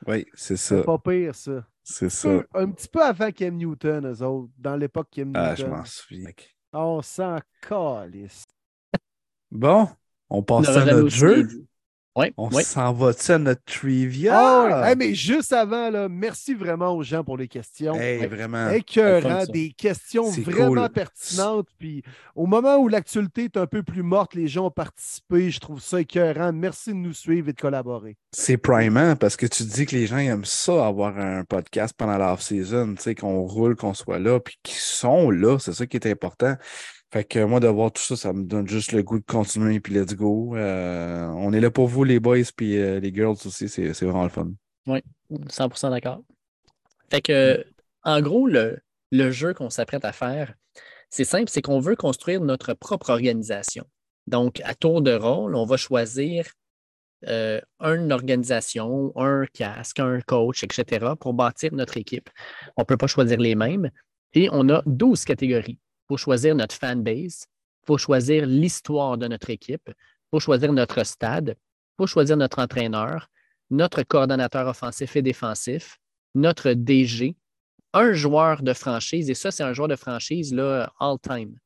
[0.06, 0.82] Oui, c'est C'est ça.
[0.84, 1.66] pas pire, ça.
[1.82, 2.28] C'est ça.
[2.28, 5.78] peu- un petit peu avant Cam Newton, eux autres, dans l'époque Cam Ah, je Newton.
[5.78, 6.30] m'en souviens.
[6.72, 8.44] On s'en calisse.
[9.50, 9.88] Bon,
[10.30, 11.44] on passe à notre jeu.
[11.44, 11.66] dit.
[12.14, 14.32] Oui, On s'en va-tu à notre trivia?
[14.36, 14.90] Ah ouais.
[14.90, 17.94] Hey, mais juste avant, là, merci vraiment aux gens pour les questions.
[17.94, 18.26] Hey, Ouais.
[18.26, 18.68] vraiment.
[18.68, 20.92] Écœurant, des questions vraiment cool.
[20.92, 21.68] pertinentes.
[21.78, 22.02] Puis
[22.34, 25.50] au moment où l'actualité est un peu plus morte, les gens ont participé.
[25.50, 26.52] Je trouve ça écœurant.
[26.52, 28.18] Merci de nous suivre et de collaborer.
[28.32, 32.18] C'est primant parce que tu dis que les gens aiment ça, avoir un podcast pendant
[32.18, 35.58] l'off-season, tu sais, qu'on roule, qu'on soit là, puis qu'ils sont là.
[35.58, 36.56] C'est ça qui est important.
[37.12, 39.80] Fait que moi, de voir tout ça, ça me donne juste le goût de continuer,
[39.80, 40.56] puis let's go.
[40.56, 43.68] Euh, on est là pour vous, les boys, puis euh, les girls aussi.
[43.68, 44.50] C'est vraiment le fun.
[45.30, 46.22] 100% d'accord.
[47.10, 47.66] Fait que,
[48.02, 48.78] en gros, le,
[49.10, 50.54] le jeu qu'on s'apprête à faire,
[51.10, 53.84] c'est simple, c'est qu'on veut construire notre propre organisation.
[54.26, 56.46] Donc, à tour de rôle, on va choisir
[57.28, 62.30] euh, une organisation, un casque, un coach, etc., pour bâtir notre équipe.
[62.78, 63.90] On ne peut pas choisir les mêmes.
[64.32, 65.78] Et on a 12 catégories.
[66.02, 67.46] Il faut choisir notre fanbase,
[67.82, 72.36] il faut choisir l'histoire de notre équipe, il faut choisir notre stade, il faut choisir
[72.36, 73.28] notre entraîneur,
[73.70, 75.98] notre coordonnateur offensif et défensif,
[76.34, 77.36] notre DG,
[77.92, 81.56] un joueur de franchise, et ça, c'est un joueur de franchise là, all-time.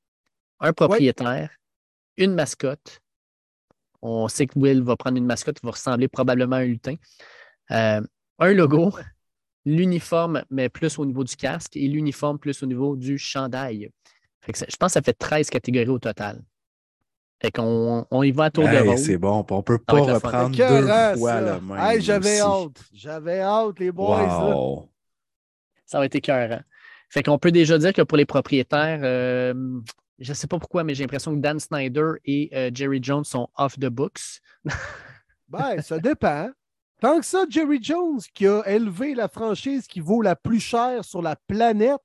[0.60, 1.50] Un propriétaire,
[2.16, 3.00] une mascotte.
[4.02, 6.94] On sait que Will va prendre une mascotte qui va ressembler probablement à un lutin.
[7.70, 8.00] Euh,
[8.38, 8.92] un logo,
[9.64, 13.90] l'uniforme, mais plus au niveau du casque, et l'uniforme plus au niveau du chandail.
[14.47, 16.40] Fait que ça- je pense que ça fait 13 catégories au total.
[17.43, 18.97] Fait qu'on on y va à tour de rôle.
[18.98, 21.77] c'est bon, on peut pas reprendre deux fois le même.
[21.78, 22.82] Hey, J'avais hâte.
[22.94, 24.23] J'avais hâte, les boys.
[24.27, 24.55] là.
[24.56, 24.89] Wow.
[25.85, 26.60] Ça va être écœurant.
[27.10, 29.52] Fait qu'on peut déjà dire que pour les propriétaires, euh,
[30.18, 33.24] je ne sais pas pourquoi, mais j'ai l'impression que Dan Snyder et euh, Jerry Jones
[33.24, 34.40] sont off the books.
[35.48, 36.51] Ben, ça dépend.
[37.01, 41.05] Tant que ça, Jerry Jones, qui a élevé la franchise qui vaut la plus chère
[41.05, 42.01] sur la planète.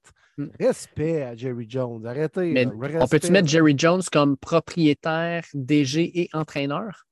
[0.59, 2.05] Respect à Jerry Jones.
[2.05, 2.51] Arrêtez.
[2.51, 7.05] Mais on peut-tu mettre Jerry Jones comme propriétaire, DG et entraîneur?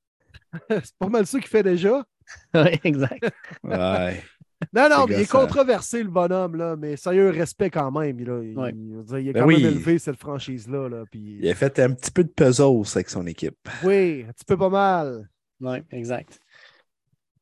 [0.69, 2.03] C'est pas mal ça qu'il fait déjà?
[2.53, 3.29] oui, exact.
[3.63, 4.23] Ouais.
[4.73, 8.19] Non, non, mais il est controversé, le bonhomme, là, mais sérieux, respect quand même.
[8.19, 8.41] Là.
[8.43, 8.73] Il, Ouais.
[8.75, 9.63] il veut dire, il a Ben quand oui.
[9.63, 10.89] même élevé cette franchise-là.
[10.89, 11.39] Là, puis...
[11.41, 13.55] Il a fait un petit peu de puzzle avec son équipe.
[13.85, 15.29] Oui, un petit peu pas mal.
[15.61, 16.41] Oui, exact.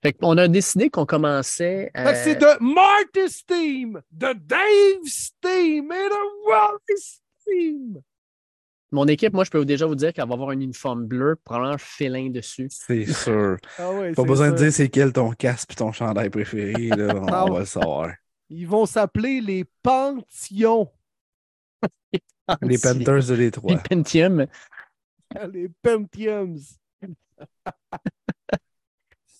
[0.03, 1.91] Fait qu'on a décidé qu'on commençait.
[1.95, 8.01] Fait que euh, c'est de Marty's Team, de Dave's Team et de Wally's Team.
[8.91, 11.73] Mon équipe, moi, je peux déjà vous dire qu'elle va avoir un uniforme bleu, probablement
[11.73, 12.67] un félin dessus.
[12.69, 13.57] C'est sûr.
[13.77, 16.87] Ah ouais, Pas besoin de dire c'est quel ton casque et ton chandail préféré.
[16.89, 17.15] Là.
[17.21, 18.11] On, Ah va le savoir.
[18.49, 20.89] Ils vont s'appeler les Pantillons.
[22.61, 23.77] Les Panthers de Les Détroit.
[23.77, 24.47] Pentium.
[25.51, 26.59] Les Pentiums.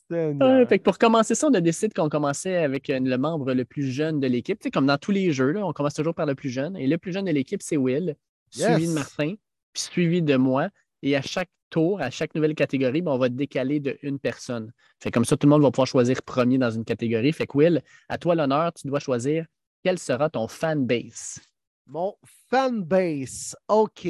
[0.10, 0.68] Ouais, Seigneur.
[0.68, 3.66] fait que pour commencer ça, on a décidé qu'on commençait avec euh, le membre le
[3.66, 4.60] plus jeune de l'équipe.
[4.60, 6.76] Tu sais, comme dans tous les jeux, là, on commence toujours par le plus jeune.
[6.78, 8.16] Et le plus jeune de l'équipe, c'est Will,
[8.50, 9.34] suivi de Martin,
[9.74, 10.70] puis suivi de moi.
[11.02, 14.72] Et à chaque tour, à chaque nouvelle catégorie, ben, on va décaler de une personne.
[15.02, 17.34] Fait comme ça, tout le monde va pouvoir choisir premier dans une catégorie.
[17.34, 19.46] Fait que Will, à toi l'honneur, tu dois choisir
[19.84, 21.40] quel sera ton fan base.
[21.86, 22.16] Mon
[22.50, 23.56] fanbase.
[23.68, 24.08] OK.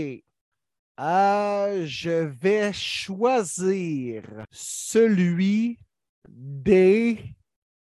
[1.00, 5.78] Euh, je vais choisir celui
[6.28, 7.36] des.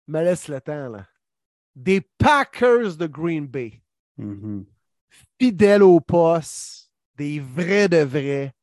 [0.07, 1.05] Me laisse le temps, là.
[1.75, 3.81] Des Packers de Green Bay.
[4.17, 4.65] Mhm.
[5.39, 8.53] Fidèles au poste, des vrais de vrais,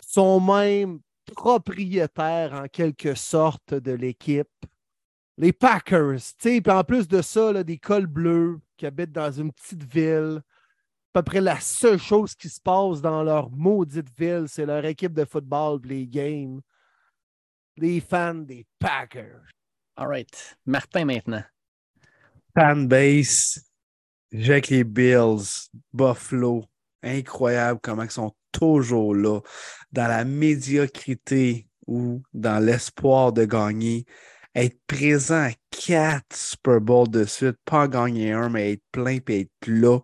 [0.00, 1.00] sont même
[1.34, 4.48] propriétaires en quelque sorte de l'équipe.
[5.36, 9.12] Les Packers, tu sais, puis en plus de ça, là, des cols bleus qui habitent
[9.12, 10.40] dans une petite ville.
[11.14, 14.84] À peu près la seule chose qui se passe dans leur maudite ville, c'est leur
[14.84, 16.60] équipe de football, les games.
[17.80, 19.44] Les fans des Packers.
[19.96, 20.56] All right.
[20.66, 21.44] Martin maintenant.
[22.56, 23.64] Fanbase,
[24.32, 26.64] avec les Bills, Buffalo,
[27.02, 29.40] incroyable comment ils sont toujours là,
[29.92, 34.04] dans la médiocrité ou dans l'espoir de gagner,
[34.54, 39.18] être présent à quatre Super Bowls de suite, pas en gagner un, mais être plein
[39.28, 40.00] et être là,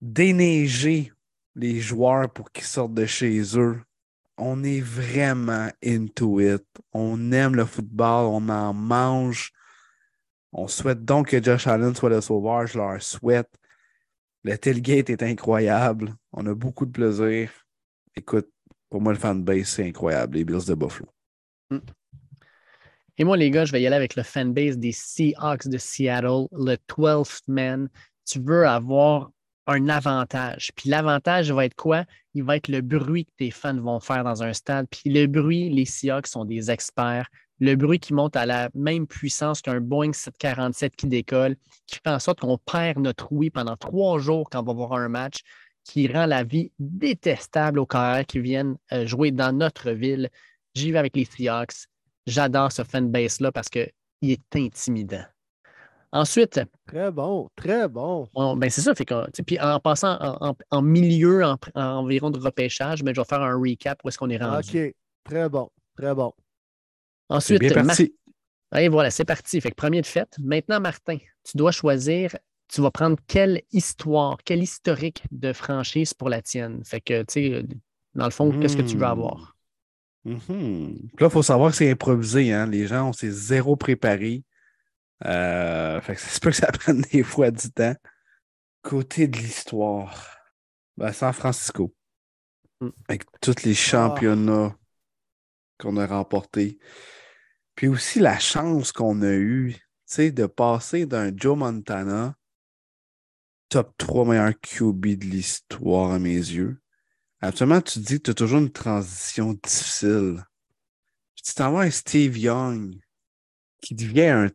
[0.00, 1.12] déneiger
[1.54, 3.80] les joueurs pour qu'ils sortent de chez eux.
[4.38, 6.64] On est vraiment into it.
[6.92, 9.52] On aime le football, on en mange.
[10.52, 12.66] On souhaite donc que Josh Allen soit le sauveur.
[12.66, 13.50] Je leur souhaite.
[14.44, 16.14] Le tailgate est incroyable.
[16.32, 17.50] On a beaucoup de plaisir.
[18.14, 18.48] Écoute,
[18.88, 20.36] pour moi, le fanbase, c'est incroyable.
[20.36, 21.08] Les Bills de Buffalo.
[23.18, 26.46] Et moi, les gars, je vais y aller avec le fanbase des Seahawks de Seattle,
[26.52, 27.88] le 12th man.
[28.24, 29.30] Tu veux avoir
[29.68, 30.72] un avantage.
[30.74, 32.04] Puis l'avantage va être quoi?
[32.34, 34.86] Il va être le bruit que tes fans vont faire dans un stade.
[34.90, 37.28] Puis le bruit, les Seahawks sont des experts.
[37.60, 42.10] Le bruit qui monte à la même puissance qu'un Boeing 747 qui décolle, qui fait
[42.10, 45.40] en sorte qu'on perd notre oui pendant trois jours quand on va voir un match,
[45.84, 50.30] qui rend la vie détestable aux carrières qui viennent euh, jouer dans notre ville.
[50.74, 51.88] J'y vais avec les Seahawks.
[52.26, 53.90] J'adore ce fanbase-là parce qu'il
[54.22, 55.24] est intimidant.
[56.12, 56.60] Ensuite.
[56.86, 58.28] Très bon, très bon.
[58.56, 58.94] ben c'est ça.
[58.94, 60.16] Fait que, puis en passant
[60.70, 64.18] en, milieu, en, environ de repêchage, mais ben, je vais faire un recap où est-ce
[64.18, 64.86] qu'on est rendu.
[64.86, 64.94] OK.
[65.24, 66.32] Très bon, très bon.
[67.28, 68.14] Ensuite, bien parti.
[68.76, 69.60] Et voilà, c'est parti.
[69.60, 70.36] Fait que premier de fête.
[70.40, 72.36] Maintenant, Martin, tu dois choisir,
[72.68, 76.82] tu vas prendre quelle histoire, quel historique de franchise pour la tienne?
[76.84, 77.64] Fait que, tu sais,
[78.14, 79.10] dans le fond, qu'est-ce que tu veux hmm.
[79.10, 79.56] avoir?
[80.24, 82.52] Mm Là, il faut savoir que c'est improvisé.
[82.52, 82.66] Hein?
[82.66, 84.42] Les gens, on s'est zéro préparé.
[85.24, 87.94] Euh, fait que ça se peut que ça prenne des fois du temps.
[88.82, 90.38] Côté de l'histoire,
[90.96, 91.94] ben, San Francisco.
[92.80, 92.90] Hmm.
[93.08, 94.76] Avec tous les championnats
[95.78, 96.78] qu'on a remportés.
[97.74, 99.76] Puis aussi la chance qu'on a eue
[100.16, 102.34] de passer d'un Joe Montana,
[103.68, 106.80] top 3 meilleur QB de l'histoire à mes yeux.
[107.40, 110.44] Absolument, tu dis que tu as toujours une transition difficile.
[111.36, 112.98] tu t'en vas un Steve Young
[113.80, 114.50] qui devient un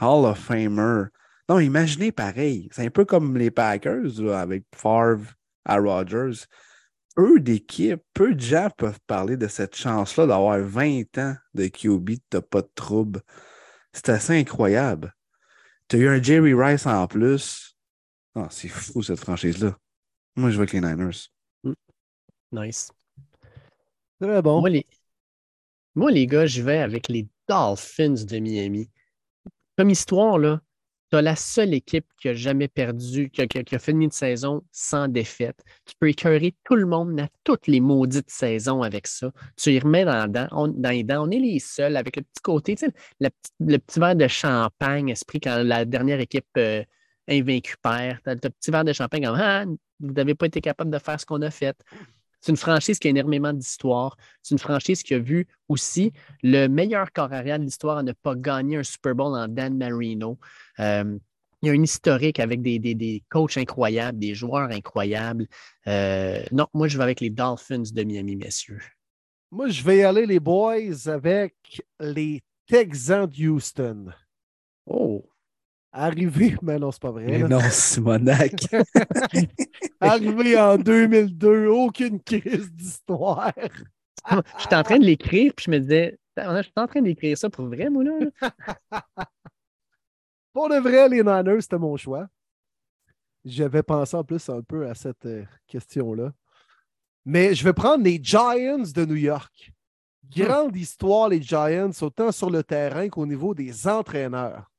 [0.00, 1.08] Hall of Famer.
[1.48, 2.68] Non, imaginez pareil.
[2.72, 5.32] C'est un peu comme les Packers avec Favre
[5.64, 6.46] à Rodgers.
[7.16, 12.10] Peu d'équipes, peu de gens peuvent parler de cette chance-là d'avoir 20 ans de QB,
[12.30, 13.20] t'as pas de trouble.
[13.92, 15.14] C'est assez incroyable.
[15.88, 17.76] Tu as eu un Jerry Rice en plus.
[18.36, 19.76] Non, c'est fou cette franchise-là.
[20.36, 21.30] Moi, je veux avec les Niners.
[21.64, 21.72] Mm.
[22.52, 22.92] Nice.
[24.20, 24.60] Très bon.
[24.60, 24.86] Moi les...
[25.96, 28.88] Moi, les gars, je vais avec les Dolphins de Miami
[29.80, 30.60] comme histoire, là,
[31.10, 35.08] tu as la seule équipe qui a jamais perdu, qui a, fini une saison sans
[35.08, 35.56] défaite.
[35.86, 39.32] Tu peux écœurer tout le monde à toutes les maudites saisons avec ça.
[39.56, 41.26] Tu y remets dans, dans les dents.
[41.26, 42.76] On est les seuls avec le petit côté,
[43.20, 46.84] le, petit verre de champagne, esprit, quand la dernière équipe euh,
[47.26, 48.18] invaincue perd.
[48.22, 50.98] Tu as le petit verre de champagne comme Ah, vous n'avez pas été capable de
[50.98, 51.74] faire ce qu'on a fait.
[52.40, 54.16] C'est une franchise qui a énormément d'histoire.
[54.42, 56.12] C'est une franchise qui a vu aussi
[56.42, 59.76] le meilleur corps arrière de l'histoire à ne pas gagner un Super Bowl en Dan
[59.76, 60.38] Marino.
[60.78, 61.18] Euh,
[61.62, 65.46] il y a une historique avec des, des, coachs incroyables, des joueurs incroyables.
[65.86, 68.80] Euh, non, moi, je vais avec les Dolphins de Miami, messieurs.
[69.50, 71.54] Moi, je vais y aller, les boys, avec
[71.98, 74.06] les Texans de Houston.
[74.86, 75.28] Oh!
[75.92, 77.26] Arrivé, mais non, c'est pas vrai.
[77.26, 78.54] Mais non, Simonac.
[80.00, 83.52] Arrivé en 2002, aucune crise d'histoire.
[84.58, 87.50] J'étais en train de l'écrire, puis je me disais, je suis en train d'écrire ça
[87.50, 89.02] pour vrai, moi, là.
[90.52, 92.28] pour de vrai, les Niners, c'était mon choix.
[93.44, 96.32] J'avais pensé en plus un peu à cette euh, question-là.
[97.24, 99.72] Mais je vais prendre les Giants de New York.
[100.28, 104.69] Grande histoire, les Giants, autant sur le terrain qu'au niveau des entraîneurs.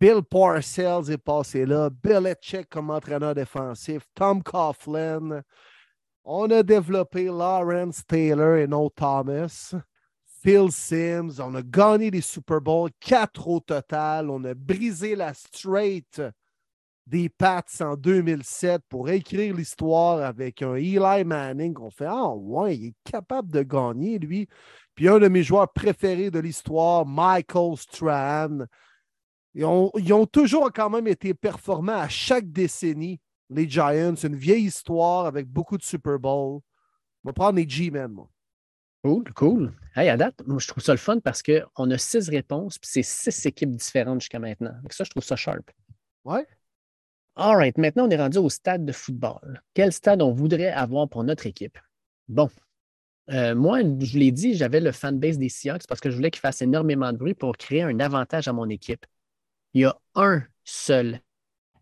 [0.00, 5.42] Bill Parcells est passé là, Bill Etchek comme entraîneur défensif, Tom Coughlin.
[6.24, 9.74] On a développé Lawrence Taylor et No Thomas.
[10.42, 14.30] Phil Sims, on a gagné des Super Bowls, quatre au total.
[14.30, 16.22] On a brisé la straight
[17.06, 21.76] des Pats en 2007 pour écrire l'histoire avec un Eli Manning.
[21.78, 24.48] On fait Ah, ouais, il est capable de gagner, lui.
[24.94, 28.60] Puis un de mes joueurs préférés de l'histoire, Michael Strahan.
[29.54, 34.14] Ils ont, toujours quand même été performants à chaque décennie, les Giants.
[34.14, 36.60] Une vieille histoire avec beaucoup de Super Bowl.
[37.24, 38.30] On va prendre les G-Men, moi.
[39.02, 39.72] Cool, cool.
[39.96, 42.90] Hey, à date, moi, je trouve ça le fun parce qu'on a six réponses, puis
[42.92, 44.74] c'est six équipes différentes jusqu'à maintenant.
[44.78, 45.70] Avec ça, je trouve ça sharp.
[46.24, 46.46] Ouais.
[47.34, 49.62] All right, maintenant, on est rendu au stade de football.
[49.72, 51.78] Quel stade on voudrait avoir pour notre équipe?
[52.28, 52.50] Bon.
[53.30, 56.40] Euh, moi, je l'ai dit, j'avais le fanbase des Seahawks parce que je voulais qu'ils
[56.40, 59.06] fassent énormément de bruit pour créer un avantage à mon équipe
[59.74, 61.20] il y a un seul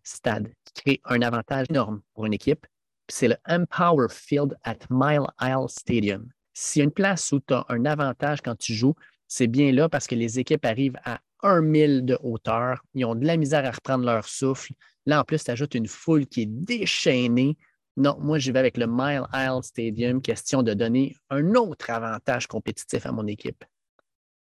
[0.03, 2.67] stade qui crée un avantage énorme pour une équipe,
[3.09, 6.29] c'est le Empower Field at Mile Isle Stadium.
[6.53, 8.95] S'il y a une place où tu as un avantage quand tu joues,
[9.27, 13.15] c'est bien là parce que les équipes arrivent à un mille de hauteur, ils ont
[13.15, 14.73] de la misère à reprendre leur souffle.
[15.07, 17.57] Là, en plus, tu ajoutes une foule qui est déchaînée.
[17.97, 22.47] Non, moi, je vais avec le Mile Isle Stadium, question de donner un autre avantage
[22.47, 23.65] compétitif à mon équipe.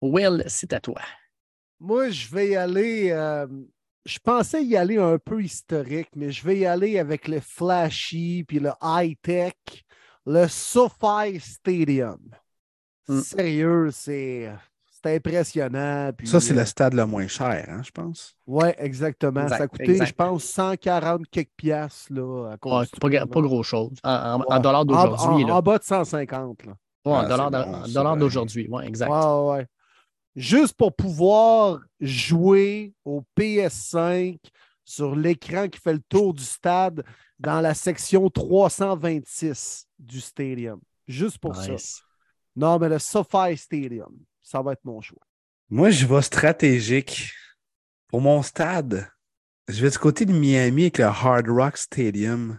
[0.00, 1.00] Will, c'est à toi.
[1.82, 3.10] Moi, je vais y aller.
[3.10, 3.48] Euh,
[4.06, 8.44] je pensais y aller un peu historique, mais je vais y aller avec le flashy
[8.46, 9.54] puis le high-tech,
[10.24, 12.20] le SoFi Stadium.
[13.08, 13.18] Hmm.
[13.18, 14.48] Sérieux, c'est.
[15.04, 16.12] impressionnant.
[16.22, 18.36] ça, c'est le euh, stade le moins cher, hein, je pense.
[18.46, 19.48] Oui, exactement.
[19.48, 22.12] ça a coûté, je pense, 140 quelques piastres.
[22.12, 22.84] Là, pas,
[23.26, 23.98] pas gros-chose.
[24.04, 25.50] En, dollars d'aujourd'hui.
[25.50, 26.64] En, bas de 150.
[26.64, 26.74] Là.
[27.06, 28.68] en dollars d'aujourd'hui.
[28.70, 29.10] Oui, exact.
[29.10, 29.66] Ouais, ouais
[30.36, 34.38] juste pour pouvoir jouer au PS5
[34.84, 37.04] sur l'écran qui fait le tour du stade
[37.38, 40.80] dans la section 326 du stadium.
[41.06, 41.74] Juste pour ça.
[42.54, 45.22] Non, mais le SoFi Stadium, ça va être mon choix.
[45.70, 47.32] Moi, je vais stratégique.
[48.08, 49.10] Pour mon stade,
[49.68, 52.58] je vais du côté de Miami avec le Hard Rock Stadium.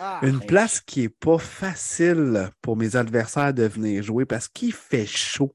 [0.00, 0.46] Ah, Une hey.
[0.46, 5.54] place qui n'est pas facile pour mes adversaires de venir jouer parce qu'il fait chaud.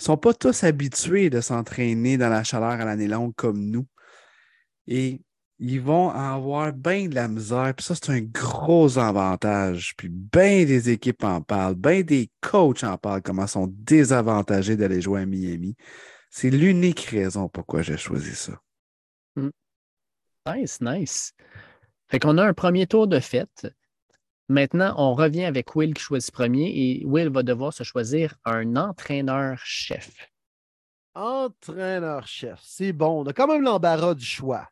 [0.00, 3.86] Sont pas tous habitués de s'entraîner dans la chaleur à l'année longue comme nous.
[4.86, 5.20] Et
[5.58, 7.74] ils vont avoir bien de la misère.
[7.76, 9.94] Puis ça, c'est un gros avantage.
[9.98, 15.02] Puis bien des équipes en parlent, bien des coachs en parlent, comment sont désavantagés d'aller
[15.02, 15.76] jouer à Miami.
[16.30, 18.58] C'est l'unique raison pourquoi j'ai choisi ça.
[20.46, 21.34] Nice, nice.
[22.08, 23.66] Fait qu'on a un premier tour de fête.
[24.50, 28.74] Maintenant, on revient avec Will qui choisit premier et Will va devoir se choisir un
[28.74, 30.28] entraîneur-chef.
[31.14, 33.22] Entraîneur-chef, c'est bon.
[33.22, 34.68] On a quand même l'embarras du choix.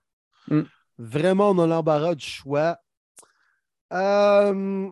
[0.49, 0.63] Mm.
[0.99, 2.77] Vraiment, on a l'embarras du choix.
[3.93, 4.91] Euh,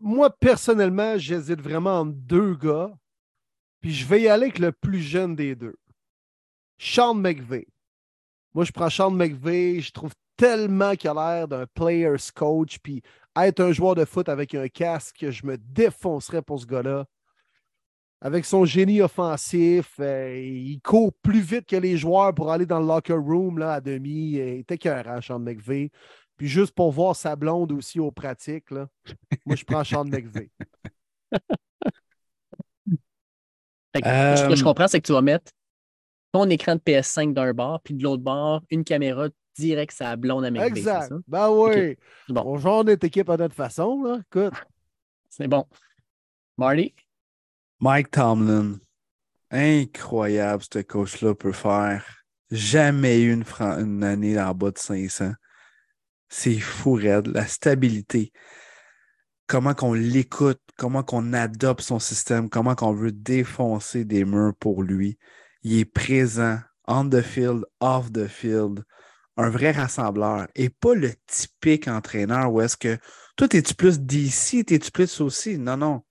[0.00, 2.92] moi, personnellement, j'hésite vraiment entre deux gars.
[3.80, 5.76] Puis je vais y aller avec le plus jeune des deux.
[6.76, 7.66] Sean McVay.
[8.52, 9.80] Moi, je prends Sean McVay.
[9.80, 12.78] Je trouve tellement qu'il a l'air d'un player's coach.
[12.82, 13.02] Puis
[13.36, 17.06] être un joueur de foot avec un casque, je me défoncerais pour ce gars-là
[18.24, 22.80] avec son génie offensif, euh, il court plus vite que les joueurs pour aller dans
[22.80, 24.30] le locker room là, à demi.
[24.30, 25.90] Il était écœurant, Sean McVay.
[26.38, 28.88] Puis juste pour voir sa blonde aussi aux pratiques, là,
[29.44, 30.48] moi, je prends Sean que
[34.06, 35.52] Euh, Ce que je comprends, c'est que tu vas mettre
[36.32, 40.44] ton écran de PS5 d'un bord, puis de l'autre bord, une caméra direct la blonde
[40.44, 41.08] à McVay, Exact.
[41.08, 41.16] ça?
[41.28, 41.96] Ben oui.
[42.28, 42.42] Bon.
[42.46, 44.02] On joue notre équipe à notre façon.
[44.02, 44.18] Là.
[44.30, 44.52] Écoute,
[45.30, 45.66] C'est bon.
[46.56, 46.94] Marty?
[47.80, 48.78] Mike Tomlin.
[49.50, 52.24] Incroyable, ce coach-là peut faire.
[52.50, 55.32] Jamais eu une, fran- une année en bas de 500.
[56.28, 57.28] C'est fou, raide.
[57.28, 58.32] La stabilité.
[59.46, 64.82] Comment qu'on l'écoute, comment qu'on adopte son système, comment qu'on veut défoncer des murs pour
[64.82, 65.18] lui.
[65.62, 66.58] Il est présent,
[66.88, 68.84] on the field, off the field.
[69.36, 70.46] Un vrai rassembleur.
[70.54, 72.98] Et pas le typique entraîneur où est-ce que
[73.36, 75.58] toi, es-tu plus d'ici, t'es-tu plus aussi?
[75.58, 76.02] Non, non.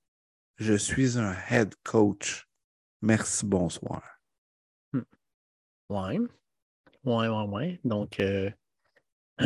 [0.58, 2.48] Je suis un head coach.
[3.02, 4.02] Merci, bonsoir.
[5.90, 6.20] Ouais.
[7.04, 7.80] Ouais, ouais, ouais.
[7.84, 8.50] Donc, euh,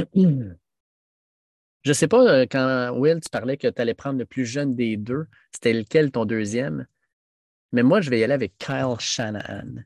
[1.84, 4.76] je sais pas, euh, quand Will, tu parlais que tu allais prendre le plus jeune
[4.76, 6.88] des deux, c'était lequel ton deuxième?
[7.72, 9.84] Mais moi, je vais y aller avec Kyle Shanahan.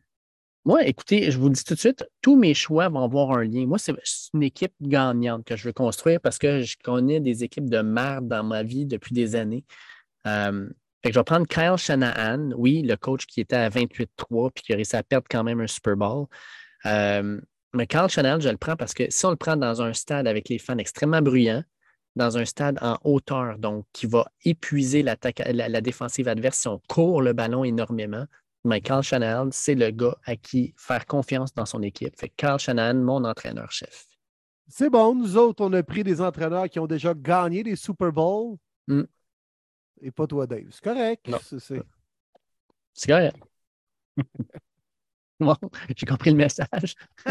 [0.63, 3.43] Moi, écoutez, je vous le dis tout de suite, tous mes choix vont avoir un
[3.43, 3.65] lien.
[3.65, 3.95] Moi, c'est
[4.35, 8.27] une équipe gagnante que je veux construire parce que je connais des équipes de merde
[8.27, 9.65] dans ma vie depuis des années.
[10.27, 10.69] Euh,
[11.03, 14.63] fait que je vais prendre Kyle Shanahan, oui, le coach qui était à 28-3 puis
[14.63, 16.27] qui a réussi à perdre quand même un Super Bowl.
[16.85, 17.41] Euh,
[17.73, 20.27] mais Kyle Shanahan, je le prends parce que si on le prend dans un stade
[20.27, 21.63] avec les fans extrêmement bruyants,
[22.15, 27.21] dans un stade en hauteur, donc qui va épuiser la défensive adverse si on court
[27.23, 28.27] le ballon énormément,
[28.63, 32.17] mais Kyle Shanahan, c'est le gars à qui faire confiance dans son équipe.
[32.19, 34.05] Fait Kyle Shanahan, mon entraîneur-chef.
[34.67, 35.15] c'est bon.
[35.15, 38.57] Nous autres, on a pris des entraîneurs qui ont déjà gagné des Super Bowls.
[38.87, 39.03] Mm.
[40.01, 40.67] Et pas toi, Dave.
[40.71, 41.27] C'est correct.
[41.27, 41.39] Non.
[41.41, 43.37] C'est- correct.
[45.39, 45.55] bon,
[45.95, 46.95] j'ai compris le message.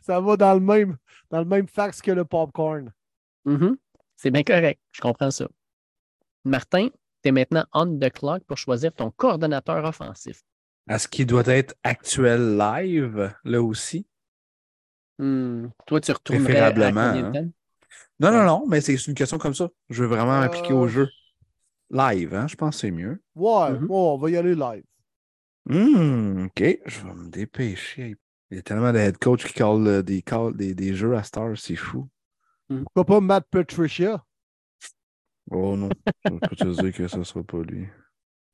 [0.00, 0.96] Ça va dans le même,
[1.30, 2.92] dans le même fax que le popcorn.
[3.44, 3.76] Mhm.
[4.16, 4.80] C'est bien correct.
[4.92, 5.48] Je comprends ça.
[6.44, 6.88] Martin,
[7.28, 10.42] tu es maintenant on the clock pour choisir ton coordonnateur offensif.
[10.90, 14.06] Est-ce qu'il doit être actuel live, là aussi?
[15.18, 17.50] Hmm, Toi, tu retournerais à Préférablement, combien de hein.
[18.20, 19.70] Non, non, non, mais c'est une question comme ça.
[19.90, 21.10] Je veux vraiment m'appliquer au Euh, jeu.
[21.90, 22.48] Live, hein?
[22.48, 23.22] Je pense que c'est mieux.
[23.36, 24.84] Ouais, ouais, on va y aller live.
[25.66, 28.16] Hmm, OK, je vais me dépêcher.
[28.50, 31.14] Il y a tellement de head coach qui callent euh, des, calls- des, des jeux
[31.16, 32.08] à Star, c'est fou.
[32.82, 34.24] Pourquoi pas Matt Patricia?
[35.50, 35.88] Oh non,
[36.24, 37.88] je peux te dire que ça ne sera pas lui.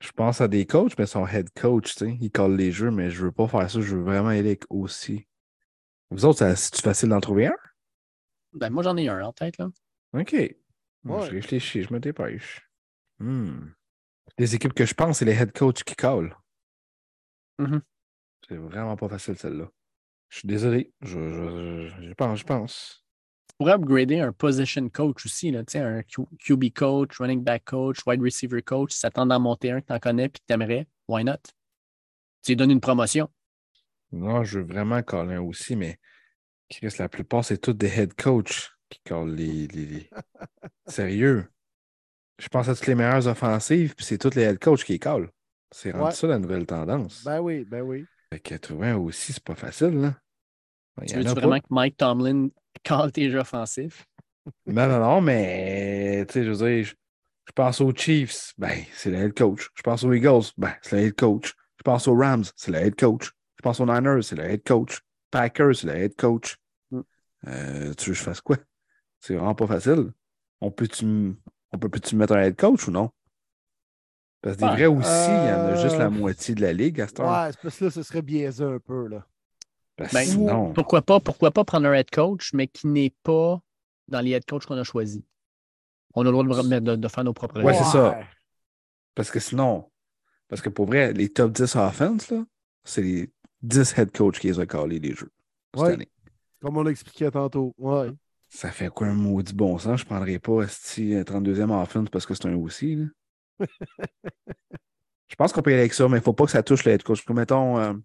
[0.00, 2.90] Je pense à des coachs, mais son head coach, tu sais, il colle les jeux,
[2.90, 5.26] mais je veux pas faire ça, je veux vraiment aller avec aussi.
[6.10, 7.56] Vous autres, c'est facile d'en trouver un?
[8.52, 9.58] Ben, moi, j'en ai un en tête.
[9.58, 9.70] Là.
[10.12, 10.36] OK.
[11.02, 11.26] Bon, Ouais.
[11.26, 12.68] Je réfléchis, je me dépêche.
[13.18, 13.68] Hmm.
[14.38, 16.36] Les équipes que je pense, c'est les head coachs qui collent.
[17.58, 17.82] Mhm.
[18.48, 19.70] C'est vraiment pas facile, celle-là.
[20.28, 20.92] Je suis désolé.
[21.00, 23.03] Je, je, je, je pense, je pense.
[23.55, 27.64] Tu pourrais upgrader un position coach aussi, là, tu sais, un QB coach, running back
[27.64, 28.93] coach, wide receiver coach.
[28.93, 31.22] Si ça tente d'en monter un que tu en connais et que tu aimerais, why
[31.22, 31.36] not?
[32.43, 33.28] Tu lui donnes une promotion.
[34.12, 35.98] Non, je veux vraiment coller un aussi, mais
[36.68, 40.10] Chris, la plupart, c'est tous des head coachs qui collent les, les- les-
[40.89, 41.48] Sérieux.
[42.39, 44.98] Je pense à toutes les meilleures offensives, puis c'est tous les head coachs qui les
[44.98, 45.31] collent.
[45.70, 46.12] C'est rendu Ouais.
[46.12, 47.24] ça la nouvelle tendance.
[47.24, 48.05] Ben oui, ben oui.
[48.32, 50.14] Fait que trouver un aussi, c'est pas facile, là.
[51.02, 51.40] Il Tu y en veux a pas.
[51.40, 52.48] vraiment que Mike Tomlin
[52.82, 54.06] call tes jeux offensifs?
[54.66, 56.94] Non, non, non, mais tu sais, je veux dire, je-
[57.46, 59.68] Je pense aux Chiefs, ben, c'est le head coach.
[59.74, 61.52] Je pense aux Eagles, ben, c'est le head coach.
[61.76, 63.32] Je pense aux Rams, c'est le head coach.
[63.58, 65.00] Je pense aux Niners, c'est le head coach.
[65.30, 66.56] Packers, c'est le head coach.
[66.90, 67.00] Mm.
[67.48, 68.56] Euh, tu veux que je fasse quoi?
[69.20, 70.12] C'est vraiment pas facile.
[70.62, 71.36] On peut-tu
[71.72, 73.10] on peut tu mettre un head coach ou non?
[74.40, 74.72] Parce que des Ouais.
[74.72, 77.20] vrais aussi, il y en a juste la Euh, moitié de la ligue à cette
[77.20, 77.30] heure.
[77.30, 79.08] Ouais, c'est parce que là, ce serait biaisé un peu.
[79.08, 79.26] Là.
[79.98, 83.60] Ben, sinon, Pourquoi pas, pourquoi pas prendre un head coach, mais qui n'est pas
[84.08, 85.22] dans les head coachs qu'on a choisis?
[86.14, 87.84] On a le droit de, de- de faire nos propres Ouais, choix.
[87.84, 88.18] c'est ça.
[89.14, 89.90] parce que sinon,
[90.48, 92.44] parce que pour vrai, les top 10 offense, là,
[92.84, 93.30] c'est les
[93.62, 95.30] 10 head coachs qui les ont collés les jeux
[95.74, 95.92] cette Ouais.
[95.94, 96.08] année.
[96.60, 97.74] Comme on l'expliquait tantôt.
[97.78, 98.10] Ouais.
[98.48, 100.00] Ça fait quoi un maudit bon sens?
[100.00, 102.96] Je prendrais pas esti, un 32e offense parce que c'est un aussi.
[102.96, 103.06] là.
[105.28, 106.84] je pense qu'on peut y aller avec ça, mais il faut pas que ça touche
[106.84, 107.24] le head coach.
[107.24, 108.02] Comme mettons, euh, ben,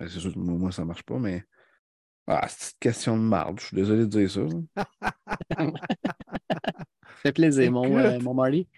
[0.00, 1.44] c'est sûr que moi, ça marche pas, mais.
[2.26, 3.58] Ah, c'est une question de marde.
[3.60, 4.42] Je suis désolé de dire ça.
[7.22, 8.68] fait plaisir, mon, euh, mon Marty.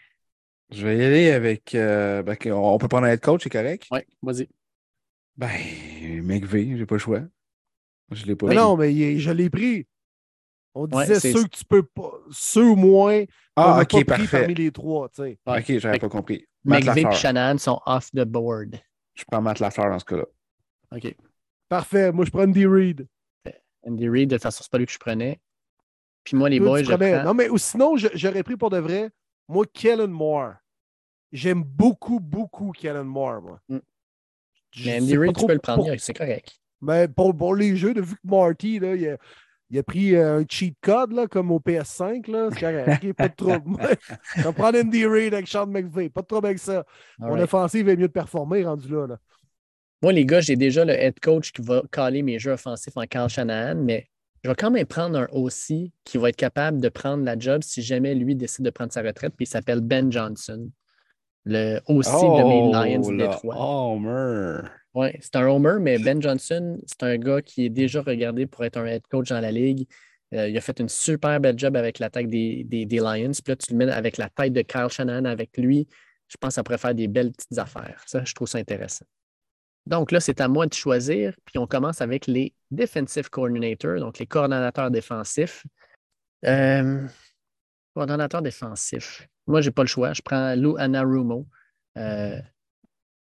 [0.70, 1.74] Je vais y aller avec.
[1.74, 3.86] euh, ben, on peut prendre un head coach, c'est correct?
[3.90, 4.48] Oui, vas-y.
[5.36, 5.48] Ben,
[6.22, 7.22] McVeigh, j'ai pas le choix.
[8.12, 9.86] Je l'ai pas Mais non, mais je l'ai pris.
[10.74, 12.12] On Ouais, disait ceux que tu peux pas.
[12.30, 13.24] Ceux au moins.
[13.56, 14.38] Ah, ok, pas pris parfait.
[14.40, 15.38] parmi les trois, tu sais.
[15.44, 16.46] Ok, j'avais pas compris.
[16.64, 17.12] McVeigh et.
[17.12, 18.80] Shanahan sont off the board.
[19.14, 20.26] Je prends Matt Lafleur dans ce cas-là.
[20.94, 21.14] OK.
[21.68, 22.12] Parfait.
[22.12, 23.06] Moi, je prends Andy Reid.
[23.86, 25.40] Andy Reid, de toute façon, c'est pas lui que je prenais.
[26.24, 27.24] Puis moi, les boys, je prends...
[27.24, 29.10] Non, mais ou sinon, j'aurais pris pour de vrai,
[29.48, 30.54] moi, Kellen Moore.
[31.32, 33.60] J'aime beaucoup, beaucoup Kellen Moore, moi.
[33.68, 33.78] Mm.
[34.84, 36.60] Mais Andy Reid, tu peux le prendre, pour- c'est correct.
[36.80, 39.16] Mais pour, pour les jeux, de vu que Marty, là, il, a,
[39.70, 43.12] il a pris euh, un cheat code là, comme au PS5, là, c'est correct.
[43.16, 43.76] Pas de trouble.
[44.36, 46.08] Vais prendre Andy Reid avec Sean McVay.
[46.08, 46.84] Pas de trouble avec ça.
[47.18, 47.44] Mon Alright.
[47.44, 49.06] offensive est mieux de performer rendu là.
[49.06, 49.18] là.
[50.02, 53.04] Moi, les gars, j'ai déjà le head coach qui va caler mes jeux offensifs en
[53.04, 54.08] Carl Shanahan, mais
[54.42, 57.62] je vais quand même prendre un OC qui va être capable de prendre la job
[57.62, 60.70] si jamais lui décide de prendre sa retraite, puis il s'appelle Ben Johnson,
[61.44, 63.56] le OC de mes Lions de Oh, Détroit.
[63.58, 64.60] Homer.
[64.94, 68.64] Oui, c'est un homer, mais Ben Johnson, c'est un gars qui est déjà regardé pour
[68.64, 69.86] être un head coach dans la ligue.
[70.32, 73.32] Euh, il a fait une super belle job avec l'attaque des, des, des Lions.
[73.32, 75.86] Puis là, tu le mets avec la tête de Kyle Shanahan avec lui.
[76.28, 78.02] Je pense que ça pourrait faire des belles petites affaires.
[78.06, 79.04] Ça, je trouve ça intéressant.
[79.86, 81.34] Donc là, c'est à moi de choisir.
[81.44, 85.66] Puis on commence avec les defensive coordinators, donc les coordonnateurs défensifs.
[86.44, 87.06] Euh,
[87.94, 89.26] coordonnateur défensif.
[89.46, 90.12] Moi, je n'ai pas le choix.
[90.12, 91.46] Je prends Lou Anarumo.
[91.98, 92.40] Euh,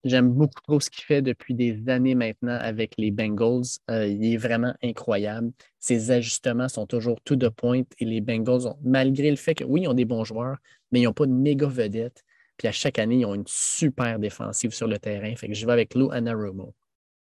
[0.07, 3.65] J'aime beaucoup trop ce qu'il fait depuis des années maintenant avec les Bengals.
[3.91, 5.51] Euh, il est vraiment incroyable.
[5.81, 9.83] Ses ajustements sont toujours tout de pointe et les Bengals, malgré le fait que oui,
[9.83, 10.59] ils ont des bons joueurs,
[10.93, 12.24] mais ils n'ont pas de méga vedettes.
[12.57, 15.35] Puis à chaque année, ils ont une super défensive sur le terrain.
[15.37, 16.74] Fait que je vais avec Lou Anarumo.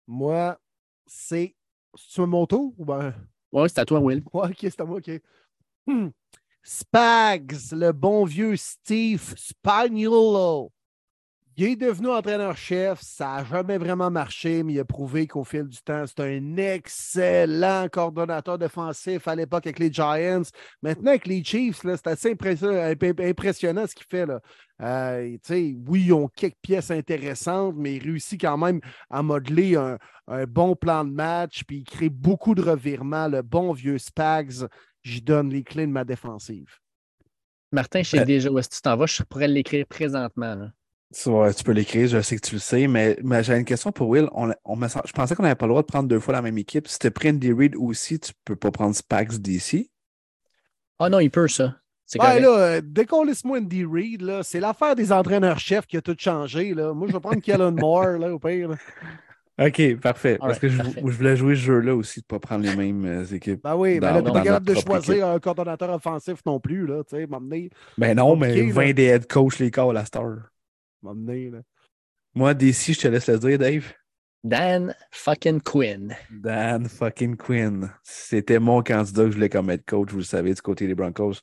[0.07, 0.59] Moi,
[1.05, 1.55] c'est.
[1.95, 3.13] C'est mon tour ou ben?
[3.51, 4.23] Ouais, c'est à toi, Will.
[4.33, 5.11] Ouais, ok, c'est à moi, ok.
[5.87, 6.09] Hmm.
[6.63, 10.71] Spags, le bon vieux Steve Spagnuolo.
[11.57, 13.01] Il est devenu entraîneur-chef.
[13.01, 16.57] Ça n'a jamais vraiment marché, mais il a prouvé qu'au fil du temps, c'est un
[16.57, 20.43] excellent coordonnateur défensif à l'époque avec les Giants.
[20.81, 24.25] Maintenant, avec les Chiefs, là, c'est assez impressionnant, imp- impressionnant ce qu'il fait.
[24.25, 24.39] Là.
[24.81, 25.37] Euh,
[25.87, 28.79] oui, ils ont quelques pièces intéressantes, mais il réussit quand même
[29.09, 29.97] à modeler un,
[30.27, 33.27] un bon plan de match, puis il crée beaucoup de revirements.
[33.27, 34.67] Le bon vieux Spags,
[35.03, 36.69] j'y donne les clés de ma défensive.
[37.73, 39.05] Martin, je sais Euh, déjà où est-ce que tu t'en vas.
[39.05, 40.55] Je pourrais l'écrire présentement.
[40.55, 40.71] là.
[41.13, 44.07] Tu peux l'écrire, je sais que tu le sais, mais, mais j'ai une question pour
[44.09, 44.29] Will.
[44.33, 46.41] On, on me je pensais qu'on n'avait pas le droit de prendre deux fois la
[46.41, 46.87] même équipe.
[46.87, 49.91] Si tu pris Andy Reid aussi, tu peux pas prendre Spags d'ici.
[50.99, 51.75] Ah non, il peut, ça.
[52.19, 56.73] Ouais, là, euh, décollez-moi Andy Reid, là, c'est l'affaire des entraîneurs-chefs qui a tout changé.
[56.73, 56.93] Là.
[56.93, 58.69] Moi, je vais prendre Kellen Moore, là, au pire.
[58.69, 58.75] là.
[59.67, 60.37] OK, parfait.
[60.39, 61.01] Parce que je, parfait.
[61.05, 63.61] je voulais jouer ce jeu-là aussi, de ne pas prendre les mêmes euh, équipes.
[63.63, 65.23] Ben oui, mais Dans- là, pas capable de choisir équipe.
[65.23, 68.93] un coordonnateur offensif non plus, là, tu sais, m'emmener, Ben non, mais Compliqué, 20 là.
[68.93, 70.50] des head coach les calls à la star.
[71.03, 71.59] M'emmener, là.
[72.33, 73.93] Moi, d'ici, je te laisse le dire, Dave.
[74.43, 76.15] Dan fucking Quinn.
[76.31, 77.91] Dan fucking Quinn.
[78.01, 80.95] C'était mon candidat que je voulais comme head coach, vous le savez, du côté des
[80.95, 81.33] Broncos.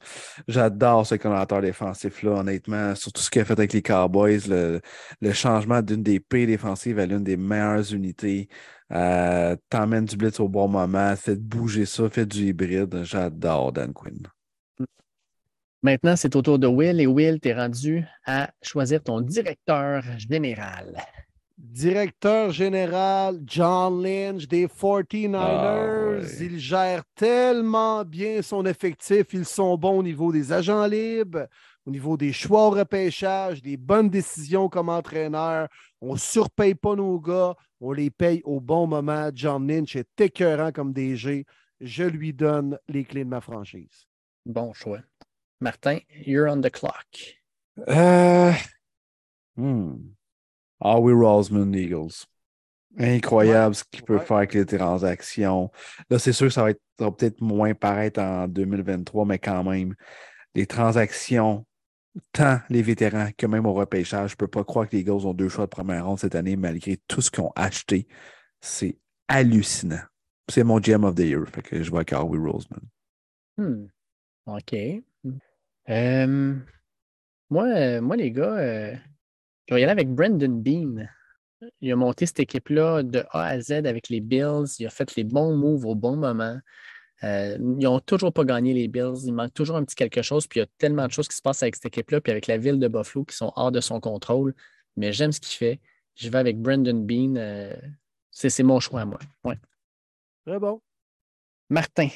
[0.48, 2.96] J'adore ce coordinateur défensif-là, honnêtement.
[2.96, 4.80] Surtout ce qu'il a fait avec les Cowboys, le,
[5.20, 8.48] le changement d'une des pires défensives à l'une des meilleures unités.
[8.90, 13.04] Euh, T'emmènes du blitz au bon moment, fait bouger ça, fait du hybride.
[13.04, 14.26] J'adore Dan Quinn.
[15.82, 20.02] Maintenant, c'est au tour de Will et Will, tu es rendu à choisir ton directeur
[20.18, 20.96] général.
[21.56, 25.36] Directeur général John Lynch des 49ers.
[25.36, 26.26] Ah, ouais.
[26.40, 29.26] Il gère tellement bien son effectif.
[29.32, 31.46] Ils sont bons au niveau des agents libres,
[31.86, 35.68] au niveau des choix au repêchage, des bonnes décisions comme entraîneur.
[36.00, 37.54] On ne surpaye pas nos gars.
[37.80, 39.30] On les paye au bon moment.
[39.32, 41.44] John Lynch est écœurant comme DG.
[41.80, 44.06] Je lui donne les clés de ma franchise.
[44.44, 45.00] Bon choix.
[45.60, 47.06] Martin, you're on the clock.
[47.88, 48.52] Euh...
[49.56, 50.12] Hmm.
[50.80, 52.26] Howie Roseman, Eagles.
[52.98, 54.24] Incroyable ce qu'il peut Ouais.
[54.24, 55.70] faire avec les transactions.
[56.10, 59.38] Là, c'est sûr que ça va, être, ça va peut-être moins paraître en 2023, mais
[59.38, 59.94] quand même,
[60.54, 61.66] les transactions,
[62.32, 65.26] tant les vétérans que même au repêchage, je ne peux pas croire que les Eagles
[65.26, 68.08] ont deux choix de première ronde cette année, malgré tout ce qu'ils ont acheté.
[68.60, 68.96] C'est
[69.28, 70.02] hallucinant.
[70.48, 71.46] C'est mon GM of the Year.
[71.46, 72.80] Fait que je vois avec Howie Roseman.
[73.58, 73.86] Hmm.
[74.46, 74.74] OK.
[75.88, 76.54] Euh,
[77.50, 78.94] moi, euh, moi, les gars, euh,
[79.68, 81.06] je vais y aller avec Brandon Bean.
[81.80, 84.66] Il a monté cette équipe-là de A à Z avec les Bills.
[84.78, 86.58] Il a fait les bons moves au bon moment.
[87.24, 89.24] Euh, ils n'ont toujours pas gagné les Bills.
[89.24, 90.46] Il manque toujours un petit quelque chose.
[90.46, 92.46] Puis il y a tellement de choses qui se passent avec cette équipe-là, puis avec
[92.46, 94.54] la ville de Buffalo qui sont hors de son contrôle.
[94.96, 95.80] Mais j'aime ce qu'il fait.
[96.14, 97.36] Je vais avec Brandon Bean.
[97.36, 97.74] euh,
[98.30, 99.18] c'est mon choix, moi.
[99.44, 99.56] Ouais.
[100.46, 100.80] Très bon.
[101.70, 102.08] Martin,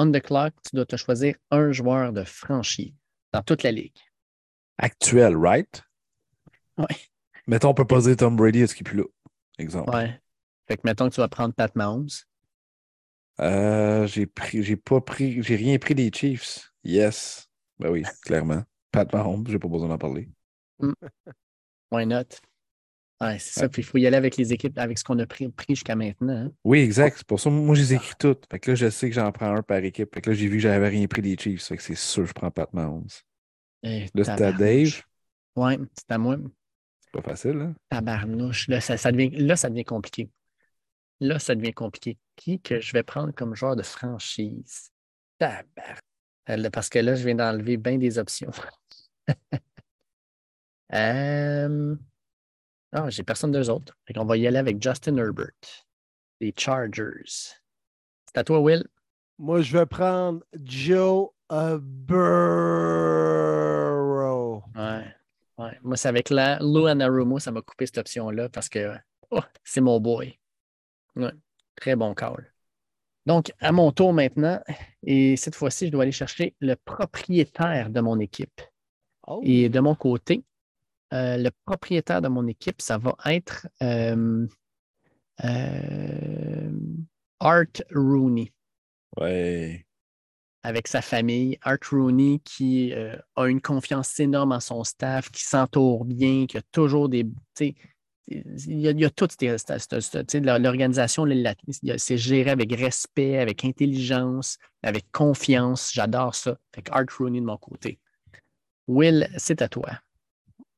[0.00, 2.94] on the clock, tu dois te choisir un joueur de franchise
[3.32, 3.98] dans toute la ligue.
[4.78, 5.82] Actuel, right?
[6.78, 6.96] Ouais.
[7.46, 9.04] Mettons, on peut pas dire Tom Brady, est-ce qu'il est plus là?
[9.58, 9.94] Exemple.
[9.94, 10.18] Ouais.
[10.66, 12.08] Fait que mettons que tu vas prendre Pat Mahomes.
[13.40, 16.72] Euh, j'ai pris, j'ai pas pris, j'ai rien pris des Chiefs.
[16.82, 17.48] Yes.
[17.78, 18.62] Ben oui, clairement.
[18.90, 20.30] Pat Mahomes, j'ai pas besoin d'en parler.
[21.90, 22.40] Why not?
[23.20, 23.68] Ouais, c'est ça.
[23.68, 25.94] Puis il faut y aller avec les équipes, avec ce qu'on a pris, pris jusqu'à
[25.94, 26.46] maintenant.
[26.46, 26.52] hein.
[26.64, 27.18] Oui, exact.
[27.18, 28.46] C'est pour ça, moi, je les écris toutes.
[28.50, 30.14] Fait que là, je sais que j'en prends un par équipe.
[30.14, 31.64] Fait que là, j'ai vu que j'avais rien pris des Chiefs.
[31.66, 33.06] Fait que c'est sûr je prends Pat Mahomes.
[33.82, 34.58] Eh, Là, c'est à tabarnouche.
[34.58, 35.02] Dave.
[35.56, 36.36] Ouais, c'est à moi.
[37.00, 37.74] C'est pas facile, hein?
[37.90, 38.68] Tabarnouche.
[38.68, 40.30] Là ça, ça devient, là, ça devient compliqué.
[41.20, 42.16] Là, ça devient compliqué.
[42.36, 44.90] Qui que je vais prendre comme joueur de franchise?
[45.38, 45.98] Tabar.
[46.48, 48.50] Là, Parce que là, je viens d'enlever bien des options.
[50.92, 51.94] Euh,
[52.92, 53.96] Ah, j'ai personne d'eux autres.
[54.06, 55.52] Fait qu'on va y aller avec Justin Herbert.
[56.40, 57.54] Les Chargers.
[58.26, 58.84] C'est à toi, Will.
[59.38, 62.52] Moi, je vais prendre Joe Burrow.
[64.74, 65.04] Ouais.
[65.58, 65.78] ouais.
[65.82, 68.92] Moi, c'est avec la Lou Anarumo, ça m'a coupé cette option-là parce que
[69.30, 70.38] oh, c'est mon boy.
[71.16, 71.32] Ouais.
[71.76, 72.52] Très bon call.
[73.26, 74.60] Donc, à mon tour maintenant,
[75.02, 78.60] et cette fois-ci, je dois aller chercher le propriétaire de mon équipe.
[79.26, 79.40] Oh.
[79.44, 80.44] Et de mon côté,
[81.12, 84.46] euh, le propriétaire de mon équipe, ça va être euh,
[85.44, 86.70] euh,
[87.40, 87.64] Art
[87.94, 88.52] Rooney
[89.16, 89.86] Ouais.
[90.62, 91.58] avec sa famille.
[91.62, 96.62] Art Rooney qui a une confiance énorme en son staff, qui s'entoure bien, qui a
[96.72, 97.26] toujours des.
[98.28, 99.26] Il y, a, il y a tout.
[100.34, 101.26] L'organisation,
[101.96, 105.90] c'est géré avec respect, avec intelligence, avec confiance.
[105.92, 106.56] J'adore ça.
[106.72, 107.98] Fait que Art Rooney de mon côté.
[108.86, 109.90] Will, c'est à toi.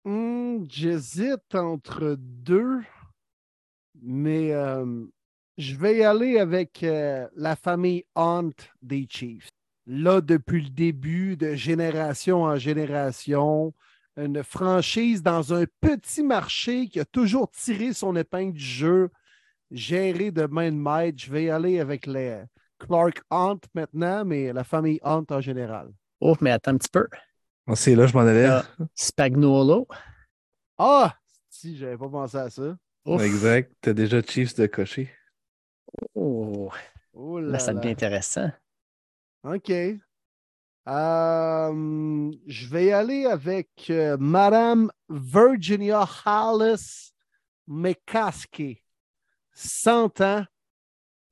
[0.04, 2.80] Hmm, J'hésite entre deux,
[4.00, 5.04] mais euh,
[5.58, 8.50] je vais y aller avec euh, la famille Hunt
[8.80, 9.48] des Chiefs.
[9.86, 13.74] Là, depuis le début, de génération en génération,
[14.16, 19.10] une franchise dans un petit marché qui a toujours tiré son épingle du jeu,
[19.70, 21.18] géré de main de maître.
[21.18, 22.42] Je vais y aller avec les
[22.78, 25.92] Clark Hunt maintenant, mais la famille Hunt en général.
[26.20, 27.06] Oh, mais attends un petit peu.
[27.66, 28.46] Ah, C'est là, je m'en allais.
[28.46, 28.64] Ah.
[28.94, 29.86] Spagnuolo.
[30.78, 31.14] Ah!
[31.48, 32.76] Si, j'avais pas pensé à ça.
[33.04, 33.22] Ouf.
[33.22, 33.72] Exact.
[33.80, 35.10] T'as déjà Chiefs de cocher.
[36.14, 36.70] Oh,
[37.12, 37.78] Oh là, ça là.
[37.80, 38.50] devient intéressant.
[39.44, 39.70] OK.
[40.88, 47.12] Euh, je vais y aller avec euh, Madame Virginia Hollis
[47.68, 48.82] McCaskey,
[49.52, 50.44] 100 ans,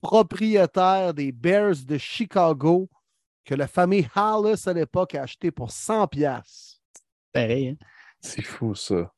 [0.00, 2.88] propriétaire des Bears de Chicago,
[3.44, 6.80] que la famille Hollis à l'époque a acheté pour 100 pièces.
[7.32, 7.68] Pareil.
[7.68, 7.76] hein?
[8.20, 9.12] C'est fou, ça.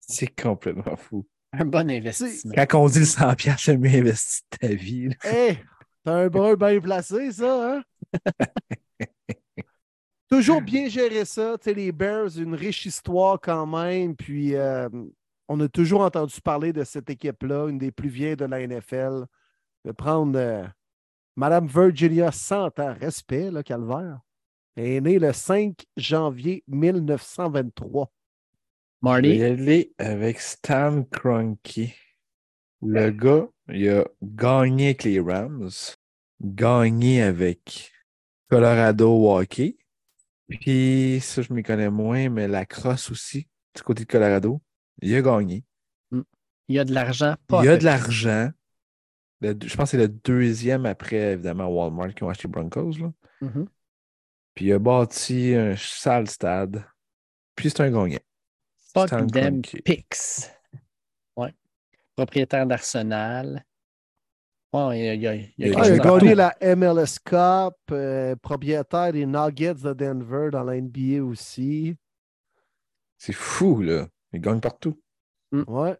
[0.00, 1.26] C'est complètement fou.
[1.52, 2.52] Un bon investissement.
[2.54, 5.08] Quand on dit le 100$, piastres, c'est mieux investi de ta vie.
[5.08, 5.14] là.
[5.22, 5.58] Hey,
[6.04, 7.82] t'as un brun bien placé, ça, hein?
[10.30, 11.56] Toujours bien gérer ça.
[11.58, 14.14] Tu sais, les Bears, une riche histoire quand même.
[14.14, 14.88] Puis, euh,
[15.48, 19.24] on a toujours entendu parler de cette équipe-là, une des plus vieilles de la NFL.
[19.86, 20.66] De prendre euh,
[21.38, 22.94] Madame Virginia 100 ans.
[23.00, 24.18] Respect, là, Calvaire.
[24.74, 28.10] Elle est née le 5 janvier 1923.
[28.10, 31.94] Je vais Marty, y aller avec Stan Kroenke.
[32.82, 35.70] Le gars, il a gagné avec les Rams,
[36.40, 37.92] gagné avec
[38.50, 39.78] Colorado Hockey.
[40.48, 43.46] Puis, ça, je m'y connais moins, mais la crosse aussi,
[43.76, 44.60] du côté de Colorado.
[45.02, 45.64] Il a gagné.
[46.10, 47.36] il y a de l'argent.
[47.46, 48.50] pas il à a de l'argent.
[49.40, 52.92] Le- je pense que c'est le deuxième après, évidemment, Walmart qui ont acheté Broncos.
[52.98, 53.12] Là.
[53.40, 53.68] Mhm.
[54.54, 56.84] Puis il a bâti un sale stade.
[57.54, 58.18] Puis c'est un gagnant.
[58.94, 60.50] Fuck Stan them picks.
[61.36, 61.54] Ouais.
[62.16, 63.64] Propriétaire d'Arsenal.
[64.72, 66.20] Ouais, il y a, il y a- il y a Il a quelque Ah, il
[66.20, 71.96] gagné la MLS Cup, euh, propriétaire des Nuggets de Denver dans la NBA aussi.
[73.16, 74.08] C'est fou, là.
[74.32, 75.00] Ils gagnent partout.
[75.52, 75.96] Ouais.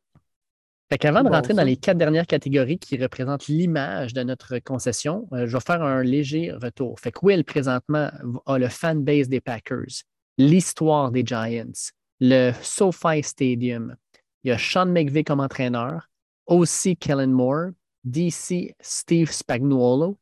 [0.91, 5.29] Fait qu'avant de rentrer dans les quatre dernières catégories qui représentent l'image de notre concession,
[5.33, 6.99] euh, je vais faire un léger retour.
[6.99, 8.11] Fait que Will, présentement,
[8.47, 10.03] a le fanbase des Packers,
[10.39, 13.97] l'histoire des Giants, le SoFi Stadium.
[14.45, 16.09] Il y a Sean McVay comme entraîneur,
[16.47, 17.73] aussi Kellen Moore,
[18.05, 20.19] DC Steve Spagnuolo,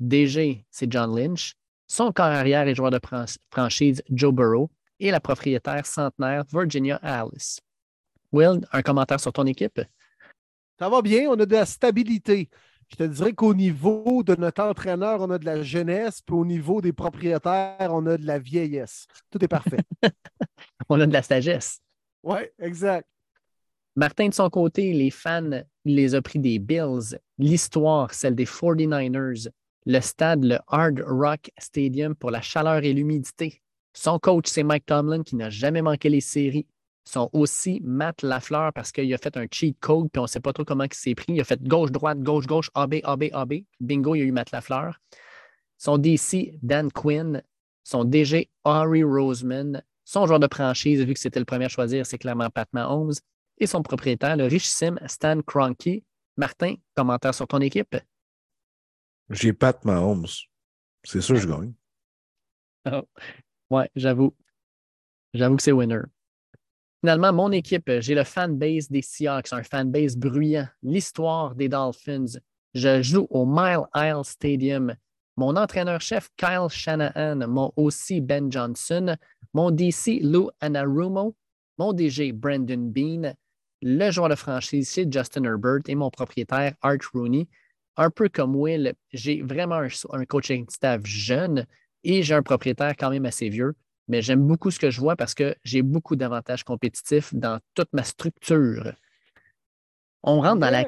[0.00, 1.54] DG, c'est John Lynch,
[1.86, 4.68] son corps arrière et joueur de fran- franchise Joe Burrow
[4.98, 7.60] et la propriétaire centenaire Virginia Alice.
[8.32, 9.80] Will, un commentaire sur ton équipe?
[10.78, 12.48] Ça va bien, on a de la stabilité.
[12.88, 16.44] Je te dirais qu'au niveau de notre entraîneur, on a de la jeunesse, puis au
[16.44, 19.06] niveau des propriétaires, on a de la vieillesse.
[19.30, 19.82] Tout est parfait.
[20.88, 21.80] On a de la sagesse.
[22.22, 23.06] Oui, exact.
[23.94, 27.18] Martin, de son côté, les fans, il les a pris des Bills.
[27.36, 29.50] L'histoire, celle des 49ers.
[29.84, 33.60] Le stade, le Hard Rock Stadium pour la chaleur et l'humidité.
[33.92, 36.66] Son coach, c'est Mike Tomlin qui n'a jamais manqué les séries.
[37.08, 40.40] Son aussi Matt Lafleur parce qu'il a fait un cheat code puis on ne sait
[40.40, 41.32] pas trop comment il s'est pris.
[41.32, 43.54] Il a fait gauche-droite, gauche-gauche, AB, AB, AB.
[43.80, 45.00] Bingo, il y a eu Matt Lafleur.
[45.78, 47.42] Son DC, Dan Quinn.
[47.82, 49.82] Son DG, Harry Roseman.
[50.04, 53.14] Son joueur de franchise, vu que c'était le premier à choisir, c'est clairement Pat Mahomes
[53.56, 56.02] et son propriétaire, le richissime Stan Kroenke.
[56.36, 57.96] Martin, commentaire sur ton équipe?
[59.30, 60.26] J'ai Pat Mahomes.
[61.04, 61.72] C'est sûr que je gagne.
[63.70, 64.36] Ouais, j'avoue.
[65.32, 66.02] J'avoue que c'est winner.
[67.00, 72.40] Finalement, mon équipe, j'ai le fanbase des Seahawks, un fanbase bruyant, l'histoire des Dolphins.
[72.74, 74.94] Je joue au Mile Isle Stadium.
[75.36, 79.16] Mon entraîneur-chef, Kyle Shanahan, mon aussi Ben Johnson,
[79.54, 81.36] mon DC, Lou Anarumo,
[81.78, 83.32] mon DG, Brandon Bean,
[83.80, 87.46] le joueur de franchise, c'est Justin Herbert et mon propriétaire, Art Rooney.
[87.96, 91.64] Un peu comme Will, j'ai vraiment un, un coaching staff jeune
[92.02, 93.74] et j'ai un propriétaire quand même assez vieux,
[94.08, 97.92] mais j'aime beaucoup ce que je vois parce que j'ai beaucoup d'avantages compétitifs dans toute
[97.92, 98.92] ma structure.
[100.22, 100.84] On rentre dans la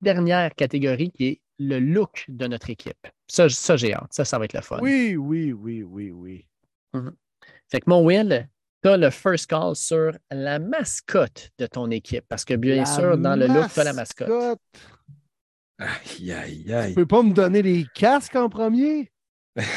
[0.00, 3.06] dernière catégorie qui est le look de notre équipe.
[3.28, 4.12] Ça, ça j'ai hâte.
[4.12, 4.78] Ça, ça va être le fun.
[4.80, 6.46] Oui, oui, oui, oui, oui.
[7.70, 8.48] Fait que mon Will,
[8.82, 12.24] tu as le first call sur la mascotte de ton équipe.
[12.28, 14.28] Parce que bien La sûr, dans le look, tu as la mascotte.
[14.28, 14.60] mascotte.
[15.78, 16.94] Aïe, aïe, Tu aïe.
[16.94, 19.10] peux pas me donner les casques en premier?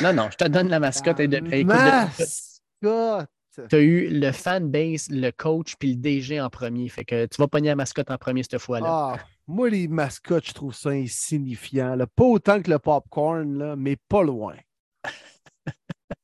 [0.01, 1.19] Non, non, je te donne la mascotte.
[1.19, 3.29] et de- écoute, mascotte.
[3.69, 6.89] tu as eu le fanbase, le coach, puis le DG en premier.
[6.89, 8.87] Fait que tu vas pogner la mascotte en premier cette fois-là.
[8.89, 11.95] Ah, moi, les mascottes, je trouve ça insignifiant.
[11.95, 12.07] là.
[12.07, 14.55] Pas autant que le popcorn, là, mais pas loin.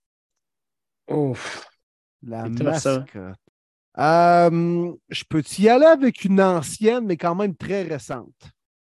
[1.10, 1.68] Ouf.
[2.23, 3.10] La mascotte.
[3.98, 8.52] Euh, je peux y aller avec une ancienne, mais quand même très récente?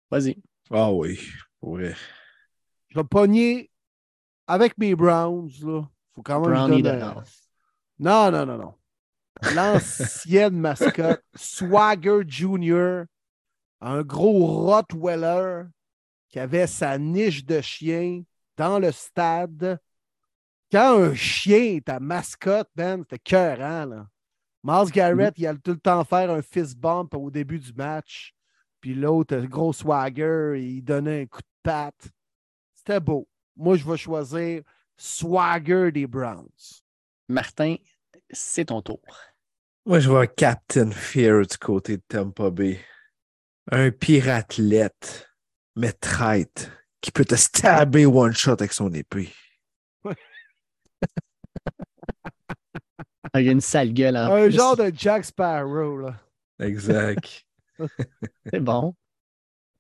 [0.10, 0.38] Vas-y.
[0.69, 1.19] Ah oui.
[1.61, 1.95] vrai.
[2.90, 3.72] Je vais pogner
[4.48, 5.52] avec mes Browns.
[5.64, 5.88] Là.
[6.14, 7.23] Faut quand même je Brownie donne.
[8.02, 8.73] Non, non, non, non.
[9.53, 13.03] L'ancienne mascotte, Swagger Jr.,
[13.80, 15.65] un gros Rottweiler
[16.30, 18.23] qui avait sa niche de chien
[18.57, 19.80] dans le stade.
[20.72, 24.07] Quand un chien est ta mascotte, Ben, c'était cœurant, là.
[24.64, 28.34] Miles Garrett, il allait tout le temps faire un fist bump au début du match.
[28.80, 32.10] Puis l'autre, le gros swagger, il donnait un coup de patte.
[32.73, 33.28] C'était beau.
[33.56, 34.64] Moi, je vais choisir
[34.98, 36.82] Swagger des Browns.
[37.32, 37.76] Martin,
[38.32, 39.02] c'est ton tour.
[39.86, 42.80] Moi, je vois Captain Fear du côté de Tampa Bay.
[43.72, 45.30] Un pirathlète,
[45.76, 46.70] mais traite,
[47.02, 49.30] qui peut te stabber one shot avec son épée.
[53.34, 54.56] Ah, Il y a une sale gueule en Un plus.
[54.56, 56.20] genre de Jack Sparrow, là.
[56.60, 57.45] Exact.
[58.52, 58.94] C'est bon.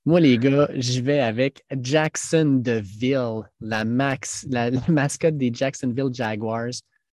[0.05, 6.71] Moi, les gars, j'y vais avec Jacksonville, la, max, la, la mascotte des Jacksonville Jaguars.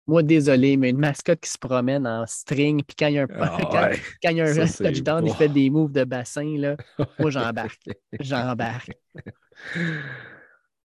[0.05, 3.23] Moi, désolé, mais une mascotte qui se promène en string, puis quand il y a
[3.23, 3.99] un, Ah quand, ouais.
[4.21, 5.35] quand il y a un Ça, touchdown, il bon.
[5.35, 6.75] fait des moves de bassin, là.
[7.19, 7.89] Moi, j'embarque.
[8.19, 8.91] J'embarque.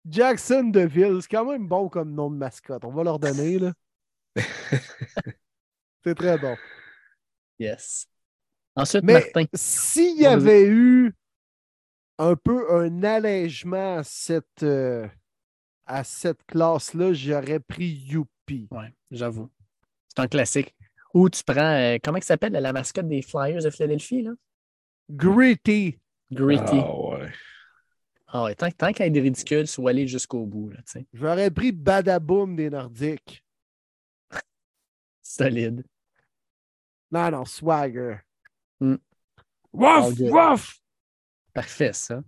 [0.09, 2.85] Jackson de Ville, c'est quand même bon comme nom de mascotte.
[2.85, 3.73] On va leur donner, là.
[6.05, 6.57] C'est très bon.
[7.59, 8.07] Yes.
[8.77, 9.45] Ensuite, Mais Martin.
[9.55, 11.15] s'il y avait eu
[12.19, 15.07] un peu un allègement à cette, euh,
[15.87, 17.87] à cette classe-là, j'aurais pris
[18.49, 18.69] Youpi.
[18.71, 19.51] Ouais, j'avoue.
[20.09, 20.75] C'est un classique.
[21.13, 24.33] Ou tu prends, euh, comment il s'appelle la mascotte des Flyers de Philadelphie, là?
[25.11, 25.99] Gritty.
[26.33, 26.81] Gritty.
[26.81, 27.33] Ah ouais.
[28.27, 31.07] Ah ouais, tant, tant qu'à être ridicule, soit aller jusqu'au bout, là, tu sais.
[31.13, 33.45] J'aurais pris Badaboom des Nordiques.
[35.23, 35.85] Solide.
[37.13, 38.17] Non, non, Swagger.
[38.81, 38.97] Hmm.
[39.73, 40.31] Wouf, All good.
[40.31, 40.81] wouf!
[41.53, 42.23] Parfait, ça.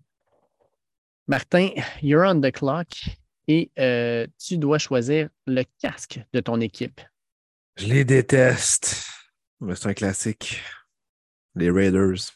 [1.27, 1.71] Martin,
[2.01, 2.87] you're on the clock
[3.49, 7.01] et euh, tu dois choisir le casque de ton équipe.
[7.77, 9.07] Je les déteste.
[9.61, 10.63] Mais c'est un classique.
[11.55, 12.33] Les Raiders.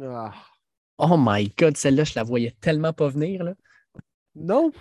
[0.00, 0.32] Ah.
[0.98, 3.44] Oh my God, celle-là, je la voyais tellement pas venir.
[3.44, 3.54] Là.
[4.34, 4.72] Non.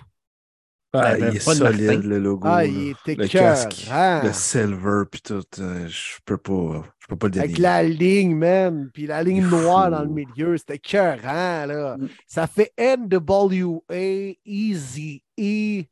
[0.94, 2.07] Ah, il est solide, Martin.
[2.07, 2.48] le logo.
[2.48, 3.56] Ah, il était le cœur.
[3.56, 3.88] casque,
[4.24, 5.44] le silver, puis tout.
[5.60, 8.90] euh, je peux pas, je peux pas le Avec la ligne, man.
[8.91, 9.91] Puis la ligne noire fou.
[9.91, 10.57] dans le milieu.
[10.57, 11.98] C'était cœurant, là.
[11.98, 12.10] Mm.
[12.28, 15.84] Ça fait NWA, Easy E.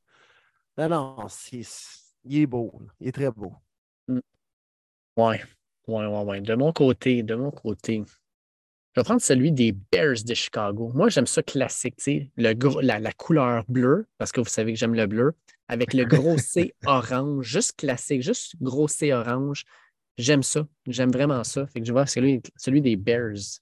[0.77, 1.27] Non, non,
[2.23, 2.71] il est beau.
[2.79, 2.87] là.
[2.99, 3.53] Il est très beau.
[5.17, 5.41] Ouais.
[5.87, 6.41] Ouais, ouais, ouais.
[6.41, 8.03] De mon côté, de mon côté,
[8.97, 10.91] je vais prendre celui des Bears de Chicago.
[10.95, 14.49] Moi, j'aime ça classique, tu sais, le gros, la, la couleur bleue, parce que vous
[14.49, 15.33] savez que j'aime le bleu,
[15.67, 19.65] avec le gros C orange, juste classique, juste gros C orange.
[20.17, 20.65] J'aime ça.
[20.87, 21.67] J'aime vraiment ça.
[21.67, 23.59] Fait que je vois celui, celui des Bears.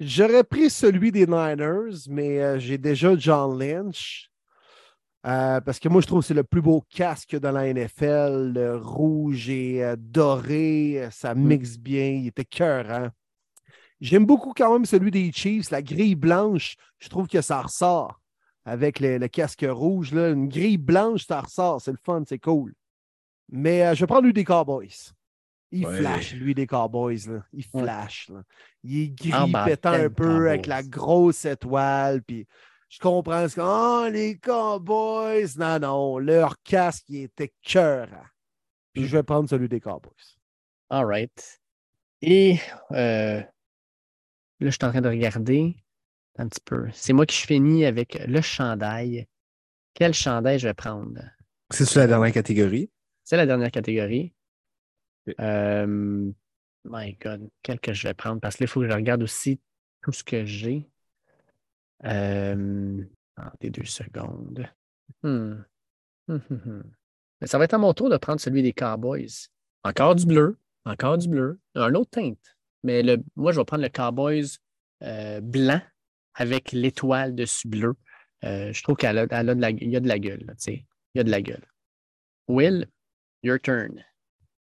[0.00, 4.30] J'aurais pris celui des Niners, mais euh, j'ai déjà John Lynch.
[5.26, 8.52] Euh, parce que moi, je trouve que c'est le plus beau casque dans la NFL.
[8.54, 12.12] Le rouge et euh, doré, ça mixe bien.
[12.12, 13.10] Il était cœur.
[14.00, 16.76] J'aime beaucoup quand même celui des Chiefs, la grille blanche.
[16.98, 18.20] Je trouve que ça ressort
[18.64, 20.12] avec le, le casque rouge.
[20.12, 20.30] Là.
[20.30, 21.80] Une grille blanche, ça ressort.
[21.80, 22.74] C'est le fun, c'est cool.
[23.50, 24.88] Mais euh, je vais prendre lui des Cowboys.
[25.72, 25.98] Il Ouais.
[25.98, 27.26] flash, lui, des Cowboys.
[27.28, 27.44] Là.
[27.52, 28.28] Il flash.
[28.28, 28.42] là.
[28.82, 32.22] Il est gris, Ah, pétant un peu, avec la grosse étoile.
[32.22, 32.46] Puis
[32.88, 33.60] je comprends ce que.
[33.62, 35.56] Oh, les Cowboys!
[35.58, 38.08] Non, non, leur casque, il était cœur.
[38.92, 40.10] Puis je vais prendre celui des Cowboys.
[40.88, 41.60] All right.
[42.22, 42.58] Et
[42.92, 43.40] euh,
[44.64, 45.76] là, je suis en train de regarder
[46.38, 46.88] un petit peu.
[46.92, 49.26] C'est moi qui finis avec le chandail.
[49.94, 51.20] Quel chandail je vais prendre?
[51.70, 52.90] C'est sur la dernière catégorie.
[53.24, 54.32] C'est la dernière catégorie.
[55.38, 56.32] Euh,
[56.84, 58.40] my God, quel que je vais prendre?
[58.40, 59.60] Parce que là, il faut que je regarde aussi
[60.02, 60.88] tout ce que j'ai.
[62.04, 63.04] Euh,
[63.36, 64.66] attendez deux secondes.
[65.22, 65.62] Hmm.
[66.28, 66.84] Hum, hum, hum.
[67.40, 69.48] Mais ça va être à mon tour de prendre celui des Cowboys.
[69.82, 72.56] Encore du bleu, encore du bleu, un autre teinte.
[72.82, 74.58] Mais le, moi, je vais prendre le Cowboys
[75.02, 75.80] euh, blanc
[76.34, 77.94] avec l'étoile dessus bleu.
[78.44, 80.44] Euh, je trouve qu'elle a, a de la, il y a de la gueule.
[80.46, 80.54] là.
[80.66, 80.84] Il
[81.14, 81.66] y a de la gueule.
[82.48, 82.86] Will,
[83.42, 84.02] your turn.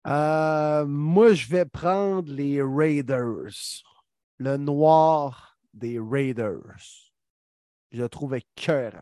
[0.05, 3.83] Euh, moi, je vais prendre les Raiders.
[4.37, 7.11] Le noir des Raiders.
[7.91, 8.93] Je le trouve cœur.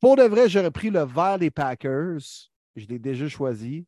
[0.00, 2.20] Pour de vrai, j'aurais pris le vert des Packers.
[2.76, 3.86] Je l'ai déjà choisi.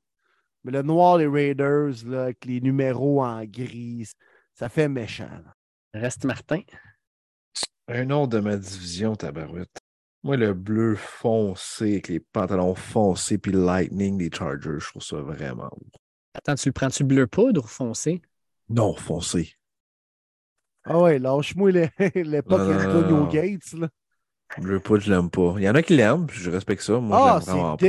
[0.66, 4.10] Mais le noir des Raiders, là, avec les numéros en gris,
[4.52, 5.30] ça fait méchant.
[5.30, 5.54] là.
[5.94, 6.60] Reste Martin.
[7.86, 9.78] Un autre de ma division, tabarouette.
[10.24, 15.02] Moi, le bleu foncé avec les pantalons foncés puis le lightning des Chargers, je trouve
[15.02, 16.00] ça vraiment beau.
[16.34, 18.20] Attends, tu le prends-tu bleu poudre ou foncé?
[18.68, 19.54] Non, foncé.
[20.82, 23.28] Ah ouais, lâche-moi les- Antonio non.
[23.28, 23.72] Gates.
[23.74, 23.88] Là.
[24.58, 25.54] Bleu poudre, je l'aime pas.
[25.58, 26.98] Il y en a qui l'aiment, puis je respecte ça.
[26.98, 27.86] Moi, Ah, je l'aime vraiment pas.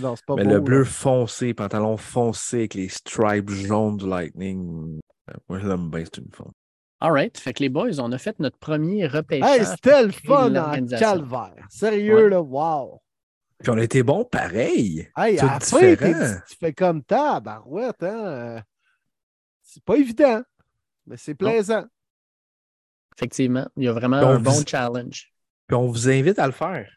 [0.00, 0.60] Non, Mais beau, le là.
[0.60, 5.00] bleu foncé, pantalon foncé avec les stripes jaunes du lightning,
[5.30, 6.52] euh, moi, je l'aime bien, c'est une forme.
[7.00, 7.36] All right.
[7.36, 9.58] Fait que les boys, on a fait notre premier repêchage.
[9.60, 11.08] Hey, c'était le fun en l'organisation.
[11.08, 11.66] calvaire.
[11.68, 12.30] Sérieux, Ouais.
[12.30, 13.00] là, wow.
[13.58, 15.08] Puis on a été bons pareil.
[15.16, 16.36] Hey, Tout différent.
[16.48, 18.26] tu fais comme ta barouette, hein?
[18.26, 18.60] euh,
[19.62, 20.42] C'est pas évident,
[21.06, 21.84] mais c'est plaisant.
[23.16, 25.31] Effectivement, il y a vraiment un bon challenge.
[25.66, 26.88] Puis on vous invite à le faire.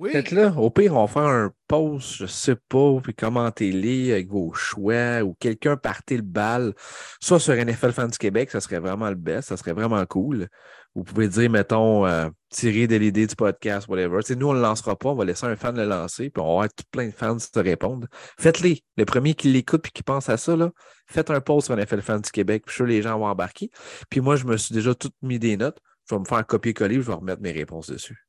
[0.00, 0.12] Oui.
[0.12, 0.46] Faites-le.
[0.56, 5.20] Au pire, on va faire un post, je sais pas, puis commentez-les avec vos choix
[5.22, 6.72] ou quelqu'un partez le bal.
[7.20, 10.48] Soit sur NFL Fans du Québec, ça serait vraiment le best, ça serait vraiment cool.
[10.94, 14.20] Vous pouvez dire, mettons, euh, tirer de l'idée du podcast, whatever.
[14.22, 16.30] Tu sais, nous, on ne le lancera pas, on va laisser un fan le lancer,
[16.30, 18.08] puis on va avoir tout plein de fans te répondre.
[18.38, 18.82] Faites-les.
[18.96, 20.70] Le premier qui l'écoute puis qui pense à ça, là,
[21.06, 23.18] faites un post sur NFL Fans du Québec, puis je suis sûr que les gens
[23.18, 23.70] vont embarquer.
[24.08, 25.78] Puis moi, je me suis déjà tout mis des notes.
[26.10, 28.26] Je vais me faire un copier-coller, je vais remettre mes réponses dessus.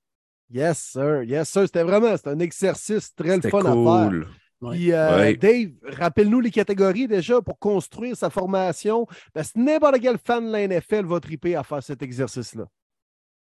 [0.52, 1.24] Yes, sir.
[1.24, 1.64] Yes, sir.
[1.66, 4.10] C'était vraiment c'était un exercice très le fun à faire.
[4.10, 4.28] cool.
[4.62, 4.76] Ouais.
[4.76, 5.36] Puis, euh, Ouais.
[5.36, 9.08] Dave, rappelle-nous les catégories déjà pour construire sa formation.
[9.34, 12.66] Parce que n'importe quel fan de la NFL va triper à faire cet exercice-là.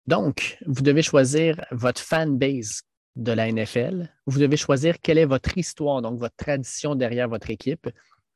[0.07, 2.81] Donc, vous devez choisir votre fan base
[3.15, 4.09] de la NFL.
[4.25, 7.87] Vous devez choisir quelle est votre histoire, donc votre tradition derrière votre équipe.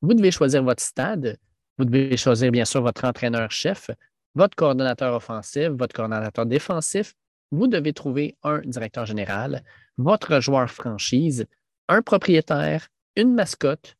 [0.01, 1.37] Vous devez choisir votre stade.
[1.79, 3.89] Vous devez choisir, bien sûr, votre entraîneur-chef,
[4.37, 7.15] votre coordonnateur offensif, votre coordonnateur défensif.
[7.51, 9.63] Vous devez trouver un directeur général,
[9.97, 11.47] votre joueur franchise,
[11.87, 13.95] un propriétaire, une mascotte,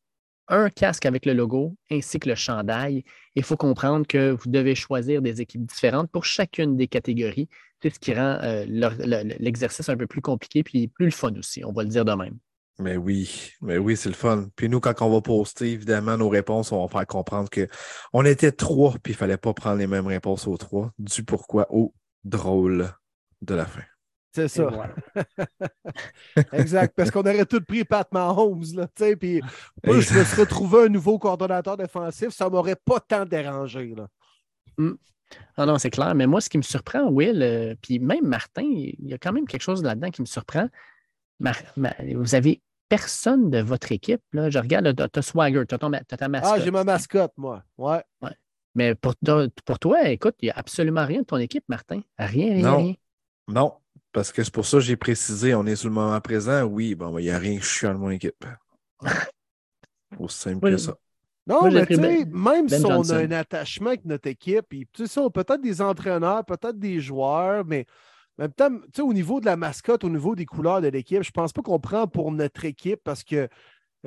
[0.46, 3.02] un casque avec le logo ainsi que le chandail.
[3.34, 7.48] Il faut comprendre que vous devez choisir des équipes différentes pour chacune des catégories.
[7.82, 8.64] C'est ce qui rend euh,
[9.40, 12.12] l'exercice un peu plus compliqué puis plus le fun aussi, on va le dire de
[12.12, 12.38] même.
[12.80, 14.48] Mais oui, mais oui, c'est le fun.
[14.54, 17.66] Puis nous, quand on va poster, évidemment, nos réponses, on va faire comprendre que
[18.12, 21.66] on était trois, puis il fallait pas prendre les mêmes réponses aux trois, du pourquoi
[21.70, 21.92] au
[22.22, 22.88] drôle
[23.42, 23.82] de la fin.
[24.32, 24.66] C'est ça.
[24.66, 24.94] voilà.
[26.52, 26.94] exact.
[26.94, 29.40] Parce qu'on aurait tout pris Pat Mahomes, là, tu sais, puis
[29.84, 34.06] moi, je me serais trouvé un nouveau coordonnateur défensif, ça m'aurait pas tant dérangé, là.
[35.56, 36.14] Ah non, c'est clair.
[36.14, 39.32] Mais moi, ce qui me surprend, Will, euh, puis même Martin, il y a quand
[39.32, 40.68] même quelque chose là-dedans qui me surprend.
[41.40, 41.62] Mar-
[42.14, 44.22] vous avez personne de votre équipe.
[44.32, 44.50] Là.
[44.50, 45.88] Je regarde, tu as Swagger, tu as, ta
[46.28, 46.52] mascotte.
[46.54, 47.62] Ah, j'ai ma mascotte, moi.
[47.76, 48.02] Ouais.
[48.74, 49.14] Mais pour,
[49.64, 52.00] pour toi, écoute, il n'y a absolument rien de ton équipe, Martin.
[52.18, 52.76] Rien, rien, Non.
[52.78, 52.94] rien.
[53.48, 53.74] Non,
[54.12, 56.62] parce que c'est pour ça que j'ai précisé, on est sur le moment présent.
[56.64, 58.44] Oui, bon, ben, il n'y a rien que je suis dans mon équipe.
[60.18, 60.70] Aussi simple Oui.
[60.72, 60.94] que ça.
[61.46, 63.14] Non, Moi, mais tu sais, Ben- même Ben si on Johnson.
[63.14, 66.44] a un attachement avec notre équipe, puis tu sais, ça, on a peut-être des entraîneurs,
[66.44, 67.86] peut-être des joueurs, mais
[68.38, 70.88] en même temps, tu sais, au niveau de la mascotte, au niveau des couleurs de
[70.88, 73.48] l'équipe, je pense pas qu'on prend pour notre équipe parce que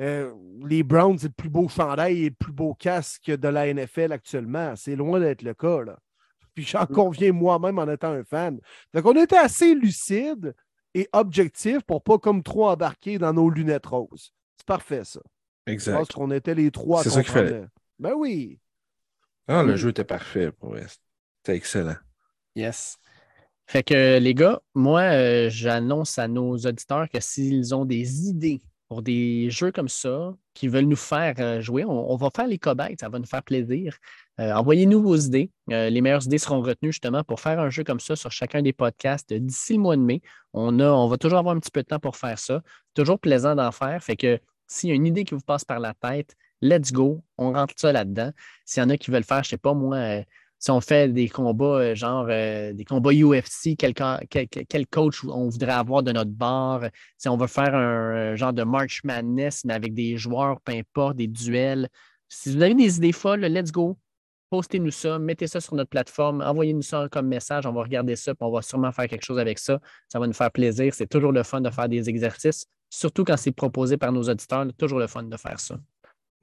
[0.00, 0.32] euh,
[0.66, 4.10] les Browns, c'est le plus beau chandail et le plus beau casque de la NFL
[4.12, 4.74] actuellement.
[4.76, 5.98] C'est loin d'être le cas, là.
[6.54, 6.94] Puis j'en Mm.
[6.94, 8.58] conviens moi-même en étant un fan.
[8.94, 10.54] Donc, on était assez lucide
[10.94, 14.32] et objectif pour pas comme trop embarquer dans nos lunettes roses.
[14.56, 15.20] C'est parfait, ça.
[15.66, 16.12] Je pense Exact.
[16.12, 17.66] qu'on était les trois C'est ça qu'il fallait.
[17.98, 18.58] Ben oui.
[19.48, 19.78] Ah, le Oui.
[19.78, 20.52] jeu était parfait.
[20.52, 20.74] pour.
[20.76, 21.96] C'était excellent.
[22.54, 22.96] Yes.
[23.66, 28.60] Fait que les gars, moi, euh, j'annonce à nos auditeurs que s'ils ont des idées
[28.88, 32.58] pour des jeux comme ça, qui veulent nous faire euh, jouer, on, va faire les
[32.58, 33.96] cobayes, ça va nous faire plaisir.
[34.38, 35.50] Euh, Envoyez-nous vos idées.
[35.68, 38.74] Les meilleures idées seront retenues justement pour faire un jeu comme ça sur chacun des
[38.74, 40.20] podcasts d'ici le mois de mai.
[40.52, 42.60] On, a, on va toujours avoir un petit peu de temps pour faire ça.
[42.92, 44.02] Toujours plaisant d'en faire.
[44.02, 47.24] Fait que s'il y a une idée qui vous passe par la tête, let's go,
[47.38, 48.32] on rentre ça là-dedans.
[48.66, 50.22] S'il y en a qui veulent faire, je sais pas moi,
[50.62, 55.72] si on fait des combats, euh, genre euh, des combats UFC, quel, coach on voudrait
[55.72, 56.84] avoir de notre bar,
[57.18, 60.72] si on veut faire un euh, genre de March Madness, mais avec des joueurs, peu
[60.72, 61.88] importe, des duels.
[62.28, 63.98] Si vous avez des idées folles, let's go.
[64.50, 68.32] Postez-nous ça, mettez ça sur notre plateforme, envoyez-nous ça comme message, on va regarder ça,
[68.32, 69.80] puis on va sûrement faire quelque chose avec ça.
[70.08, 70.94] Ça va nous faire plaisir.
[70.94, 74.64] C'est toujours le fun de faire des exercices, surtout quand c'est proposé par nos auditeurs.
[74.78, 75.76] Toujours le fun de faire ça.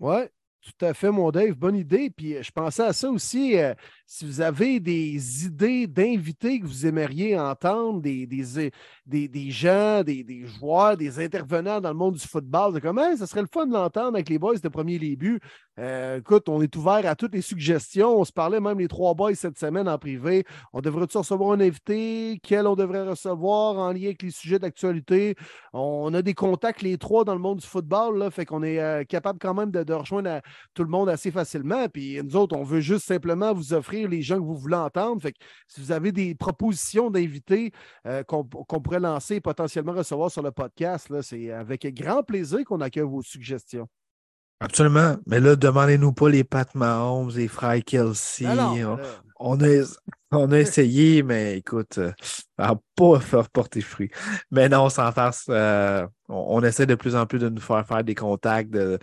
[0.02, 0.24] Oui,
[0.62, 1.54] tout à fait, mon Dave.
[1.56, 2.10] Bonne idée.
[2.10, 3.58] Puis euh, je pensais à ça aussi.
[3.58, 3.74] euh,
[4.06, 8.72] si vous avez des idées d'invités que vous aimeriez entendre, des, des,
[9.06, 12.98] des, des gens, des, des joueurs, des intervenants dans le monde du football, c'est comme,
[12.98, 15.40] Hey, ça serait le fun de l'entendre avec les boys de premier début.
[15.78, 18.20] Euh, écoute, on est ouvert à toutes les suggestions.
[18.20, 20.44] On se parlait même les trois boys cette semaine en privé.
[20.74, 22.40] On devrait-tu recevoir un invité?
[22.44, 25.36] Quel on devrait recevoir en lien avec les sujets d'actualité?
[25.72, 28.18] On a des contacts, les trois, dans le monde du football.
[28.18, 30.42] Là, fait qu'on est euh, capable quand même de, de rejoindre à-
[30.74, 31.88] tout le monde assez facilement.
[31.90, 35.22] Puis nous autres, on veut juste simplement vous offrir les gens que vous voulez entendre.
[35.22, 37.72] Fait que si vous avez des propositions d'invités
[38.06, 42.82] euh, qu'on pourrait lancer et potentiellement recevoir sur le podcast, c'est avec grand plaisir qu'on
[42.82, 43.88] accueille vos suggestions.
[44.62, 45.16] Absolument.
[45.26, 48.46] Mais là, demandez-nous pas les Pat Mahomes, les frères Kelsey.
[49.42, 49.86] On, a,
[50.32, 52.12] on a essayé, mais écoute, euh,
[52.96, 54.12] pas faire porter fruit.
[54.52, 57.88] Mais non, sans farce, euh, on, on essaie de plus en plus de nous faire
[57.88, 59.00] faire des contacts, de-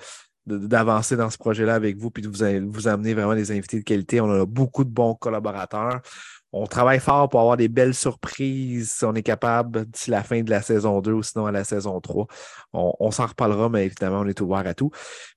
[0.46, 3.84] d'avancer dans ce projet-là avec vous, puis de vous, vous amener vraiment des invités de
[3.84, 4.20] qualité.
[4.20, 6.00] On a beaucoup de bons collaborateurs.
[6.52, 10.42] On travaille fort pour avoir des belles surprises si on est capable d'ici la fin
[10.42, 12.26] de la saison 2 ou sinon à la saison 3.
[12.72, 14.90] On, on s'en reparlera, mais évidemment, on est ouvert à tout.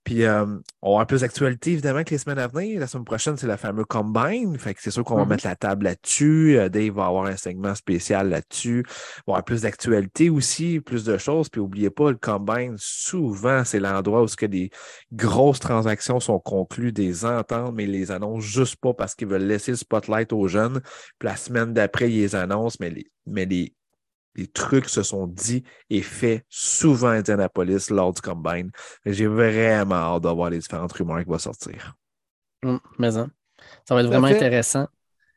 [0.03, 0.45] Puis, euh,
[0.81, 2.79] on va un peu d'actualité, évidemment, que les semaines à venir.
[2.79, 4.57] La semaine prochaine, c'est la fameuse Combine.
[4.57, 5.29] Fait que c'est sûr qu'on va Mhm.
[5.29, 6.57] mettre la table là-dessus.
[6.57, 8.83] Euh, Dave va avoir un segment spécial là-dessus.
[8.87, 11.49] Y avoir plus d'actualité aussi, plus de choses.
[11.49, 14.71] Puis, n'oubliez pas, le Combine, souvent, c'est l'endroit où ce que des
[15.11, 19.43] grosses transactions sont conclues, des ententes, mais ils les annoncent juste pas parce qu'ils veulent
[19.43, 20.81] laisser le spotlight aux jeunes.
[21.19, 23.73] Puis, la semaine d'après, ils les annoncent, mais les, mais les,
[24.35, 28.71] les trucs se sont dits et faits souvent à Indianapolis lors du Combine.
[29.05, 31.95] J'ai vraiment hâte de voir les différentes rumeurs qui vont sortir.
[32.63, 33.31] Hum, mais hein,
[33.87, 34.35] ça va être vraiment fait.
[34.35, 34.87] intéressant.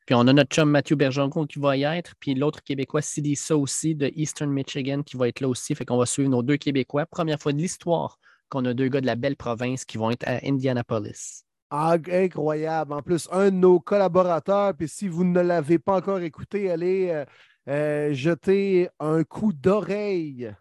[0.06, 3.56] Puis on a notre chum Mathieu Bergeron qui va y être, puis l'autre Québécois, Sidissa
[3.56, 5.74] aussi, de Eastern Michigan, qui va être là aussi.
[5.74, 7.06] Fait qu'on va suivre nos deux Québécois.
[7.06, 10.26] Première fois de l'histoire qu'on a deux gars de la belle province qui vont être
[10.26, 11.44] à Indianapolis.
[11.70, 12.92] Ah, incroyable.
[12.92, 17.08] En plus, un de nos collaborateurs, puis si vous ne l'avez pas encore écouté, allez
[17.08, 17.24] euh,
[17.68, 20.54] euh, jeter un coup d'oreille.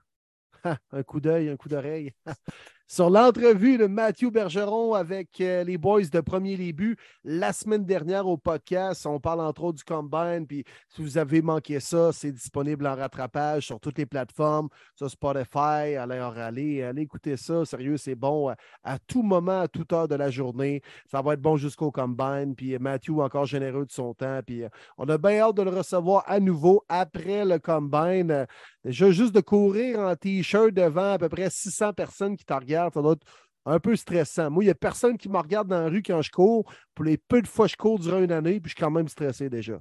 [0.92, 2.14] Un coup d'œil, un coup d'oreille.
[2.94, 8.28] Sur l'entrevue de Mathieu Bergeron avec euh, les boys de Premier Début la semaine dernière
[8.28, 9.06] au podcast.
[9.06, 10.46] On parle entre autres du Combine.
[10.46, 15.10] Puis si vous avez manqué ça, c'est disponible en rattrapage sur toutes les plateformes, sur
[15.10, 15.96] Spotify.
[15.98, 17.64] Alors, allez, allez écouter ça.
[17.64, 20.82] Sérieux, c'est bon à, à tout moment, à toute heure de la journée.
[21.10, 22.56] Ça va être bon jusqu'au Combine.
[22.58, 24.42] Puis euh, Mathieu, encore généreux de son temps.
[24.46, 28.32] Puis euh, on a bien hâte de le recevoir à nouveau après le Combine.
[28.32, 28.46] Euh,
[28.84, 32.81] Déjà, juste de courir en T-shirt devant à peu près 600 personnes qui te regardent,
[32.94, 33.26] ça doit être
[33.66, 34.50] un peu stressant.
[34.50, 36.72] Moi, il n'y a personne qui me regarde dans la rue quand je cours.
[36.96, 38.92] Pour les peu de fois que je cours durant une année, puis je suis quand
[38.92, 39.80] même stressé déjà.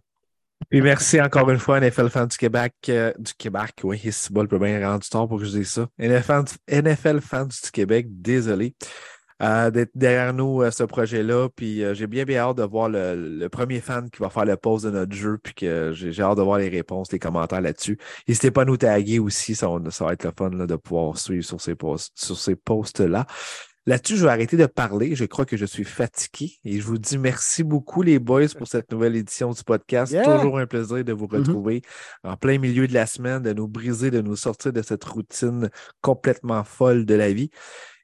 [0.70, 2.74] Et merci encore une fois, NFL Fans du Québec.
[2.90, 5.70] euh, du Québec, oui, c'est bon, peut bien rendre du temps pour que je dise
[5.70, 5.88] ça.
[5.98, 8.74] NFL, NFL Fans du Québec, désolé.
[9.42, 11.48] Euh, d'être derrière nous euh, ce projet-là.
[11.54, 14.44] Puis euh, j'ai bien, bien hâte de voir le, le premier fan qui va faire
[14.44, 15.38] le post de notre jeu.
[15.42, 17.98] Puis que j'ai j'ai hâte de voir les réponses, les commentaires là-dessus.
[18.28, 19.54] N'hésitez pas à nous taguer aussi.
[19.54, 22.38] Ça, va- ça va être le fun là, de pouvoir suivre sur ces posts, sur
[22.38, 23.26] ces posts-là.
[23.86, 25.16] Là-dessus, je vais arrêter de parler.
[25.16, 28.68] Je crois que je suis fatigué et je vous dis merci beaucoup, les boys, pour
[28.68, 30.12] cette nouvelle édition du podcast.
[30.12, 30.22] Yeah.
[30.36, 31.80] Toujours un plaisir de vous retrouver
[32.22, 35.70] en plein milieu de la semaine, de nous briser, de nous sortir de cette routine
[36.02, 37.50] complètement folle de la vie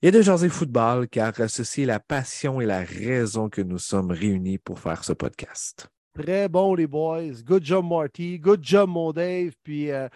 [0.02, 4.10] et de jaser football, car ceci est la passion et la raison que nous sommes
[4.10, 5.89] réunis pour faire ce podcast.
[6.16, 7.43] Très bon, les boys.
[7.44, 8.39] Good job, Marty.
[8.39, 9.52] Good job, mon Dave.
[9.62, 10.09] Puis, euh,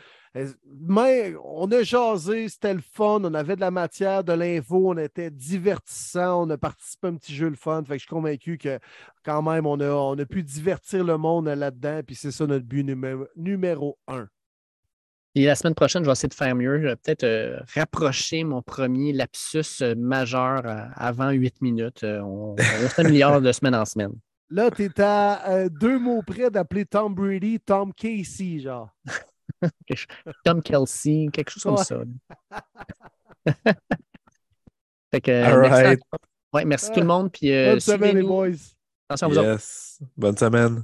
[0.65, 3.20] mais on a jasé, c'était le fun.
[3.23, 4.93] On avait de la matière, de l'info.
[4.93, 6.47] On était divertissant.
[6.47, 7.82] On a participé à un petit jeu le fun.
[7.85, 8.78] Fait je suis convaincu que
[9.24, 12.01] quand même, on a, pu divertir le monde là-dedans.
[12.07, 12.85] Puis c'est ça notre but
[13.36, 14.27] numéro un.
[15.36, 16.81] Et la semaine prochaine, je vais essayer de faire mieux.
[16.81, 22.02] Je vais peut-être euh, rapprocher mon premier lapsus euh, majeur euh, avant 8 minutes.
[22.02, 24.12] Euh, on, on s'améliore de semaine en semaine.
[24.51, 28.89] Là, tu es à euh, deux mots près d'appeler Tom Brady Tom Casey, genre.
[30.44, 31.85] Tom Kelsey, quelque chose comme Ouais.
[31.85, 32.01] ça.
[35.12, 36.01] fait que, All merci, right.
[36.52, 37.31] Ouais, merci tout le monde.
[37.31, 38.48] Puis, euh, Bonne semaine, les boys.
[39.09, 39.48] Attention à vous autres.
[39.52, 40.01] Yes.
[40.16, 40.82] Bonne semaine.